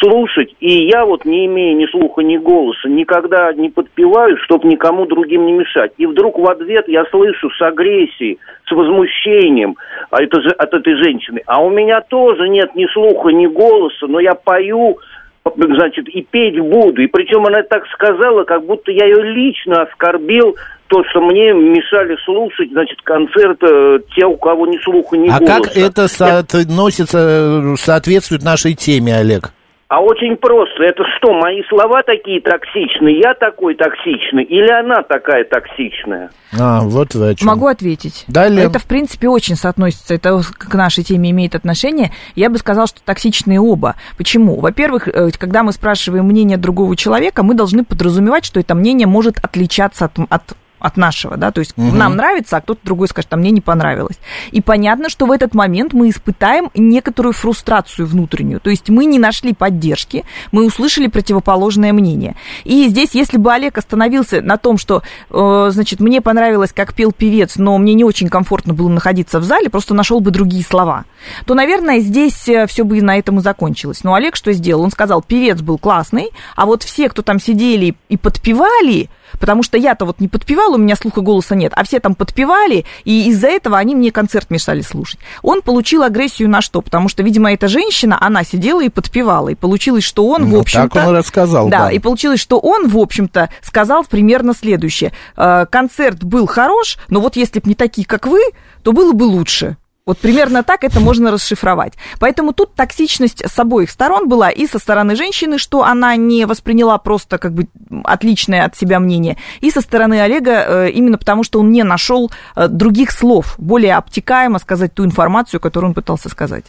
слушать. 0.00 0.54
И 0.60 0.86
я 0.86 1.04
вот, 1.04 1.24
не 1.24 1.46
имея 1.46 1.74
ни 1.74 1.86
слуха, 1.86 2.22
ни 2.22 2.36
голоса, 2.36 2.88
никогда 2.88 3.52
не 3.52 3.68
подпеваю, 3.70 4.36
чтобы 4.44 4.68
никому 4.68 5.06
другим 5.06 5.46
не 5.46 5.52
мешать. 5.52 5.92
И 5.98 6.06
вдруг 6.06 6.38
в 6.38 6.48
ответ 6.48 6.88
я 6.88 7.04
слышу 7.06 7.50
с 7.50 7.62
агрессией, 7.62 8.38
с 8.66 8.72
возмущением 8.72 9.76
а 10.10 10.22
это 10.22 10.40
же, 10.40 10.50
от 10.50 10.72
этой 10.72 10.96
женщины. 10.96 11.40
А 11.46 11.62
у 11.62 11.70
меня 11.70 12.00
тоже 12.00 12.48
нет 12.48 12.74
ни 12.74 12.86
слуха, 12.92 13.28
ни 13.28 13.46
голоса, 13.46 14.06
но 14.06 14.20
я 14.20 14.34
пою, 14.34 14.98
значит, 15.44 16.08
и 16.08 16.22
петь 16.22 16.58
буду. 16.58 17.02
И 17.02 17.06
причем 17.06 17.46
она 17.46 17.62
так 17.62 17.86
сказала, 17.92 18.44
как 18.44 18.64
будто 18.64 18.90
я 18.90 19.06
ее 19.06 19.22
лично 19.22 19.82
оскорбил, 19.82 20.56
то, 20.88 21.04
что 21.10 21.20
мне 21.20 21.52
мешали 21.52 22.16
слушать, 22.24 22.70
значит, 22.70 23.00
концерт 23.02 23.58
э, 23.62 23.98
те, 24.16 24.24
у 24.24 24.36
кого 24.36 24.66
ни 24.66 24.78
слуха, 24.78 25.18
ни 25.18 25.28
А 25.28 25.38
голоса. 25.38 25.54
как 25.60 25.76
это 25.76 26.08
соотносится, 26.08 27.18
э, 27.18 27.76
соответствует 27.76 28.42
нашей 28.42 28.74
теме, 28.74 29.16
Олег? 29.16 29.52
А 29.88 30.00
очень 30.00 30.36
просто. 30.36 30.82
Это 30.82 31.02
что, 31.16 31.32
мои 31.32 31.62
слова 31.70 32.02
такие 32.02 32.42
токсичные, 32.42 33.20
я 33.20 33.32
такой 33.32 33.74
токсичный, 33.74 34.44
или 34.44 34.70
она 34.70 35.02
такая 35.02 35.44
токсичная? 35.44 36.30
А, 36.60 36.82
вот 36.82 37.14
вы 37.14 37.30
о 37.30 37.34
чем. 37.34 37.48
Могу 37.48 37.66
ответить. 37.68 38.24
Далее. 38.28 38.66
Это, 38.66 38.78
в 38.78 38.86
принципе, 38.86 39.28
очень 39.28 39.56
соотносится, 39.56 40.12
это 40.12 40.42
к 40.42 40.74
нашей 40.74 41.04
теме 41.04 41.30
имеет 41.30 41.54
отношение. 41.54 42.10
Я 42.34 42.50
бы 42.50 42.58
сказала, 42.58 42.86
что 42.86 43.00
токсичные 43.02 43.60
оба. 43.60 43.96
Почему? 44.18 44.60
Во-первых, 44.60 45.08
э, 45.08 45.30
когда 45.38 45.62
мы 45.62 45.72
спрашиваем 45.72 46.26
мнение 46.26 46.58
другого 46.58 46.94
человека, 46.94 47.42
мы 47.42 47.54
должны 47.54 47.82
подразумевать, 47.82 48.44
что 48.44 48.60
это 48.60 48.74
мнение 48.74 49.06
может 49.06 49.38
отличаться 49.38 50.04
от, 50.04 50.18
от 50.28 50.42
от 50.78 50.96
нашего, 50.96 51.36
да, 51.36 51.50
то 51.50 51.60
есть 51.60 51.76
Мгм. 51.76 51.98
нам 51.98 52.16
нравится, 52.16 52.56
а 52.56 52.60
кто-то 52.60 52.80
другой 52.84 53.08
скажет, 53.08 53.32
а 53.32 53.36
мне 53.36 53.50
не 53.50 53.60
понравилось. 53.60 54.18
И 54.50 54.60
понятно, 54.60 55.08
что 55.08 55.26
в 55.26 55.32
этот 55.32 55.54
момент 55.54 55.92
мы 55.92 56.10
испытаем 56.10 56.70
некоторую 56.74 57.32
фрустрацию 57.32 58.06
внутреннюю, 58.06 58.60
то 58.60 58.70
есть 58.70 58.88
мы 58.88 59.04
не 59.04 59.18
нашли 59.18 59.54
поддержки, 59.54 60.24
мы 60.52 60.64
услышали 60.64 61.06
противоположное 61.06 61.92
мнение. 61.92 62.36
И 62.64 62.88
здесь, 62.88 63.10
если 63.12 63.38
бы 63.38 63.52
Олег 63.52 63.78
остановился 63.78 64.40
на 64.40 64.56
том, 64.56 64.78
что, 64.78 65.02
э, 65.30 65.68
значит, 65.70 66.00
мне 66.00 66.20
понравилось, 66.20 66.72
как 66.72 66.94
пел 66.94 67.12
певец, 67.12 67.56
но 67.56 67.76
мне 67.78 67.94
не 67.94 68.04
очень 68.04 68.28
комфортно 68.28 68.74
было 68.74 68.88
находиться 68.88 69.40
в 69.40 69.44
зале, 69.44 69.70
просто 69.70 69.94
нашел 69.94 70.20
бы 70.20 70.30
другие 70.30 70.64
слова, 70.64 71.04
то, 71.46 71.54
наверное, 71.54 72.00
здесь 72.00 72.48
все 72.68 72.84
бы 72.84 72.98
и 72.98 73.02
на 73.02 73.18
этом 73.18 73.38
и 73.38 73.42
закончилось. 73.42 74.04
Но 74.04 74.14
Олег 74.14 74.36
что 74.36 74.52
сделал? 74.52 74.82
Он 74.82 74.90
сказал, 74.90 75.22
певец 75.22 75.60
был 75.60 75.78
классный, 75.78 76.30
а 76.56 76.66
вот 76.66 76.82
все, 76.82 77.08
кто 77.08 77.22
там 77.22 77.40
сидели 77.40 77.96
и 78.08 78.16
подпевали, 78.16 79.08
Потому 79.40 79.62
что 79.62 79.76
я-то 79.76 80.04
вот 80.04 80.20
не 80.20 80.28
подпевала, 80.28 80.74
у 80.74 80.78
меня 80.78 80.96
слуха 80.96 81.20
голоса 81.20 81.54
нет, 81.54 81.72
а 81.74 81.84
все 81.84 82.00
там 82.00 82.14
подпевали, 82.14 82.84
и 83.04 83.28
из-за 83.28 83.48
этого 83.48 83.78
они 83.78 83.94
мне 83.94 84.10
концерт 84.12 84.50
мешали 84.50 84.80
слушать. 84.80 85.20
Он 85.42 85.62
получил 85.62 86.02
агрессию 86.02 86.48
на 86.48 86.60
что? 86.60 86.80
Потому 86.80 87.08
что, 87.08 87.22
видимо, 87.22 87.52
эта 87.52 87.68
женщина, 87.68 88.18
она 88.20 88.44
сидела 88.44 88.82
и 88.82 88.88
подпевала, 88.88 89.48
и 89.48 89.54
получилось, 89.54 90.04
что 90.04 90.26
он, 90.28 90.44
в 90.44 90.48
Ну, 90.48 90.60
общем-то... 90.60 90.88
так 90.88 91.06
он 91.08 91.16
рассказал, 91.16 91.68
Да, 91.68 91.86
да. 91.86 91.92
и 91.92 91.98
получилось, 91.98 92.40
что 92.40 92.58
он, 92.58 92.88
в 92.88 92.98
общем-то, 92.98 93.48
сказал 93.62 94.04
примерно 94.04 94.54
следующее. 94.54 95.12
«Э, 95.36 95.66
Концерт 95.70 96.24
был 96.24 96.46
хорош, 96.46 96.98
но 97.08 97.20
вот 97.20 97.36
если 97.36 97.60
бы 97.60 97.68
не 97.68 97.74
такие, 97.74 98.06
как 98.06 98.26
вы, 98.26 98.40
то 98.82 98.92
было 98.92 99.12
бы 99.12 99.24
лучше. 99.24 99.76
Вот 100.08 100.16
примерно 100.16 100.62
так 100.62 100.84
это 100.84 101.00
можно 101.00 101.30
расшифровать. 101.30 101.92
Поэтому 102.18 102.54
тут 102.54 102.74
токсичность 102.74 103.42
с 103.46 103.58
обоих 103.58 103.90
сторон 103.90 104.26
была 104.26 104.48
и 104.48 104.66
со 104.66 104.78
стороны 104.78 105.16
женщины, 105.16 105.58
что 105.58 105.84
она 105.84 106.16
не 106.16 106.46
восприняла 106.46 106.96
просто 106.96 107.36
как 107.36 107.52
бы 107.52 107.66
отличное 108.04 108.64
от 108.64 108.74
себя 108.74 109.00
мнение, 109.00 109.36
и 109.60 109.70
со 109.70 109.82
стороны 109.82 110.22
Олега 110.22 110.64
э, 110.66 110.90
именно 110.92 111.18
потому, 111.18 111.44
что 111.44 111.60
он 111.60 111.70
не 111.72 111.82
нашел 111.82 112.30
э, 112.56 112.68
других 112.68 113.10
слов, 113.10 113.56
более 113.58 113.96
обтекаемо 113.96 114.58
сказать 114.58 114.94
ту 114.94 115.04
информацию, 115.04 115.60
которую 115.60 115.90
он 115.90 115.94
пытался 115.94 116.30
сказать. 116.30 116.64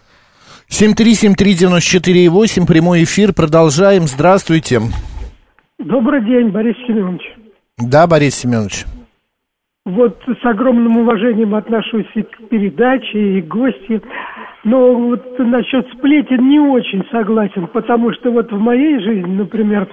7373948, 0.70 2.66
прямой 2.68 3.06
эфир, 3.06 3.32
продолжаем. 3.32 4.06
Здравствуйте. 4.10 4.82
Добрый 5.78 6.26
день, 6.26 6.50
Борис 6.50 6.76
Семенович. 6.86 7.22
Да, 7.78 8.06
Борис 8.06 8.36
Семенович. 8.36 8.86
Вот 9.90 10.18
с 10.28 10.46
огромным 10.46 10.98
уважением 10.98 11.56
отношусь 11.56 12.08
и 12.16 12.22
к 12.22 12.50
передаче, 12.50 13.40
и 13.40 13.42
к 13.42 13.48
гости. 13.48 14.02
Но 14.64 14.94
вот 14.94 15.40
насчет 15.40 15.88
сплетен 15.94 16.48
не 16.48 16.60
очень 16.60 17.04
согласен, 17.12 17.68
потому 17.68 18.12
что 18.14 18.32
вот 18.32 18.52
в 18.52 18.60
моей 18.60 19.00
жизни, 19.00 19.32
например, 19.32 19.88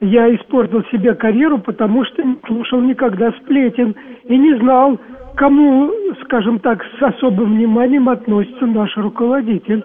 я 0.00 0.34
испортил 0.34 0.84
себе 0.92 1.14
карьеру, 1.14 1.58
потому 1.58 2.04
что 2.04 2.22
не 2.22 2.36
слушал 2.46 2.80
никогда 2.80 3.32
сплетен 3.32 3.94
и 4.24 4.36
не 4.36 4.56
знал, 4.58 4.98
кому, 5.36 5.90
скажем 6.22 6.58
так, 6.58 6.82
с 6.98 7.02
особым 7.02 7.54
вниманием 7.54 8.08
относится 8.08 8.66
наш 8.66 8.96
руководитель. 8.96 9.84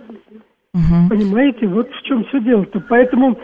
Угу. 0.73 1.09
Понимаете, 1.09 1.67
вот 1.67 1.89
в 1.91 2.01
чем 2.03 2.23
все 2.25 2.39
дело-то. 2.39 2.81
Поэтому 2.87 3.37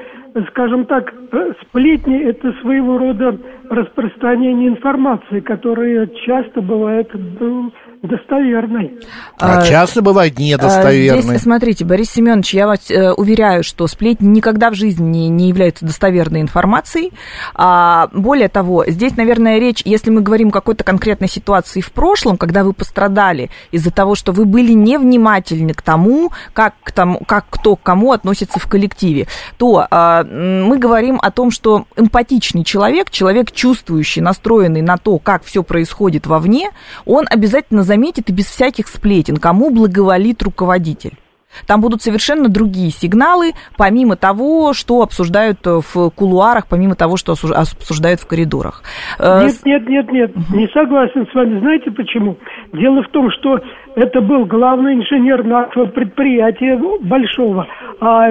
скажем 0.49 0.85
так, 0.85 1.13
э, 1.31 1.53
сплетни– 1.61 2.19
это 2.23 2.51
своего 2.61 2.97
рода 2.97 3.37
распространение 3.69 4.69
информации, 4.69 5.39
которая 5.39 6.07
часто 6.25 6.61
бывает 6.61 7.09
ну, 7.39 7.71
достоверной. 8.07 8.99
А, 9.39 9.59
а 9.59 9.65
часто 9.65 10.01
бывает 10.01 10.37
недостоверной. 10.39 11.21
Здесь, 11.21 11.41
смотрите, 11.41 11.85
Борис 11.85 12.11
Семенович, 12.11 12.53
я 12.53 12.67
вас 12.67 12.89
э, 12.89 13.11
уверяю, 13.11 13.63
что 13.63 13.87
сплетни 13.87 14.27
никогда 14.27 14.69
в 14.69 14.75
жизни 14.75 15.03
не, 15.03 15.29
не 15.29 15.49
являются 15.49 15.85
достоверной 15.85 16.41
информацией. 16.41 17.11
А, 17.53 18.09
более 18.13 18.49
того, 18.49 18.85
здесь, 18.87 19.15
наверное, 19.17 19.59
речь, 19.59 19.81
если 19.85 20.09
мы 20.09 20.21
говорим 20.21 20.49
о 20.49 20.51
какой-то 20.51 20.83
конкретной 20.83 21.27
ситуации 21.27 21.81
в 21.81 21.91
прошлом, 21.91 22.37
когда 22.37 22.63
вы 22.63 22.73
пострадали 22.73 23.49
из-за 23.71 23.91
того, 23.91 24.15
что 24.15 24.31
вы 24.31 24.45
были 24.45 24.73
невнимательны 24.73 25.73
к 25.73 25.81
тому, 25.81 26.31
как, 26.53 26.75
к 26.83 26.91
тому, 26.91 27.19
как 27.25 27.45
кто 27.49 27.75
к 27.75 27.83
кому 27.83 28.11
относится 28.11 28.59
в 28.59 28.67
коллективе, 28.67 29.27
то 29.57 29.87
а, 29.89 30.23
мы 30.23 30.77
говорим 30.77 31.19
о 31.21 31.31
том, 31.31 31.51
что 31.51 31.85
эмпатичный 31.95 32.63
человек, 32.63 33.09
человек 33.09 33.51
чувствующий, 33.51 34.21
настроенный 34.21 34.81
на 34.81 34.97
то, 34.97 35.17
как 35.19 35.43
все 35.43 35.63
происходит 35.63 36.27
вовне, 36.27 36.71
он 37.05 37.25
обязательно 37.29 37.83
заметит 37.83 37.94
и 38.29 38.33
без 38.33 38.45
всяких 38.45 38.87
сплетен, 38.87 39.37
кому 39.37 39.69
благоволит 39.69 40.41
руководитель. 40.43 41.17
Там 41.67 41.81
будут 41.81 42.01
совершенно 42.01 42.49
другие 42.49 42.91
сигналы, 42.91 43.53
помимо 43.77 44.15
того, 44.15 44.73
что 44.73 45.01
обсуждают 45.01 45.59
в 45.65 46.09
кулуарах, 46.11 46.67
помимо 46.69 46.95
того, 46.95 47.17
что 47.17 47.33
обсуждают 47.33 48.19
в 48.19 48.27
коридорах. 48.27 48.83
Э, 49.19 49.43
нет, 49.43 49.55
нет, 49.65 49.89
нет, 49.89 50.11
нет, 50.11 50.31
не 50.53 50.67
согласен 50.69 51.27
с 51.31 51.33
вами. 51.33 51.59
Знаете 51.59 51.91
почему? 51.91 52.37
Дело 52.73 53.03
в 53.03 53.09
том, 53.09 53.31
что 53.31 53.59
это 53.95 54.21
был 54.21 54.45
главный 54.45 54.95
инженер 54.95 55.43
нашего 55.43 55.85
предприятия 55.85 56.79
большого, 57.01 57.67
а, 58.01 58.29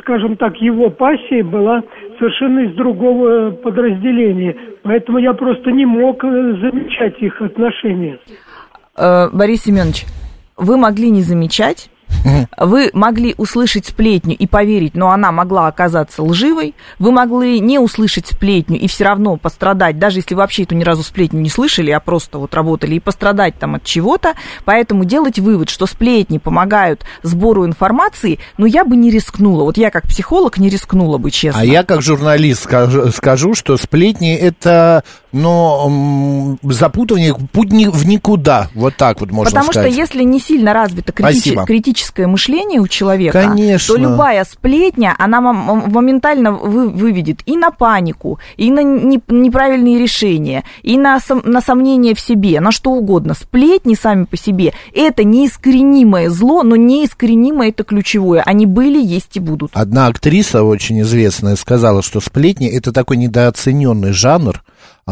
скажем 0.00 0.36
так, 0.36 0.56
его 0.56 0.90
пассия 0.90 1.42
была 1.42 1.82
совершенно 2.18 2.60
из 2.60 2.74
другого 2.74 3.50
подразделения. 3.50 4.54
Поэтому 4.82 5.18
я 5.18 5.32
просто 5.32 5.70
не 5.72 5.86
мог 5.86 6.22
э, 6.24 6.28
замечать 6.28 7.20
их 7.20 7.40
отношения. 7.40 8.18
Э, 9.00 9.30
Борис 9.32 9.62
Семенович, 9.62 10.04
вы 10.58 10.76
могли 10.76 11.08
не 11.08 11.22
замечать, 11.22 11.88
вы 12.56 12.90
могли 12.92 13.34
услышать 13.38 13.86
сплетню 13.86 14.36
и 14.36 14.46
поверить, 14.46 14.94
но 14.94 15.10
она 15.10 15.32
могла 15.32 15.66
оказаться 15.66 16.22
лживой. 16.22 16.74
Вы 16.98 17.12
могли 17.12 17.60
не 17.60 17.78
услышать 17.78 18.26
сплетню 18.26 18.78
и 18.78 18.86
все 18.88 19.04
равно 19.04 19.36
пострадать, 19.36 19.98
даже 19.98 20.18
если 20.18 20.34
вы 20.34 20.40
вообще 20.40 20.64
эту 20.64 20.74
ни 20.74 20.84
разу 20.84 21.02
сплетню 21.02 21.40
не 21.40 21.48
слышали, 21.48 21.90
а 21.90 22.00
просто 22.00 22.38
вот 22.38 22.54
работали, 22.54 22.96
и 22.96 23.00
пострадать 23.00 23.58
там 23.58 23.76
от 23.76 23.84
чего-то. 23.84 24.34
Поэтому 24.64 25.04
делать 25.04 25.38
вывод, 25.38 25.70
что 25.70 25.86
сплетни 25.86 26.38
помогают 26.38 27.04
сбору 27.22 27.64
информации, 27.64 28.38
ну, 28.58 28.66
я 28.66 28.84
бы 28.84 28.96
не 28.96 29.10
рискнула. 29.10 29.64
Вот 29.64 29.76
я 29.76 29.90
как 29.90 30.04
психолог 30.04 30.58
не 30.58 30.68
рискнула 30.68 31.18
бы, 31.18 31.30
честно. 31.30 31.60
А 31.60 31.64
я 31.64 31.84
как 31.84 32.02
журналист 32.02 32.64
скажу, 32.64 33.10
скажу 33.12 33.54
что 33.54 33.76
сплетни 33.76 34.34
это, 34.34 35.04
ну, 35.32 36.58
запутывание, 36.62 37.34
путь 37.34 37.70
в 37.70 38.06
никуда. 38.06 38.68
Вот 38.74 38.96
так 38.96 39.20
вот 39.20 39.30
можно 39.30 39.50
Потому 39.50 39.72
сказать. 39.72 39.90
Потому 39.90 40.08
что 40.08 40.16
если 40.16 40.24
не 40.24 40.40
сильно 40.40 40.72
развито 40.72 41.12
критич... 41.12 41.54
критическое 41.66 41.99
критическое 42.00 42.26
мышление 42.26 42.80
у 42.80 42.88
человека, 42.88 43.42
Конечно. 43.42 43.94
то 43.94 44.00
любая 44.00 44.44
сплетня, 44.44 45.14
она 45.18 45.40
моментально 45.40 46.52
вы, 46.52 46.88
выведет 46.88 47.40
и 47.46 47.56
на 47.56 47.70
панику, 47.70 48.38
и 48.56 48.70
на 48.70 48.82
неправильные 48.82 49.98
решения, 49.98 50.64
и 50.82 50.96
на, 50.96 51.20
на 51.44 51.60
сомнение 51.60 52.14
в 52.14 52.20
себе, 52.20 52.60
на 52.60 52.72
что 52.72 52.90
угодно. 52.90 53.34
Сплетни 53.34 53.94
сами 53.94 54.24
по 54.24 54.36
себе– 54.36 54.72
это 54.94 55.24
неискоренимое 55.24 56.30
зло, 56.30 56.62
но 56.62 56.76
неискоренимое– 56.76 57.68
это 57.70 57.84
ключевое. 57.84 58.42
Они 58.42 58.66
были, 58.66 59.02
есть 59.02 59.36
и 59.36 59.40
будут. 59.40 59.70
Одна 59.74 60.06
актриса 60.06 60.62
очень 60.62 61.00
известная 61.02 61.56
сказала, 61.56 62.02
что 62.02 62.20
сплетни– 62.20 62.68
это 62.68 62.92
такой 62.92 63.16
недооцененный 63.16 64.12
жанр, 64.12 64.62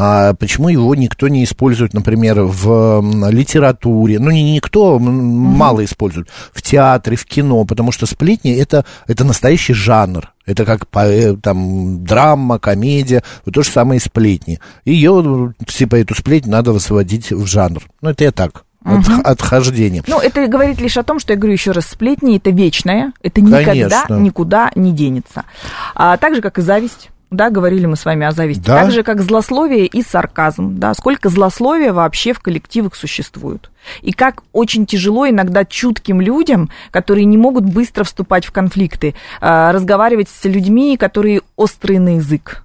а 0.00 0.32
почему 0.34 0.68
его 0.68 0.94
никто 0.94 1.26
не 1.26 1.42
использует, 1.42 1.92
например, 1.92 2.42
в 2.42 3.30
литературе? 3.30 4.20
Ну, 4.20 4.30
не 4.30 4.52
никто, 4.52 5.00
мало 5.00 5.84
используют. 5.84 6.28
В 6.52 6.62
театре, 6.62 7.16
в 7.16 7.24
кино, 7.24 7.64
потому 7.64 7.90
что 7.90 8.06
сплетни 8.06 8.52
это, 8.52 8.84
это 9.08 9.24
настоящий 9.24 9.72
жанр. 9.72 10.32
Это 10.46 10.64
как 10.64 10.86
э, 10.94 11.34
там 11.42 12.04
драма, 12.04 12.60
комедия, 12.60 13.24
вот 13.44 13.56
то 13.56 13.62
же 13.62 13.70
самое 13.70 13.98
и 13.98 14.00
сплетни. 14.00 14.60
Ее, 14.84 15.52
типа, 15.66 15.96
эту 15.96 16.14
сплетню 16.14 16.52
надо 16.52 16.72
высводить 16.72 17.32
в 17.32 17.46
жанр. 17.46 17.82
Ну, 18.00 18.10
это 18.10 18.22
я 18.22 18.30
так. 18.30 18.64
Угу. 18.84 19.22
отхождение. 19.24 20.04
Ну, 20.06 20.20
это 20.20 20.46
говорит 20.46 20.80
лишь 20.80 20.96
о 20.96 21.02
том, 21.02 21.18
что 21.18 21.32
я 21.32 21.36
говорю 21.36 21.54
еще 21.54 21.72
раз, 21.72 21.86
сплетни 21.86 22.36
это 22.36 22.50
вечное, 22.50 23.12
это 23.20 23.40
никогда 23.40 23.64
Конечно. 23.72 24.14
никуда 24.14 24.70
не 24.76 24.92
денется. 24.92 25.42
А, 25.96 26.16
так 26.18 26.36
же, 26.36 26.40
как 26.40 26.58
и 26.58 26.62
зависть 26.62 27.10
да, 27.30 27.50
говорили 27.50 27.86
мы 27.86 27.96
с 27.96 28.04
вами 28.04 28.26
о 28.26 28.32
зависти, 28.32 28.64
да? 28.64 28.82
так 28.82 28.90
же, 28.90 29.02
как 29.02 29.20
злословие 29.20 29.86
и 29.86 30.02
сарказм, 30.02 30.78
да, 30.78 30.94
сколько 30.94 31.28
злословия 31.28 31.92
вообще 31.92 32.32
в 32.32 32.40
коллективах 32.40 32.94
существует. 32.94 33.70
И 34.02 34.12
как 34.12 34.42
очень 34.52 34.86
тяжело 34.86 35.28
иногда 35.28 35.64
чутким 35.64 36.20
людям, 36.20 36.70
которые 36.90 37.24
не 37.26 37.36
могут 37.36 37.64
быстро 37.64 38.04
вступать 38.04 38.46
в 38.46 38.52
конфликты, 38.52 39.14
а, 39.40 39.72
разговаривать 39.72 40.28
с 40.28 40.44
людьми, 40.44 40.96
которые 40.96 41.42
острые 41.56 42.00
на 42.00 42.16
язык, 42.16 42.64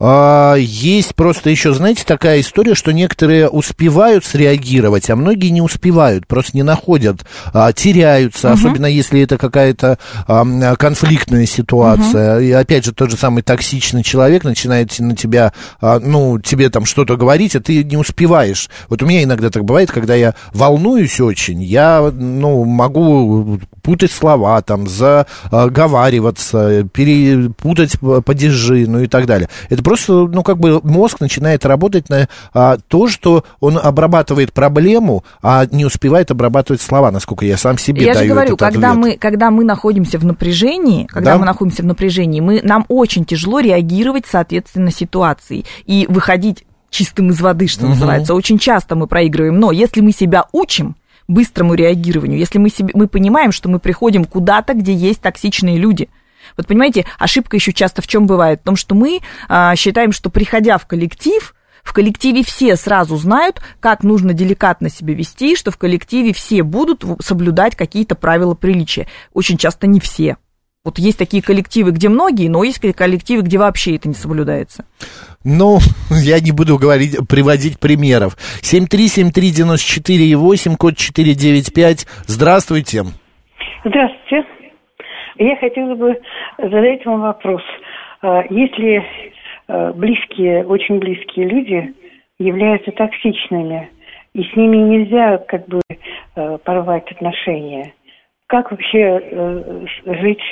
а, 0.00 0.54
есть 0.54 1.14
просто 1.14 1.50
еще, 1.50 1.74
знаете, 1.74 2.04
такая 2.06 2.40
история, 2.40 2.74
что 2.74 2.90
некоторые 2.90 3.50
успевают 3.50 4.24
среагировать, 4.24 5.10
а 5.10 5.16
многие 5.16 5.50
не 5.50 5.60
успевают, 5.60 6.26
просто 6.26 6.56
не 6.56 6.62
находят, 6.62 7.26
а, 7.52 7.70
теряются, 7.74 8.48
угу. 8.48 8.54
особенно 8.54 8.86
если 8.86 9.20
это 9.20 9.36
какая-то 9.36 9.98
а, 10.26 10.76
конфликтная 10.76 11.44
ситуация. 11.44 12.36
Угу. 12.36 12.44
И 12.44 12.52
опять 12.52 12.86
же, 12.86 12.92
тот 12.92 13.10
же 13.10 13.18
самый 13.18 13.42
токсичный 13.42 14.02
человек 14.02 14.44
начинает 14.44 14.98
на 14.98 15.14
тебя, 15.14 15.52
а, 15.82 16.00
ну, 16.00 16.38
тебе 16.38 16.70
там 16.70 16.86
что-то 16.86 17.16
говорить, 17.16 17.54
а 17.54 17.60
ты 17.60 17.84
не 17.84 17.98
успеваешь. 17.98 18.70
Вот 18.88 19.02
у 19.02 19.06
меня 19.06 19.22
иногда 19.22 19.50
так 19.50 19.66
бывает, 19.66 19.90
когда 19.90 20.14
я 20.14 20.34
волнуюсь 20.54 21.20
очень, 21.20 21.62
я, 21.62 22.10
ну, 22.10 22.64
могу 22.64 23.60
путать 23.82 24.12
слова, 24.12 24.60
там, 24.62 24.88
заговариваться, 24.88 26.88
перепутать 26.92 27.96
падежи, 28.24 28.86
ну 28.86 29.00
и 29.00 29.06
так 29.06 29.26
далее. 29.26 29.48
Это 29.68 29.82
просто, 29.90 30.12
ну, 30.12 30.44
как 30.44 30.56
бы 30.56 30.80
мозг 30.84 31.18
начинает 31.18 31.66
работать 31.66 32.08
на 32.08 32.28
а, 32.54 32.76
то, 32.86 33.08
что 33.08 33.44
он 33.58 33.76
обрабатывает 33.76 34.52
проблему, 34.52 35.24
а 35.42 35.66
не 35.66 35.84
успевает 35.84 36.30
обрабатывать 36.30 36.80
слова, 36.80 37.10
насколько 37.10 37.44
я 37.44 37.56
сам 37.56 37.76
себе 37.76 38.04
я 38.04 38.14
даю 38.14 38.28
же 38.28 38.34
говорю, 38.34 38.56
когда 38.56 38.92
ответ. 38.92 39.04
мы, 39.04 39.16
когда 39.16 39.50
мы 39.50 39.64
находимся 39.64 40.20
в 40.20 40.24
напряжении, 40.24 41.06
когда 41.06 41.32
да? 41.32 41.38
мы 41.38 41.44
находимся 41.44 41.82
в 41.82 41.86
напряжении, 41.86 42.40
мы, 42.40 42.60
нам 42.62 42.84
очень 42.86 43.24
тяжело 43.24 43.58
реагировать, 43.58 44.26
соответственно, 44.30 44.92
ситуации 44.92 45.64
и 45.86 46.06
выходить 46.08 46.64
чистым 46.90 47.30
из 47.30 47.40
воды, 47.40 47.66
что 47.66 47.82
угу. 47.82 47.94
называется. 47.94 48.32
Очень 48.32 48.60
часто 48.60 48.94
мы 48.94 49.08
проигрываем. 49.08 49.58
Но 49.58 49.72
если 49.72 50.02
мы 50.02 50.12
себя 50.12 50.44
учим, 50.52 50.94
быстрому 51.26 51.74
реагированию, 51.74 52.38
если 52.38 52.60
мы, 52.60 52.70
себе, 52.70 52.92
мы 52.94 53.08
понимаем, 53.08 53.50
что 53.50 53.68
мы 53.68 53.80
приходим 53.80 54.24
куда-то, 54.24 54.74
где 54.74 54.94
есть 54.94 55.20
токсичные 55.20 55.78
люди. 55.78 56.08
Вот 56.60 56.66
понимаете, 56.66 57.06
ошибка 57.18 57.56
еще 57.56 57.72
часто 57.72 58.02
в 58.02 58.06
чем 58.06 58.26
бывает? 58.26 58.60
В 58.60 58.64
том, 58.64 58.76
что 58.76 58.94
мы 58.94 59.20
а, 59.48 59.74
считаем, 59.76 60.12
что 60.12 60.28
приходя 60.28 60.76
в 60.76 60.86
коллектив, 60.86 61.54
в 61.82 61.94
коллективе 61.94 62.44
все 62.44 62.76
сразу 62.76 63.16
знают, 63.16 63.62
как 63.80 64.04
нужно 64.04 64.34
деликатно 64.34 64.90
себя 64.90 65.14
вести, 65.14 65.56
что 65.56 65.70
в 65.70 65.78
коллективе 65.78 66.34
все 66.34 66.62
будут 66.62 67.02
соблюдать 67.20 67.76
какие-то 67.76 68.14
правила 68.14 68.52
приличия. 68.54 69.06
Очень 69.32 69.56
часто 69.56 69.86
не 69.86 70.00
все. 70.00 70.36
Вот 70.84 70.98
есть 70.98 71.16
такие 71.18 71.42
коллективы, 71.42 71.92
где 71.92 72.10
многие, 72.10 72.48
но 72.48 72.62
есть 72.62 72.78
коллективы, 72.78 73.40
где 73.42 73.56
вообще 73.58 73.96
это 73.96 74.08
не 74.08 74.14
соблюдается. 74.14 74.84
Ну, 75.44 75.78
я 76.10 76.40
не 76.40 76.52
буду 76.52 76.76
говорить, 76.76 77.16
приводить 77.26 77.78
примеров. 77.78 78.36
7373948, 78.62 80.76
код 80.76 80.98
495. 80.98 82.06
Здравствуйте. 82.26 83.06
Здравствуйте. 83.84 84.59
Я 85.40 85.56
хотела 85.56 85.94
бы 85.94 86.20
задать 86.58 87.04
вам 87.06 87.22
вопрос. 87.22 87.62
А, 88.20 88.44
если 88.50 89.02
а, 89.68 89.90
близкие, 89.94 90.66
очень 90.66 90.98
близкие 90.98 91.48
люди 91.48 91.94
являются 92.38 92.92
токсичными, 92.92 93.88
и 94.34 94.44
с 94.44 94.54
ними 94.54 94.76
нельзя 94.76 95.38
как 95.38 95.66
бы 95.66 95.80
а, 96.36 96.58
порвать 96.58 97.10
отношения, 97.10 97.94
как 98.48 98.70
вообще 98.70 99.18
э, 99.22 99.86
жить 100.04 100.42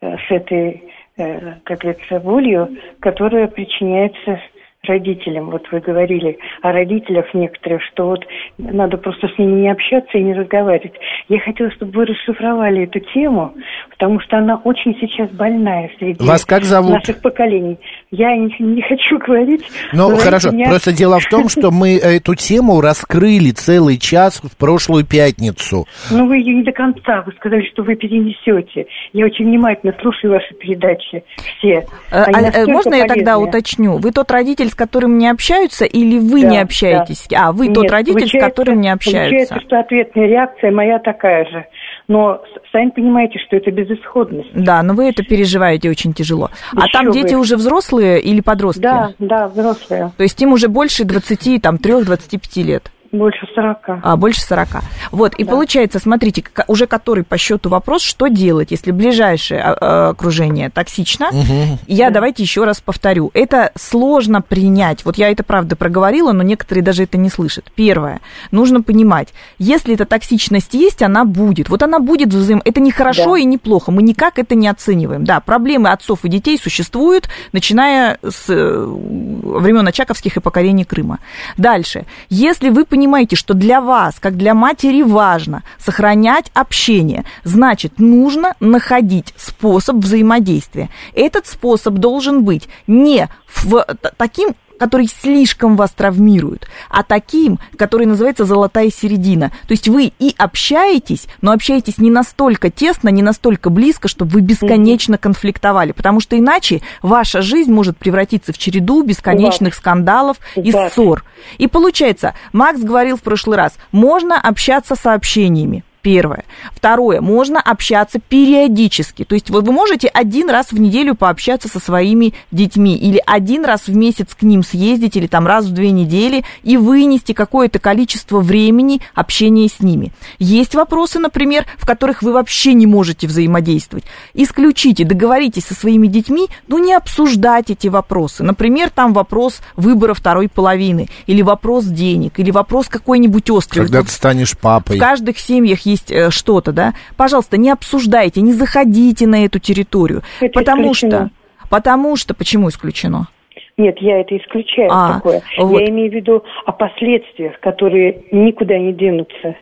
э, 0.00 0.16
с 0.16 0.30
этой, 0.30 0.82
э, 1.18 1.52
как 1.64 1.78
говорится, 1.78 2.18
болью, 2.18 2.68
которая 2.98 3.46
причиняется 3.46 4.40
родителям. 4.84 5.50
Вот 5.50 5.62
вы 5.70 5.78
говорили 5.78 6.38
о 6.60 6.72
родителях 6.72 7.32
некоторых, 7.34 7.80
что 7.92 8.08
вот 8.08 8.24
надо 8.58 8.96
просто 8.96 9.28
с 9.28 9.38
ними 9.38 9.60
не 9.60 9.70
общаться 9.70 10.18
и 10.18 10.22
не 10.22 10.34
разговаривать. 10.34 10.94
Я 11.28 11.38
хотела, 11.38 11.70
чтобы 11.70 11.92
вы 11.92 12.06
расшифровали 12.06 12.82
эту 12.82 12.98
тему, 13.14 13.54
потому 13.90 14.18
что 14.18 14.38
она 14.38 14.56
очень 14.64 14.96
сейчас 15.00 15.30
больная 15.30 15.88
среди 15.98 16.26
Вас 16.26 16.44
как 16.44 16.64
зовут? 16.64 16.94
наших 16.94 17.22
поколений. 17.22 17.78
Я 18.10 18.36
не, 18.36 18.52
не 18.58 18.82
хочу 18.82 19.18
говорить. 19.18 19.62
Ну, 19.92 20.16
хорошо. 20.16 20.50
Меня... 20.50 20.68
Просто 20.68 20.92
дело 20.92 21.20
в 21.20 21.26
том, 21.26 21.48
что 21.48 21.70
мы 21.70 21.96
эту 21.96 22.34
тему 22.34 22.80
раскрыли 22.80 23.52
целый 23.52 23.98
час 23.98 24.40
в 24.42 24.56
прошлую 24.56 25.06
пятницу. 25.06 25.86
Ну, 26.10 26.26
вы 26.26 26.38
ее 26.38 26.54
не 26.56 26.64
до 26.64 26.72
конца. 26.72 27.22
Вы 27.24 27.30
сказали, 27.34 27.64
что 27.72 27.84
вы 27.84 27.94
перенесете. 27.94 28.86
Я 29.12 29.26
очень 29.26 29.44
внимательно 29.44 29.94
слушаю 30.02 30.32
ваши 30.32 30.52
передачи. 30.54 31.22
Все. 31.58 31.86
А, 32.10 32.24
а, 32.24 32.66
можно 32.66 32.96
я 32.96 33.06
тогда 33.06 33.38
уточню? 33.38 33.98
Вы 33.98 34.10
тот 34.10 34.28
родитель, 34.32 34.71
с 34.72 34.74
которым 34.74 35.18
не 35.18 35.28
общаются, 35.28 35.84
или 35.84 36.18
вы 36.18 36.42
да, 36.42 36.48
не 36.48 36.58
общаетесь? 36.58 37.26
Да. 37.28 37.48
А, 37.48 37.52
вы 37.52 37.66
Нет, 37.66 37.74
тот 37.74 37.90
родитель, 37.90 38.26
с 38.26 38.40
которым 38.40 38.80
не 38.80 38.88
общаются. 38.88 39.28
Получается, 39.28 39.60
что 39.66 39.80
ответная 39.80 40.26
реакция 40.26 40.70
моя 40.72 40.98
такая 40.98 41.44
же. 41.44 41.66
Но 42.08 42.42
сами 42.72 42.88
понимаете, 42.90 43.38
что 43.46 43.56
это 43.56 43.70
безысходность. 43.70 44.48
Да, 44.54 44.82
но 44.82 44.94
вы 44.94 45.10
это 45.10 45.22
переживаете 45.22 45.90
очень 45.90 46.14
тяжело. 46.14 46.50
Еще 46.72 46.84
а 46.84 46.92
там 46.92 47.06
вы. 47.06 47.12
дети 47.12 47.34
уже 47.34 47.56
взрослые 47.56 48.20
или 48.20 48.40
подростки? 48.40 48.82
Да, 48.82 49.12
да, 49.18 49.48
взрослые. 49.48 50.10
То 50.16 50.22
есть 50.22 50.40
им 50.40 50.52
уже 50.52 50.68
больше 50.68 51.04
20, 51.04 51.60
там, 51.60 51.76
3-25 51.76 52.62
лет? 52.62 52.90
Больше 53.12 53.46
40. 53.54 54.00
А, 54.02 54.16
больше 54.16 54.40
40. 54.40 54.68
Вот, 55.10 55.34
и 55.34 55.44
да. 55.44 55.50
получается, 55.50 55.98
смотрите, 55.98 56.42
уже 56.66 56.86
который 56.86 57.24
по 57.24 57.36
счету 57.36 57.68
вопрос, 57.68 58.00
что 58.00 58.28
делать, 58.28 58.70
если 58.70 58.90
ближайшее 58.90 59.60
а, 59.60 59.76
а, 59.78 60.08
окружение 60.08 60.70
токсично. 60.70 61.28
Угу. 61.28 61.78
Я 61.88 62.08
да. 62.08 62.14
давайте 62.14 62.42
еще 62.42 62.64
раз 62.64 62.80
повторю. 62.80 63.30
Это 63.34 63.70
сложно 63.76 64.40
принять. 64.40 65.04
Вот 65.04 65.18
я 65.18 65.30
это 65.30 65.44
правда 65.44 65.76
проговорила, 65.76 66.32
но 66.32 66.42
некоторые 66.42 66.82
даже 66.82 67.02
это 67.02 67.18
не 67.18 67.28
слышат. 67.28 67.70
Первое. 67.74 68.22
Нужно 68.50 68.80
понимать, 68.82 69.28
если 69.58 69.92
эта 69.92 70.06
токсичность 70.06 70.72
есть, 70.72 71.02
она 71.02 71.26
будет. 71.26 71.68
Вот 71.68 71.82
она 71.82 71.98
будет 71.98 72.32
взаим... 72.32 72.62
Это 72.64 72.80
не 72.80 72.92
хорошо 72.92 73.34
да. 73.34 73.40
и 73.40 73.44
не 73.44 73.58
плохо. 73.58 73.92
Мы 73.92 74.02
никак 74.02 74.38
это 74.38 74.54
не 74.54 74.68
оцениваем. 74.68 75.24
Да, 75.24 75.40
проблемы 75.40 75.90
отцов 75.90 76.24
и 76.24 76.30
детей 76.30 76.56
существуют, 76.56 77.28
начиная 77.52 78.18
с 78.26 78.48
э, 78.48 78.84
времен 78.86 79.86
Очаковских 79.86 80.38
и 80.38 80.40
покорения 80.40 80.86
Крыма. 80.86 81.18
Дальше. 81.58 82.06
Если 82.30 82.70
вы 82.70 82.86
понимаете, 82.86 83.01
понимаете, 83.02 83.34
что 83.34 83.54
для 83.54 83.80
вас, 83.80 84.20
как 84.20 84.36
для 84.36 84.54
матери, 84.54 85.02
важно 85.02 85.64
сохранять 85.76 86.52
общение, 86.54 87.24
значит, 87.42 87.98
нужно 87.98 88.54
находить 88.60 89.34
способ 89.36 89.96
взаимодействия. 89.96 90.88
Этот 91.12 91.48
способ 91.48 91.94
должен 91.94 92.44
быть 92.44 92.68
не 92.86 93.28
в 93.46 93.84
таким 94.16 94.54
который 94.82 95.06
слишком 95.06 95.76
вас 95.76 95.92
травмирует, 95.92 96.66
а 96.90 97.04
таким, 97.04 97.60
который 97.76 98.04
называется 98.04 98.44
золотая 98.44 98.90
середина. 98.90 99.52
То 99.68 99.74
есть 99.74 99.86
вы 99.86 100.12
и 100.18 100.34
общаетесь, 100.36 101.28
но 101.40 101.52
общаетесь 101.52 101.98
не 101.98 102.10
настолько 102.10 102.68
тесно, 102.68 103.08
не 103.10 103.22
настолько 103.22 103.70
близко, 103.70 104.08
чтобы 104.08 104.32
вы 104.32 104.40
бесконечно 104.40 105.18
конфликтовали, 105.18 105.92
потому 105.92 106.18
что 106.18 106.36
иначе 106.36 106.82
ваша 107.00 107.42
жизнь 107.42 107.72
может 107.72 107.96
превратиться 107.96 108.52
в 108.52 108.58
череду 108.58 109.04
бесконечных 109.04 109.74
скандалов 109.74 110.38
и 110.56 110.72
ссор. 110.72 111.22
И 111.58 111.68
получается, 111.68 112.34
Макс 112.52 112.80
говорил 112.80 113.16
в 113.16 113.22
прошлый 113.22 113.58
раз, 113.58 113.74
можно 113.92 114.36
общаться 114.36 114.96
сообщениями, 114.96 115.84
Первое. 116.02 116.44
Второе. 116.74 117.20
Можно 117.20 117.60
общаться 117.60 118.18
периодически. 118.18 119.24
То 119.24 119.36
есть 119.36 119.50
вы, 119.50 119.60
вы 119.60 119.72
можете 119.72 120.08
один 120.08 120.50
раз 120.50 120.72
в 120.72 120.80
неделю 120.80 121.14
пообщаться 121.14 121.68
со 121.68 121.78
своими 121.78 122.34
детьми 122.50 122.96
или 122.96 123.22
один 123.24 123.64
раз 123.64 123.86
в 123.86 123.96
месяц 123.96 124.34
к 124.34 124.42
ним 124.42 124.64
съездить 124.64 125.16
или 125.16 125.28
там 125.28 125.46
раз 125.46 125.66
в 125.66 125.72
две 125.72 125.92
недели 125.92 126.44
и 126.64 126.76
вынести 126.76 127.32
какое-то 127.32 127.78
количество 127.78 128.40
времени 128.40 129.00
общения 129.14 129.68
с 129.68 129.78
ними. 129.78 130.12
Есть 130.40 130.74
вопросы, 130.74 131.20
например, 131.20 131.66
в 131.78 131.86
которых 131.86 132.22
вы 132.22 132.32
вообще 132.32 132.74
не 132.74 132.88
можете 132.88 133.28
взаимодействовать. 133.28 134.04
Исключите, 134.34 135.04
договоритесь 135.04 135.66
со 135.66 135.74
своими 135.74 136.08
детьми, 136.08 136.48
но 136.66 136.80
не 136.80 136.94
обсуждать 136.94 137.70
эти 137.70 137.86
вопросы. 137.86 138.42
Например, 138.42 138.90
там 138.90 139.12
вопрос 139.12 139.60
выбора 139.76 140.14
второй 140.14 140.48
половины 140.48 141.08
или 141.26 141.42
вопрос 141.42 141.84
денег 141.84 142.40
или 142.40 142.50
вопрос 142.50 142.88
какой-нибудь 142.88 143.48
острый. 143.50 143.82
Когда 143.82 143.98
вот 143.98 144.08
ты 144.08 144.12
станешь 144.12 144.58
папой. 144.58 144.96
В 144.96 145.00
каждых 145.00 145.38
семьях 145.38 145.86
есть 145.92 146.10
э, 146.10 146.30
что-то, 146.30 146.72
да, 146.72 146.92
пожалуйста, 147.16 147.56
не 147.56 147.70
обсуждайте, 147.70 148.40
не 148.40 148.52
заходите 148.52 149.26
на 149.26 149.44
эту 149.44 149.58
территорию. 149.58 150.22
Это 150.40 150.52
потому 150.52 150.92
исключено. 150.92 151.30
что, 151.58 151.68
потому 151.70 152.16
что, 152.16 152.34
почему 152.34 152.68
исключено? 152.68 153.28
Нет, 153.76 153.96
я 154.00 154.20
это 154.20 154.36
исключаю 154.36 154.90
а, 154.92 155.14
такое. 155.14 155.42
Вот. 155.58 155.80
Я 155.80 155.88
имею 155.88 156.10
в 156.10 156.14
виду 156.14 156.44
о 156.66 156.72
последствиях, 156.72 157.58
которые 157.60 158.24
никуда 158.30 158.78
не 158.78 158.92
денутся. 158.92 159.56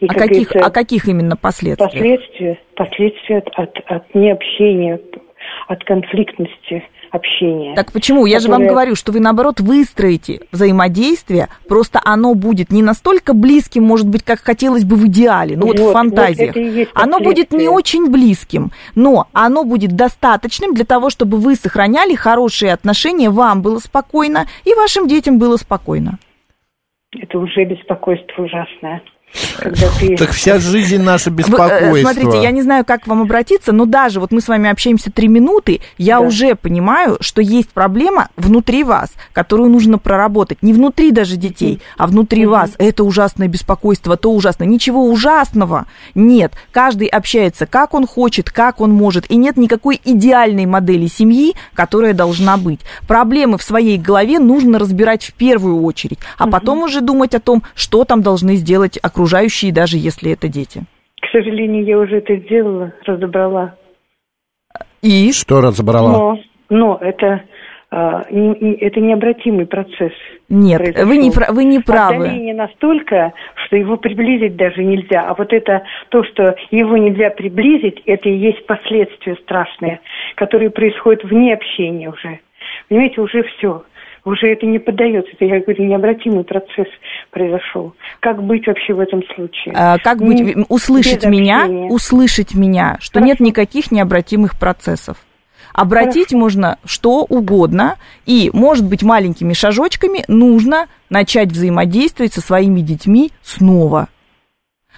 И, 0.00 0.06
а, 0.06 0.14
каких, 0.14 0.54
а 0.54 0.70
каких 0.70 1.08
именно 1.08 1.36
последствиях? 1.36 1.90
Последствия, 1.90 2.58
последствия 2.76 3.38
от, 3.38 3.48
от, 3.54 3.78
от 3.86 4.14
необщения, 4.14 5.00
от 5.66 5.82
конфликтности 5.84 6.84
общения. 7.14 7.74
Так 7.74 7.92
почему? 7.92 8.26
Я 8.26 8.38
которое... 8.38 8.56
же 8.56 8.60
вам 8.60 8.68
говорю, 8.68 8.94
что 8.94 9.12
вы, 9.12 9.20
наоборот, 9.20 9.60
выстроите 9.60 10.40
взаимодействие, 10.52 11.48
просто 11.68 12.00
оно 12.04 12.34
будет 12.34 12.70
не 12.70 12.82
настолько 12.82 13.34
близким, 13.34 13.84
может 13.84 14.08
быть, 14.08 14.22
как 14.22 14.40
хотелось 14.40 14.84
бы 14.84 14.96
в 14.96 15.06
идеале, 15.06 15.56
ну 15.56 15.66
вот, 15.66 15.78
вот 15.78 15.90
в 15.90 15.92
фантазиях. 15.92 16.54
Вот 16.54 16.88
оно 16.94 17.20
будет 17.20 17.52
не 17.52 17.68
очень 17.68 18.10
близким, 18.10 18.70
но 18.94 19.28
оно 19.32 19.64
будет 19.64 19.96
достаточным 19.96 20.74
для 20.74 20.84
того, 20.84 21.10
чтобы 21.10 21.38
вы 21.38 21.54
сохраняли 21.56 22.14
хорошие 22.14 22.72
отношения, 22.72 23.30
вам 23.30 23.62
было 23.62 23.78
спокойно 23.78 24.46
и 24.64 24.74
вашим 24.74 25.08
детям 25.08 25.38
было 25.38 25.56
спокойно. 25.56 26.18
Это 27.16 27.38
уже 27.38 27.64
беспокойство 27.64 28.42
ужасное. 28.42 29.02
Ты... 29.98 30.16
Так 30.16 30.30
вся 30.30 30.58
жизнь 30.58 31.02
наша 31.02 31.30
э, 31.30 31.32
беспокойство. 31.32 32.12
Смотрите, 32.12 32.42
я 32.42 32.50
не 32.50 32.62
знаю, 32.62 32.84
как 32.84 33.04
к 33.04 33.06
вам 33.06 33.22
обратиться, 33.22 33.72
но 33.72 33.84
даже 33.84 34.20
вот 34.20 34.30
мы 34.30 34.40
с 34.40 34.48
вами 34.48 34.70
общаемся 34.70 35.10
три 35.10 35.28
минуты, 35.28 35.80
я 35.98 36.20
да. 36.20 36.26
уже 36.26 36.54
понимаю, 36.54 37.16
что 37.20 37.42
есть 37.42 37.70
проблема 37.70 38.28
внутри 38.36 38.84
вас, 38.84 39.12
которую 39.32 39.70
нужно 39.70 39.98
проработать. 39.98 40.62
Не 40.62 40.72
внутри 40.72 41.10
даже 41.10 41.36
детей, 41.36 41.80
а 41.96 42.06
внутри 42.06 42.46
вас. 42.46 42.72
Это 42.78 43.04
ужасное 43.04 43.48
беспокойство, 43.48 44.16
то 44.16 44.32
ужасно. 44.32 44.64
Ничего 44.64 45.04
ужасного 45.06 45.86
нет. 46.14 46.52
Каждый 46.72 47.08
общается, 47.08 47.66
как 47.66 47.94
он 47.94 48.06
хочет, 48.06 48.50
как 48.50 48.80
он 48.80 48.92
может. 48.92 49.30
И 49.30 49.36
нет 49.36 49.56
никакой 49.56 50.00
идеальной 50.04 50.66
модели 50.66 51.06
семьи, 51.06 51.54
которая 51.74 52.14
должна 52.14 52.56
быть. 52.56 52.80
Проблемы 53.08 53.58
в 53.58 53.62
своей 53.62 53.98
голове 53.98 54.38
нужно 54.38 54.78
разбирать 54.78 55.24
в 55.24 55.32
первую 55.32 55.82
очередь, 55.82 56.18
а 56.38 56.46
потом 56.46 56.82
уже 56.82 57.00
думать 57.00 57.34
о 57.34 57.40
том, 57.40 57.62
что 57.74 58.04
там 58.04 58.22
должны 58.22 58.56
сделать 58.56 58.98
окружающие 59.02 59.23
окружающие, 59.24 59.72
даже 59.72 59.96
если 59.96 60.32
это 60.32 60.48
дети. 60.48 60.82
К 61.20 61.26
сожалению, 61.32 61.84
я 61.84 61.98
уже 61.98 62.18
это 62.18 62.36
сделала, 62.36 62.92
разобрала. 63.06 63.74
И? 65.02 65.32
Что 65.32 65.60
разобрала? 65.60 66.12
Но, 66.12 66.38
но 66.68 66.98
это, 67.00 67.42
а, 67.90 68.20
это 68.20 69.00
необратимый 69.00 69.66
процесс. 69.66 70.12
Нет, 70.48 70.80
вы 71.04 71.16
не, 71.16 71.30
вы 71.30 71.64
не 71.64 71.80
правы. 71.80 72.26
Отдаление 72.26 72.54
настолько, 72.54 73.32
что 73.66 73.76
его 73.76 73.96
приблизить 73.96 74.56
даже 74.56 74.84
нельзя. 74.84 75.22
А 75.22 75.34
вот 75.34 75.52
это 75.52 75.82
то, 76.10 76.22
что 76.24 76.54
его 76.70 76.96
нельзя 76.96 77.30
приблизить, 77.30 78.02
это 78.04 78.28
и 78.28 78.36
есть 78.36 78.66
последствия 78.66 79.36
страшные, 79.42 80.00
которые 80.36 80.70
происходят 80.70 81.24
вне 81.24 81.54
общения 81.54 82.10
уже. 82.10 82.40
Понимаете, 82.88 83.20
уже 83.20 83.42
все 83.56 83.84
уже 84.24 84.48
это 84.48 84.66
не 84.66 84.78
поддается. 84.78 85.32
Это, 85.32 85.44
я 85.44 85.60
говорю, 85.60 85.84
необратимый 85.84 86.44
процесс 86.44 86.88
произошел. 87.30 87.94
Как 88.20 88.42
быть 88.42 88.66
вообще 88.66 88.94
в 88.94 89.00
этом 89.00 89.22
случае? 89.34 89.74
А, 89.76 89.98
как 89.98 90.18
быть? 90.18 90.40
Не, 90.40 90.64
услышать 90.68 91.26
меня, 91.26 91.66
услышать 91.88 92.54
меня, 92.54 92.96
что 93.00 93.20
Хорошо. 93.20 93.26
нет 93.26 93.40
никаких 93.40 93.90
необратимых 93.90 94.58
процессов. 94.58 95.18
Обратить 95.72 96.28
Хорошо. 96.28 96.38
можно 96.38 96.78
что 96.84 97.24
угодно, 97.24 97.96
и, 98.26 98.50
может 98.52 98.88
быть, 98.88 99.02
маленькими 99.02 99.52
шажочками 99.52 100.24
нужно 100.28 100.86
начать 101.10 101.48
взаимодействовать 101.50 102.32
со 102.32 102.40
своими 102.40 102.80
детьми 102.80 103.32
снова. 103.42 104.08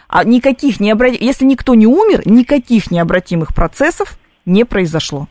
А 0.08 0.22
никаких 0.22 0.78
необратимых, 0.78 1.22
если 1.22 1.44
никто 1.46 1.74
не 1.74 1.86
умер, 1.86 2.22
никаких 2.26 2.90
необратимых 2.90 3.54
процессов 3.54 4.18
не 4.44 4.64
произошло. 4.64 5.28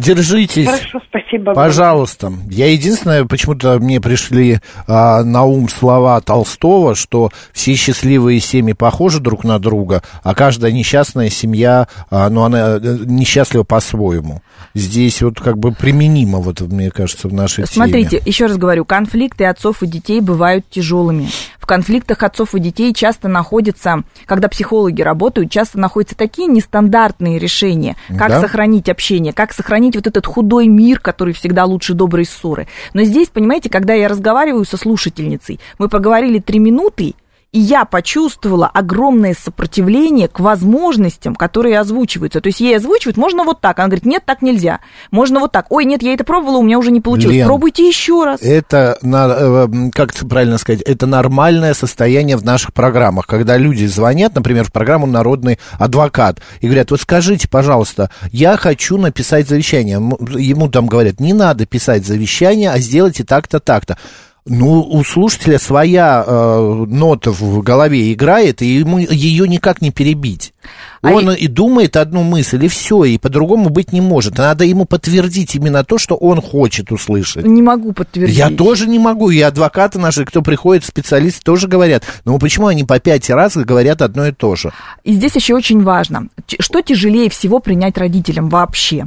Держитесь. 0.00 0.66
Хорошо, 0.66 1.00
спасибо. 1.08 1.52
Пожалуйста. 1.52 2.32
Я 2.48 2.72
единственное, 2.72 3.24
почему-то 3.26 3.78
мне 3.78 4.00
пришли 4.00 4.60
а, 4.86 5.22
на 5.22 5.44
ум 5.44 5.68
слова 5.68 6.20
Толстого, 6.22 6.94
что 6.94 7.30
все 7.52 7.74
счастливые 7.74 8.40
семьи 8.40 8.72
похожи 8.72 9.20
друг 9.20 9.44
на 9.44 9.58
друга, 9.58 10.02
а 10.22 10.34
каждая 10.34 10.72
несчастная 10.72 11.28
семья, 11.28 11.86
а, 12.10 12.30
ну, 12.30 12.44
она 12.44 12.76
э, 12.76 12.98
несчастлива 13.04 13.62
по-своему. 13.62 14.42
Здесь 14.74 15.20
вот 15.20 15.38
как 15.38 15.58
бы 15.58 15.72
применимо, 15.72 16.38
вот, 16.38 16.60
мне 16.62 16.90
кажется, 16.90 17.28
в 17.28 17.34
нашей 17.34 17.66
Смотрите, 17.66 18.18
теме. 18.18 18.22
еще 18.24 18.46
раз 18.46 18.56
говорю, 18.56 18.84
конфликты 18.86 19.44
отцов 19.44 19.82
и 19.82 19.86
детей 19.86 20.20
бывают 20.20 20.64
тяжелыми. 20.70 21.28
В 21.70 21.72
конфликтах 21.72 22.24
отцов 22.24 22.56
и 22.56 22.58
детей 22.58 22.92
часто 22.92 23.28
находятся, 23.28 24.02
когда 24.26 24.48
психологи 24.48 25.02
работают, 25.02 25.52
часто 25.52 25.78
находятся 25.78 26.16
такие 26.16 26.48
нестандартные 26.48 27.38
решения, 27.38 27.94
как 28.18 28.30
Да. 28.30 28.40
сохранить 28.40 28.88
общение, 28.88 29.32
как 29.32 29.52
сохранить 29.52 29.94
вот 29.94 30.08
этот 30.08 30.26
худой 30.26 30.66
мир, 30.66 30.98
который 30.98 31.32
всегда 31.32 31.64
лучше 31.66 31.94
доброй 31.94 32.24
ссоры. 32.24 32.66
Но 32.92 33.04
здесь, 33.04 33.28
понимаете, 33.28 33.70
когда 33.70 33.94
я 33.94 34.08
разговариваю 34.08 34.64
со 34.64 34.76
слушательницей, 34.76 35.60
мы 35.78 35.88
поговорили 35.88 36.40
три 36.40 36.58
минуты, 36.58 37.14
и 37.52 37.58
я 37.58 37.84
почувствовала 37.84 38.68
огромное 38.68 39.34
сопротивление 39.34 40.28
к 40.28 40.38
возможностям, 40.38 41.34
которые 41.34 41.80
озвучиваются. 41.80 42.40
То 42.40 42.48
есть 42.48 42.60
ей 42.60 42.76
озвучивают, 42.76 43.16
можно 43.16 43.42
вот 43.42 43.60
так. 43.60 43.78
Она 43.80 43.88
говорит, 43.88 44.06
нет, 44.06 44.22
так 44.24 44.40
нельзя. 44.40 44.80
Можно 45.10 45.40
вот 45.40 45.50
так. 45.50 45.66
Ой, 45.70 45.84
нет, 45.84 46.02
я 46.02 46.14
это 46.14 46.22
пробовала, 46.22 46.58
у 46.58 46.62
меня 46.62 46.78
уже 46.78 46.92
не 46.92 47.00
получилось. 47.00 47.36
Лен, 47.36 47.46
Пробуйте 47.46 47.88
еще 47.88 48.24
раз. 48.24 48.40
Это, 48.40 48.98
э, 49.02 49.90
как 49.92 50.14
это 50.14 50.26
правильно 50.26 50.58
сказать, 50.58 50.82
это 50.82 51.06
нормальное 51.06 51.74
состояние 51.74 52.36
в 52.36 52.44
наших 52.44 52.72
программах, 52.72 53.26
когда 53.26 53.56
люди 53.56 53.84
звонят, 53.86 54.34
например, 54.36 54.64
в 54.64 54.72
программу 54.72 55.06
«Народный 55.06 55.58
адвокат» 55.72 56.40
и 56.60 56.66
говорят, 56.66 56.92
вот 56.92 57.00
скажите, 57.00 57.48
пожалуйста, 57.48 58.10
я 58.30 58.56
хочу 58.56 58.96
написать 58.96 59.48
завещание. 59.48 59.96
Ему 59.96 60.68
там 60.68 60.86
говорят, 60.86 61.18
не 61.18 61.32
надо 61.32 61.66
писать 61.66 62.06
завещание, 62.06 62.70
а 62.70 62.78
сделайте 62.78 63.24
так-то, 63.24 63.58
так-то. 63.58 63.98
Ну, 64.46 64.82
у 64.82 65.04
слушателя 65.04 65.58
своя 65.58 66.24
э, 66.26 66.84
нота 66.88 67.30
в 67.30 67.62
голове 67.62 68.12
играет, 68.12 68.62
и 68.62 68.66
ему 68.66 68.98
ее 68.98 69.46
никак 69.46 69.82
не 69.82 69.90
перебить. 69.90 70.54
Он 71.02 71.30
и 71.30 71.46
думает 71.46 71.96
одну 71.96 72.22
мысль, 72.22 72.64
и 72.64 72.68
все, 72.68 73.04
и 73.04 73.18
по-другому 73.18 73.70
быть 73.70 73.92
не 73.92 74.00
может. 74.00 74.38
Надо 74.38 74.64
ему 74.64 74.84
подтвердить 74.84 75.54
именно 75.54 75.84
то, 75.84 75.98
что 75.98 76.14
он 76.14 76.40
хочет 76.42 76.92
услышать. 76.92 77.44
Не 77.46 77.62
могу 77.62 77.92
подтвердить. 77.92 78.36
Я 78.36 78.50
тоже 78.50 78.86
не 78.86 78.98
могу, 78.98 79.30
и 79.30 79.40
адвокаты 79.40 79.98
наши, 79.98 80.24
кто 80.24 80.42
приходит, 80.42 80.84
специалисты 80.84 81.42
тоже 81.42 81.68
говорят. 81.68 82.04
Ну 82.24 82.38
почему 82.38 82.66
они 82.66 82.84
по 82.84 82.98
пять 82.98 83.28
раз 83.30 83.56
говорят 83.56 84.02
одно 84.02 84.26
и 84.26 84.32
то 84.32 84.56
же? 84.56 84.72
И 85.04 85.12
здесь 85.12 85.36
еще 85.36 85.54
очень 85.54 85.82
важно, 85.82 86.28
что 86.58 86.82
тяжелее 86.82 87.30
всего 87.30 87.60
принять 87.60 87.96
родителям 87.96 88.48
вообще? 88.48 89.06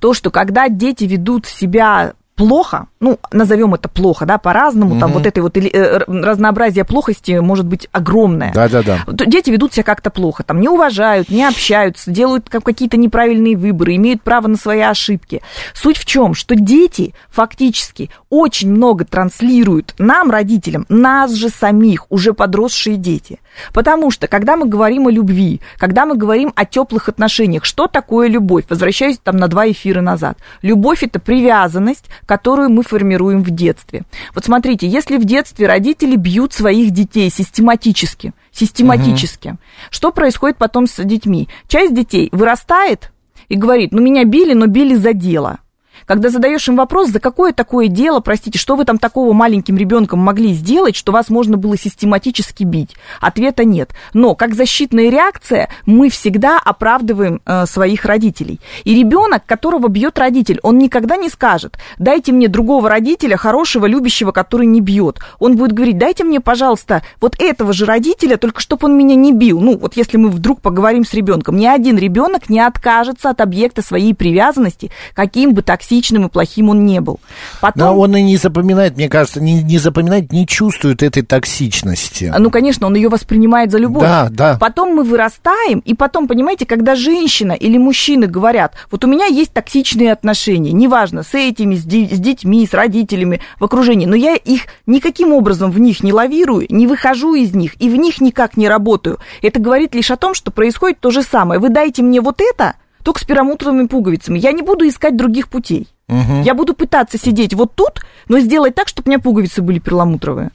То, 0.00 0.14
что 0.14 0.30
когда 0.30 0.68
дети 0.68 1.04
ведут 1.04 1.46
себя 1.46 2.14
плохо, 2.36 2.86
ну, 3.00 3.18
назовем 3.32 3.74
это 3.74 3.88
плохо, 3.88 4.26
да, 4.26 4.38
по-разному, 4.38 4.98
там 4.98 5.10
Мгм. 5.10 5.18
вот 5.18 5.26
этой 5.26 5.38
вот 5.40 5.56
э, 5.56 5.98
разнообразие 6.08 6.84
плохости 6.84 7.38
может 7.38 7.66
быть 7.66 7.88
огромное. 7.92 8.52
Да-да-да. 8.52 9.04
Дети 9.06 9.50
ведут 9.50 9.72
себя 9.72 9.84
как-то 9.84 10.10
плохо, 10.10 10.42
там 10.42 10.60
не 10.60 10.68
уважают, 10.68 11.28
не 11.28 11.44
общаются, 11.44 12.10
делают 12.10 12.48
как- 12.48 12.64
какие-то 12.64 12.96
неправильные 12.96 13.56
выборы, 13.56 13.94
имеют 13.96 14.22
право 14.22 14.48
на 14.48 14.56
свои 14.56 14.80
ошибки. 14.80 15.42
Суть 15.74 15.96
в 15.96 16.04
чем, 16.06 16.34
что 16.34 16.56
дети 16.56 17.14
фактически 17.30 18.10
очень 18.30 18.70
много 18.72 19.04
транслируют 19.04 19.94
нам, 19.98 20.30
родителям, 20.30 20.86
нас 20.88 21.32
же 21.32 21.50
самих, 21.50 22.06
уже 22.10 22.32
подросшие 22.34 22.96
дети. 22.96 23.38
Потому 23.72 24.10
что, 24.10 24.26
когда 24.26 24.56
мы 24.56 24.66
говорим 24.66 25.06
о 25.06 25.10
любви, 25.12 25.60
когда 25.78 26.06
мы 26.06 26.16
говорим 26.16 26.52
о 26.56 26.64
теплых 26.64 27.08
отношениях, 27.08 27.64
что 27.64 27.86
такое 27.86 28.26
любовь? 28.28 28.64
Возвращаюсь 28.68 29.18
там 29.22 29.36
на 29.36 29.46
два 29.46 29.70
эфира 29.70 30.00
назад. 30.00 30.38
Любовь– 30.62 31.02
это 31.04 31.20
привязанность, 31.20 32.06
которую 32.26 32.70
мы 32.70 32.82
формируем 32.82 33.42
в 33.42 33.50
детстве. 33.50 34.02
Вот 34.34 34.44
смотрите, 34.44 34.86
если 34.86 35.16
в 35.16 35.24
детстве 35.24 35.66
родители 35.66 36.16
бьют 36.16 36.52
своих 36.52 36.90
детей 36.90 37.30
систематически, 37.30 38.32
систематически, 38.52 39.56
что 39.90 40.12
происходит 40.12 40.56
потом 40.56 40.86
с 40.86 41.02
детьми? 41.04 41.48
Часть 41.68 41.94
детей 41.94 42.28
вырастает 42.32 43.12
и 43.48 43.56
говорит, 43.56 43.92
ну 43.92 44.00
меня 44.00 44.24
били, 44.24 44.54
но 44.54 44.66
били 44.66 44.94
за 44.94 45.12
дело. 45.12 45.58
Когда 46.06 46.28
задаешь 46.28 46.68
им 46.68 46.76
вопрос, 46.76 47.10
за 47.10 47.20
какое 47.20 47.52
такое 47.52 47.88
дело, 47.88 48.20
простите, 48.20 48.58
что 48.58 48.76
вы 48.76 48.84
там 48.84 48.98
такого 48.98 49.32
маленьким 49.32 49.76
ребенком 49.76 50.18
могли 50.18 50.52
сделать, 50.52 50.96
что 50.96 51.12
вас 51.12 51.30
можно 51.30 51.56
было 51.56 51.78
систематически 51.78 52.64
бить? 52.64 52.94
Ответа 53.20 53.64
нет. 53.64 53.92
Но 54.12 54.34
как 54.34 54.54
защитная 54.54 55.10
реакция 55.10 55.68
мы 55.86 56.10
всегда 56.10 56.58
оправдываем 56.62 57.40
э, 57.44 57.66
своих 57.66 58.04
родителей. 58.04 58.60
И 58.84 58.94
ребенок, 58.94 59.46
которого 59.46 59.88
бьет 59.88 60.18
родитель, 60.18 60.60
он 60.62 60.78
никогда 60.78 61.16
не 61.16 61.28
скажет, 61.28 61.78
дайте 61.98 62.32
мне 62.32 62.48
другого 62.48 62.88
родителя, 62.88 63.36
хорошего, 63.36 63.86
любящего, 63.86 64.32
который 64.32 64.66
не 64.66 64.80
бьет. 64.80 65.20
Он 65.38 65.56
будет 65.56 65.72
говорить, 65.72 65.98
дайте 65.98 66.24
мне, 66.24 66.40
пожалуйста, 66.40 67.02
вот 67.20 67.34
этого 67.38 67.72
же 67.72 67.86
родителя, 67.86 68.36
только 68.36 68.60
чтобы 68.60 68.86
он 68.86 68.96
меня 68.96 69.14
не 69.14 69.32
бил. 69.32 69.60
Ну, 69.60 69.78
вот 69.78 69.96
если 69.96 70.16
мы 70.16 70.28
вдруг 70.28 70.60
поговорим 70.60 71.04
с 71.04 71.14
ребенком, 71.14 71.56
ни 71.56 71.66
один 71.66 71.96
ребенок 71.96 72.50
не 72.50 72.60
откажется 72.60 73.30
от 73.30 73.40
объекта 73.40 73.82
своей 73.82 74.14
привязанности, 74.14 74.90
каким 75.14 75.54
бы 75.54 75.62
токсичным 75.62 75.93
и 76.00 76.28
плохим 76.28 76.68
он 76.68 76.84
не 76.84 77.00
был. 77.00 77.20
Потом... 77.60 77.82
Но 77.82 77.98
он 77.98 78.16
и 78.16 78.22
не 78.22 78.36
запоминает, 78.36 78.96
мне 78.96 79.08
кажется, 79.08 79.40
не, 79.40 79.62
не 79.62 79.78
запоминает, 79.78 80.32
не 80.32 80.46
чувствует 80.46 81.02
этой 81.02 81.22
токсичности. 81.22 82.32
Ну, 82.36 82.50
конечно, 82.50 82.86
он 82.86 82.94
ее 82.94 83.08
воспринимает 83.08 83.70
за 83.70 83.78
любовь. 83.78 84.02
Да, 84.02 84.28
да. 84.30 84.58
Потом 84.60 84.94
мы 84.94 85.04
вырастаем, 85.04 85.80
и 85.80 85.94
потом, 85.94 86.28
понимаете, 86.28 86.66
когда 86.66 86.94
женщина 86.94 87.52
или 87.52 87.78
мужчина 87.78 88.26
говорят, 88.26 88.74
вот 88.90 89.04
у 89.04 89.08
меня 89.08 89.26
есть 89.26 89.52
токсичные 89.52 90.12
отношения, 90.12 90.72
неважно, 90.72 91.22
с 91.22 91.34
этими, 91.34 91.74
с, 91.74 91.84
де- 91.84 92.08
с 92.08 92.18
детьми, 92.18 92.66
с 92.66 92.74
родителями, 92.74 93.40
в 93.58 93.64
окружении, 93.64 94.06
но 94.06 94.16
я 94.16 94.34
их 94.34 94.62
никаким 94.86 95.32
образом 95.32 95.70
в 95.70 95.78
них 95.78 96.02
не 96.02 96.12
лавирую, 96.12 96.66
не 96.68 96.86
выхожу 96.86 97.34
из 97.34 97.54
них 97.54 97.80
и 97.80 97.88
в 97.88 97.96
них 97.96 98.20
никак 98.20 98.56
не 98.56 98.68
работаю. 98.68 99.18
Это 99.42 99.60
говорит 99.60 99.94
лишь 99.94 100.10
о 100.10 100.16
том, 100.16 100.34
что 100.34 100.50
происходит 100.50 101.00
то 101.00 101.10
же 101.10 101.22
самое. 101.22 101.60
Вы 101.60 101.68
дайте 101.68 102.02
мне 102.02 102.20
вот 102.20 102.40
это, 102.40 102.74
только 103.04 103.20
с 103.20 103.24
перламутровыми 103.24 103.86
пуговицами. 103.86 104.38
Я 104.38 104.50
не 104.52 104.62
буду 104.62 104.88
искать 104.88 105.16
других 105.16 105.48
путей. 105.48 105.86
Мгм. 106.08 106.42
Я 106.42 106.54
буду 106.54 106.74
пытаться 106.74 107.18
сидеть 107.18 107.54
вот 107.54 107.74
тут, 107.74 108.00
но 108.28 108.38
сделать 108.38 108.74
так, 108.74 108.88
чтобы 108.88 109.06
у 109.06 109.10
меня 109.10 109.18
пуговицы 109.18 109.62
были 109.62 109.78
перламутровые. 109.78 110.50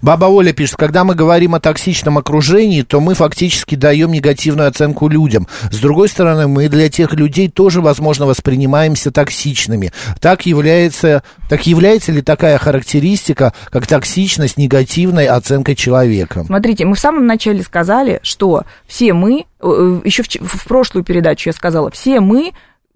Баба 0.00 0.26
Оля 0.26 0.52
пишет, 0.52 0.76
когда 0.76 1.04
мы 1.04 1.14
говорим 1.14 1.54
о 1.54 1.60
токсичном 1.60 2.16
окружении, 2.16 2.82
то 2.82 3.00
мы 3.00 3.14
фактически 3.14 3.74
даем 3.74 4.12
негативную 4.12 4.68
оценку 4.68 5.08
людям. 5.08 5.46
С 5.70 5.78
другой 5.78 6.08
стороны, 6.08 6.48
мы 6.48 6.68
для 6.68 6.88
тех 6.88 7.12
людей 7.12 7.50
тоже, 7.50 7.82
возможно, 7.82 8.24
воспринимаемся 8.24 9.10
токсичными. 9.10 9.92
Так 10.20 10.46
является, 10.46 11.22
так 11.50 11.66
является 11.66 12.10
ли 12.10 12.22
такая 12.22 12.56
характеристика, 12.56 13.52
как 13.70 13.86
токсичность 13.86 14.56
негативной 14.56 15.26
оценкой 15.26 15.74
человека? 15.74 16.44
Смотрите, 16.44 16.86
мы 16.86 16.94
в 16.94 17.00
самом 17.00 17.26
начале 17.26 17.62
сказали, 17.62 18.20
что 18.22 18.64
все 18.86 19.12
мы, 19.12 19.44
э, 19.60 20.00
еще 20.04 20.22
в, 20.22 20.28
в 20.28 20.64
прошлую 20.66 21.04
передачу 21.04 21.50
я 21.50 21.52
сказала, 21.52 21.90
все 21.90 22.20
мы 22.20 22.52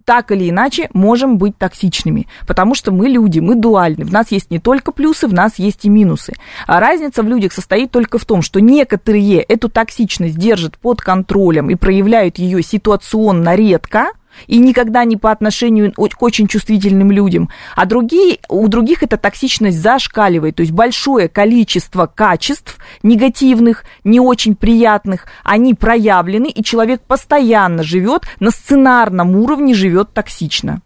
так 0.08 0.32
или 0.32 0.48
иначе 0.48 0.88
можем 0.94 1.36
быть 1.36 1.58
токсичными, 1.58 2.28
потому 2.46 2.74
что 2.74 2.92
мы 2.92 3.10
люди, 3.10 3.40
мы 3.40 3.56
дуальны, 3.56 4.06
в 4.06 4.10
нас 4.10 4.30
есть 4.30 4.50
не 4.50 4.58
только 4.58 4.90
плюсы, 4.90 5.28
в 5.28 5.34
нас 5.34 5.58
есть 5.58 5.84
и 5.84 5.90
минусы. 5.90 6.32
А 6.66 6.80
разница 6.80 7.22
в 7.22 7.28
людях 7.28 7.52
состоит 7.52 7.90
только 7.90 8.16
в 8.16 8.24
том, 8.24 8.40
что 8.40 8.58
некоторые 8.58 9.42
эту 9.42 9.68
токсичность 9.68 10.38
держат 10.38 10.78
под 10.78 11.02
контролем 11.02 11.68
и 11.68 11.74
проявляют 11.74 12.38
ее 12.38 12.62
ситуационно 12.62 13.54
редко, 13.54 14.06
и 14.46 14.58
никогда 14.58 15.04
не 15.04 15.16
по 15.16 15.30
отношению 15.30 15.92
к 15.92 16.22
очень 16.22 16.46
чувствительным 16.46 17.10
людям, 17.10 17.50
а 17.76 17.86
другие, 17.86 18.38
у 18.48 18.66
других 18.68 19.02
эта 19.02 19.16
токсичность 19.16 19.80
зашкаливает, 19.80 20.56
то 20.56 20.62
есть 20.62 20.72
большое 20.72 21.28
количество 21.28 22.06
качеств 22.06 22.78
негативных, 23.02 23.84
не 24.04 24.20
очень 24.20 24.56
приятных, 24.56 25.26
они 25.44 25.74
проявлены, 25.74 26.48
и 26.48 26.62
человек 26.62 27.02
постоянно 27.02 27.82
живет 27.82 28.22
на 28.40 28.50
сценарном 28.50 29.36
уровне, 29.36 29.74
живет 29.74 30.12
токсично. 30.12 30.82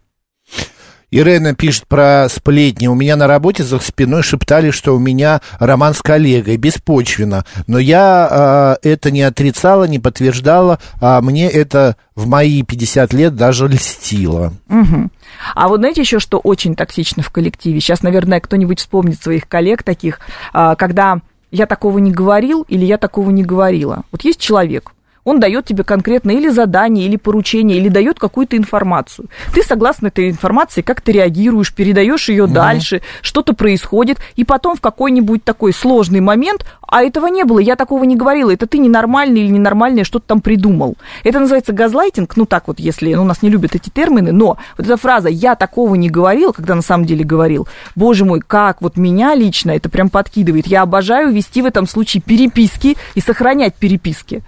Ирена 1.12 1.54
пишет 1.54 1.86
про 1.86 2.26
сплетни. 2.30 2.86
У 2.86 2.94
меня 2.94 3.16
на 3.16 3.26
работе 3.26 3.62
за 3.62 3.78
спиной 3.78 4.22
шептали, 4.22 4.70
что 4.70 4.96
у 4.96 4.98
меня 4.98 5.42
роман 5.58 5.92
с 5.92 6.00
коллегой, 6.00 6.56
беспочвенно. 6.56 7.44
Но 7.66 7.78
я 7.78 8.78
э, 8.82 8.88
это 8.88 9.10
не 9.10 9.20
отрицала, 9.20 9.84
не 9.84 9.98
подтверждала, 9.98 10.78
а 11.00 11.20
мне 11.20 11.50
это 11.50 11.96
в 12.16 12.26
мои 12.26 12.62
50 12.62 13.12
лет 13.12 13.36
даже 13.36 13.68
льстило. 13.68 14.54
Мгм. 14.68 15.12
А 15.54 15.68
вот 15.68 15.80
знаете 15.80 16.00
еще, 16.00 16.18
что 16.18 16.38
очень 16.38 16.74
токсично 16.74 17.22
в 17.22 17.30
коллективе? 17.30 17.80
Сейчас, 17.80 18.02
наверное, 18.02 18.40
кто-нибудь 18.40 18.80
вспомнит 18.80 19.22
своих 19.22 19.46
коллег 19.46 19.82
таких, 19.82 20.18
а, 20.54 20.76
когда 20.76 21.20
я 21.50 21.66
такого 21.66 21.98
не 21.98 22.10
говорил 22.10 22.64
или 22.68 22.86
я 22.86 22.96
такого 22.96 23.28
не 23.28 23.44
говорила. 23.44 24.04
Вот 24.10 24.24
есть 24.24 24.40
человек, 24.40 24.92
он 25.24 25.40
дает 25.40 25.66
тебе 25.66 25.84
конкретно 25.84 26.30
или 26.30 26.48
задание, 26.48 27.06
или 27.06 27.16
поручение, 27.16 27.78
или 27.78 27.88
дает 27.88 28.18
какую-то 28.18 28.56
информацию. 28.56 29.28
Ты 29.54 29.62
согласно 29.62 30.08
этой 30.08 30.30
информации 30.30 30.82
как 30.82 31.00
ты 31.00 31.12
реагируешь, 31.12 31.74
передаешь 31.74 32.28
ее 32.28 32.46
дальше, 32.46 33.02
что-то 33.20 33.54
происходит, 33.54 34.18
и 34.36 34.44
потом 34.44 34.76
в 34.76 34.80
какой-нибудь 34.80 35.44
такой 35.44 35.72
сложный 35.72 36.20
момент 36.20 36.66
а 36.92 37.02
этого 37.02 37.26
не 37.28 37.44
было, 37.44 37.58
я 37.58 37.74
такого 37.74 38.04
не 38.04 38.16
говорила, 38.16 38.50
это 38.52 38.66
ты 38.66 38.76
ненормальный 38.76 39.40
или 39.40 39.48
ненормальное 39.48 40.04
что-то 40.04 40.26
там 40.26 40.42
придумал. 40.42 40.96
Это 41.24 41.40
называется 41.40 41.72
газлайтинг, 41.72 42.36
ну 42.36 42.44
так 42.44 42.68
вот, 42.68 42.78
если, 42.78 43.14
ну, 43.14 43.24
нас 43.24 43.40
не 43.40 43.48
любят 43.48 43.74
эти 43.74 43.88
термины, 43.88 44.30
но 44.30 44.58
вот 44.76 44.86
эта 44.86 44.98
фраза 44.98 45.30
«я 45.30 45.54
такого 45.54 45.94
не 45.94 46.10
говорил», 46.10 46.52
когда 46.52 46.74
на 46.74 46.82
самом 46.82 47.06
деле 47.06 47.24
говорил, 47.24 47.66
боже 47.96 48.26
мой, 48.26 48.40
как 48.46 48.82
вот 48.82 48.98
меня 48.98 49.34
лично 49.34 49.70
это 49.70 49.88
прям 49.88 50.10
подкидывает. 50.10 50.66
Я 50.66 50.82
обожаю 50.82 51.32
вести 51.32 51.62
в 51.62 51.64
этом 51.64 51.88
случае 51.88 52.22
переписки 52.22 52.98
и 53.14 53.20
сохранять 53.22 53.74
переписки. 53.76 54.42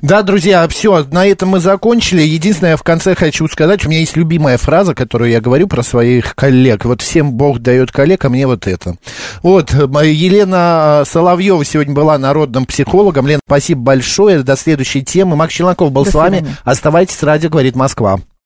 Да, 0.00 0.22
друзья, 0.22 0.66
все, 0.68 1.04
на 1.12 1.26
этом 1.26 1.50
мы 1.50 1.60
закончили. 1.60 2.22
Единственное, 2.22 2.70
я 2.70 2.76
в 2.78 2.82
конце 2.82 3.14
хочу 3.14 3.46
сказать, 3.48 3.84
у 3.84 3.90
меня 3.90 4.00
есть 4.00 4.16
любимая 4.16 4.56
фраза, 4.56 4.94
которую 4.94 5.30
я 5.30 5.42
говорю 5.42 5.68
про 5.68 5.82
своих 5.82 6.34
коллег. 6.34 6.86
Вот 6.86 7.02
всем 7.02 7.32
Бог 7.32 7.58
дает 7.58 7.92
коллег, 7.92 8.24
а 8.24 8.30
мне 8.30 8.46
вот 8.46 8.66
это. 8.66 8.96
Вот, 9.42 9.72
Елена 9.74 11.02
Соловьева 11.04 11.62
сегодня 11.62 11.89
была 11.94 12.18
народным 12.18 12.66
психологом. 12.66 13.26
Лена, 13.26 13.40
спасибо 13.46 13.80
большое. 13.82 14.42
До 14.42 14.56
следующей 14.56 15.02
темы. 15.02 15.36
Макс 15.36 15.52
Челноков 15.52 15.92
был 15.92 16.04
До 16.04 16.10
с 16.10 16.14
вами. 16.14 16.46
Оставайтесь, 16.64 17.22
радио 17.22 17.50
говорит 17.50 17.76
Москва. 17.76 18.20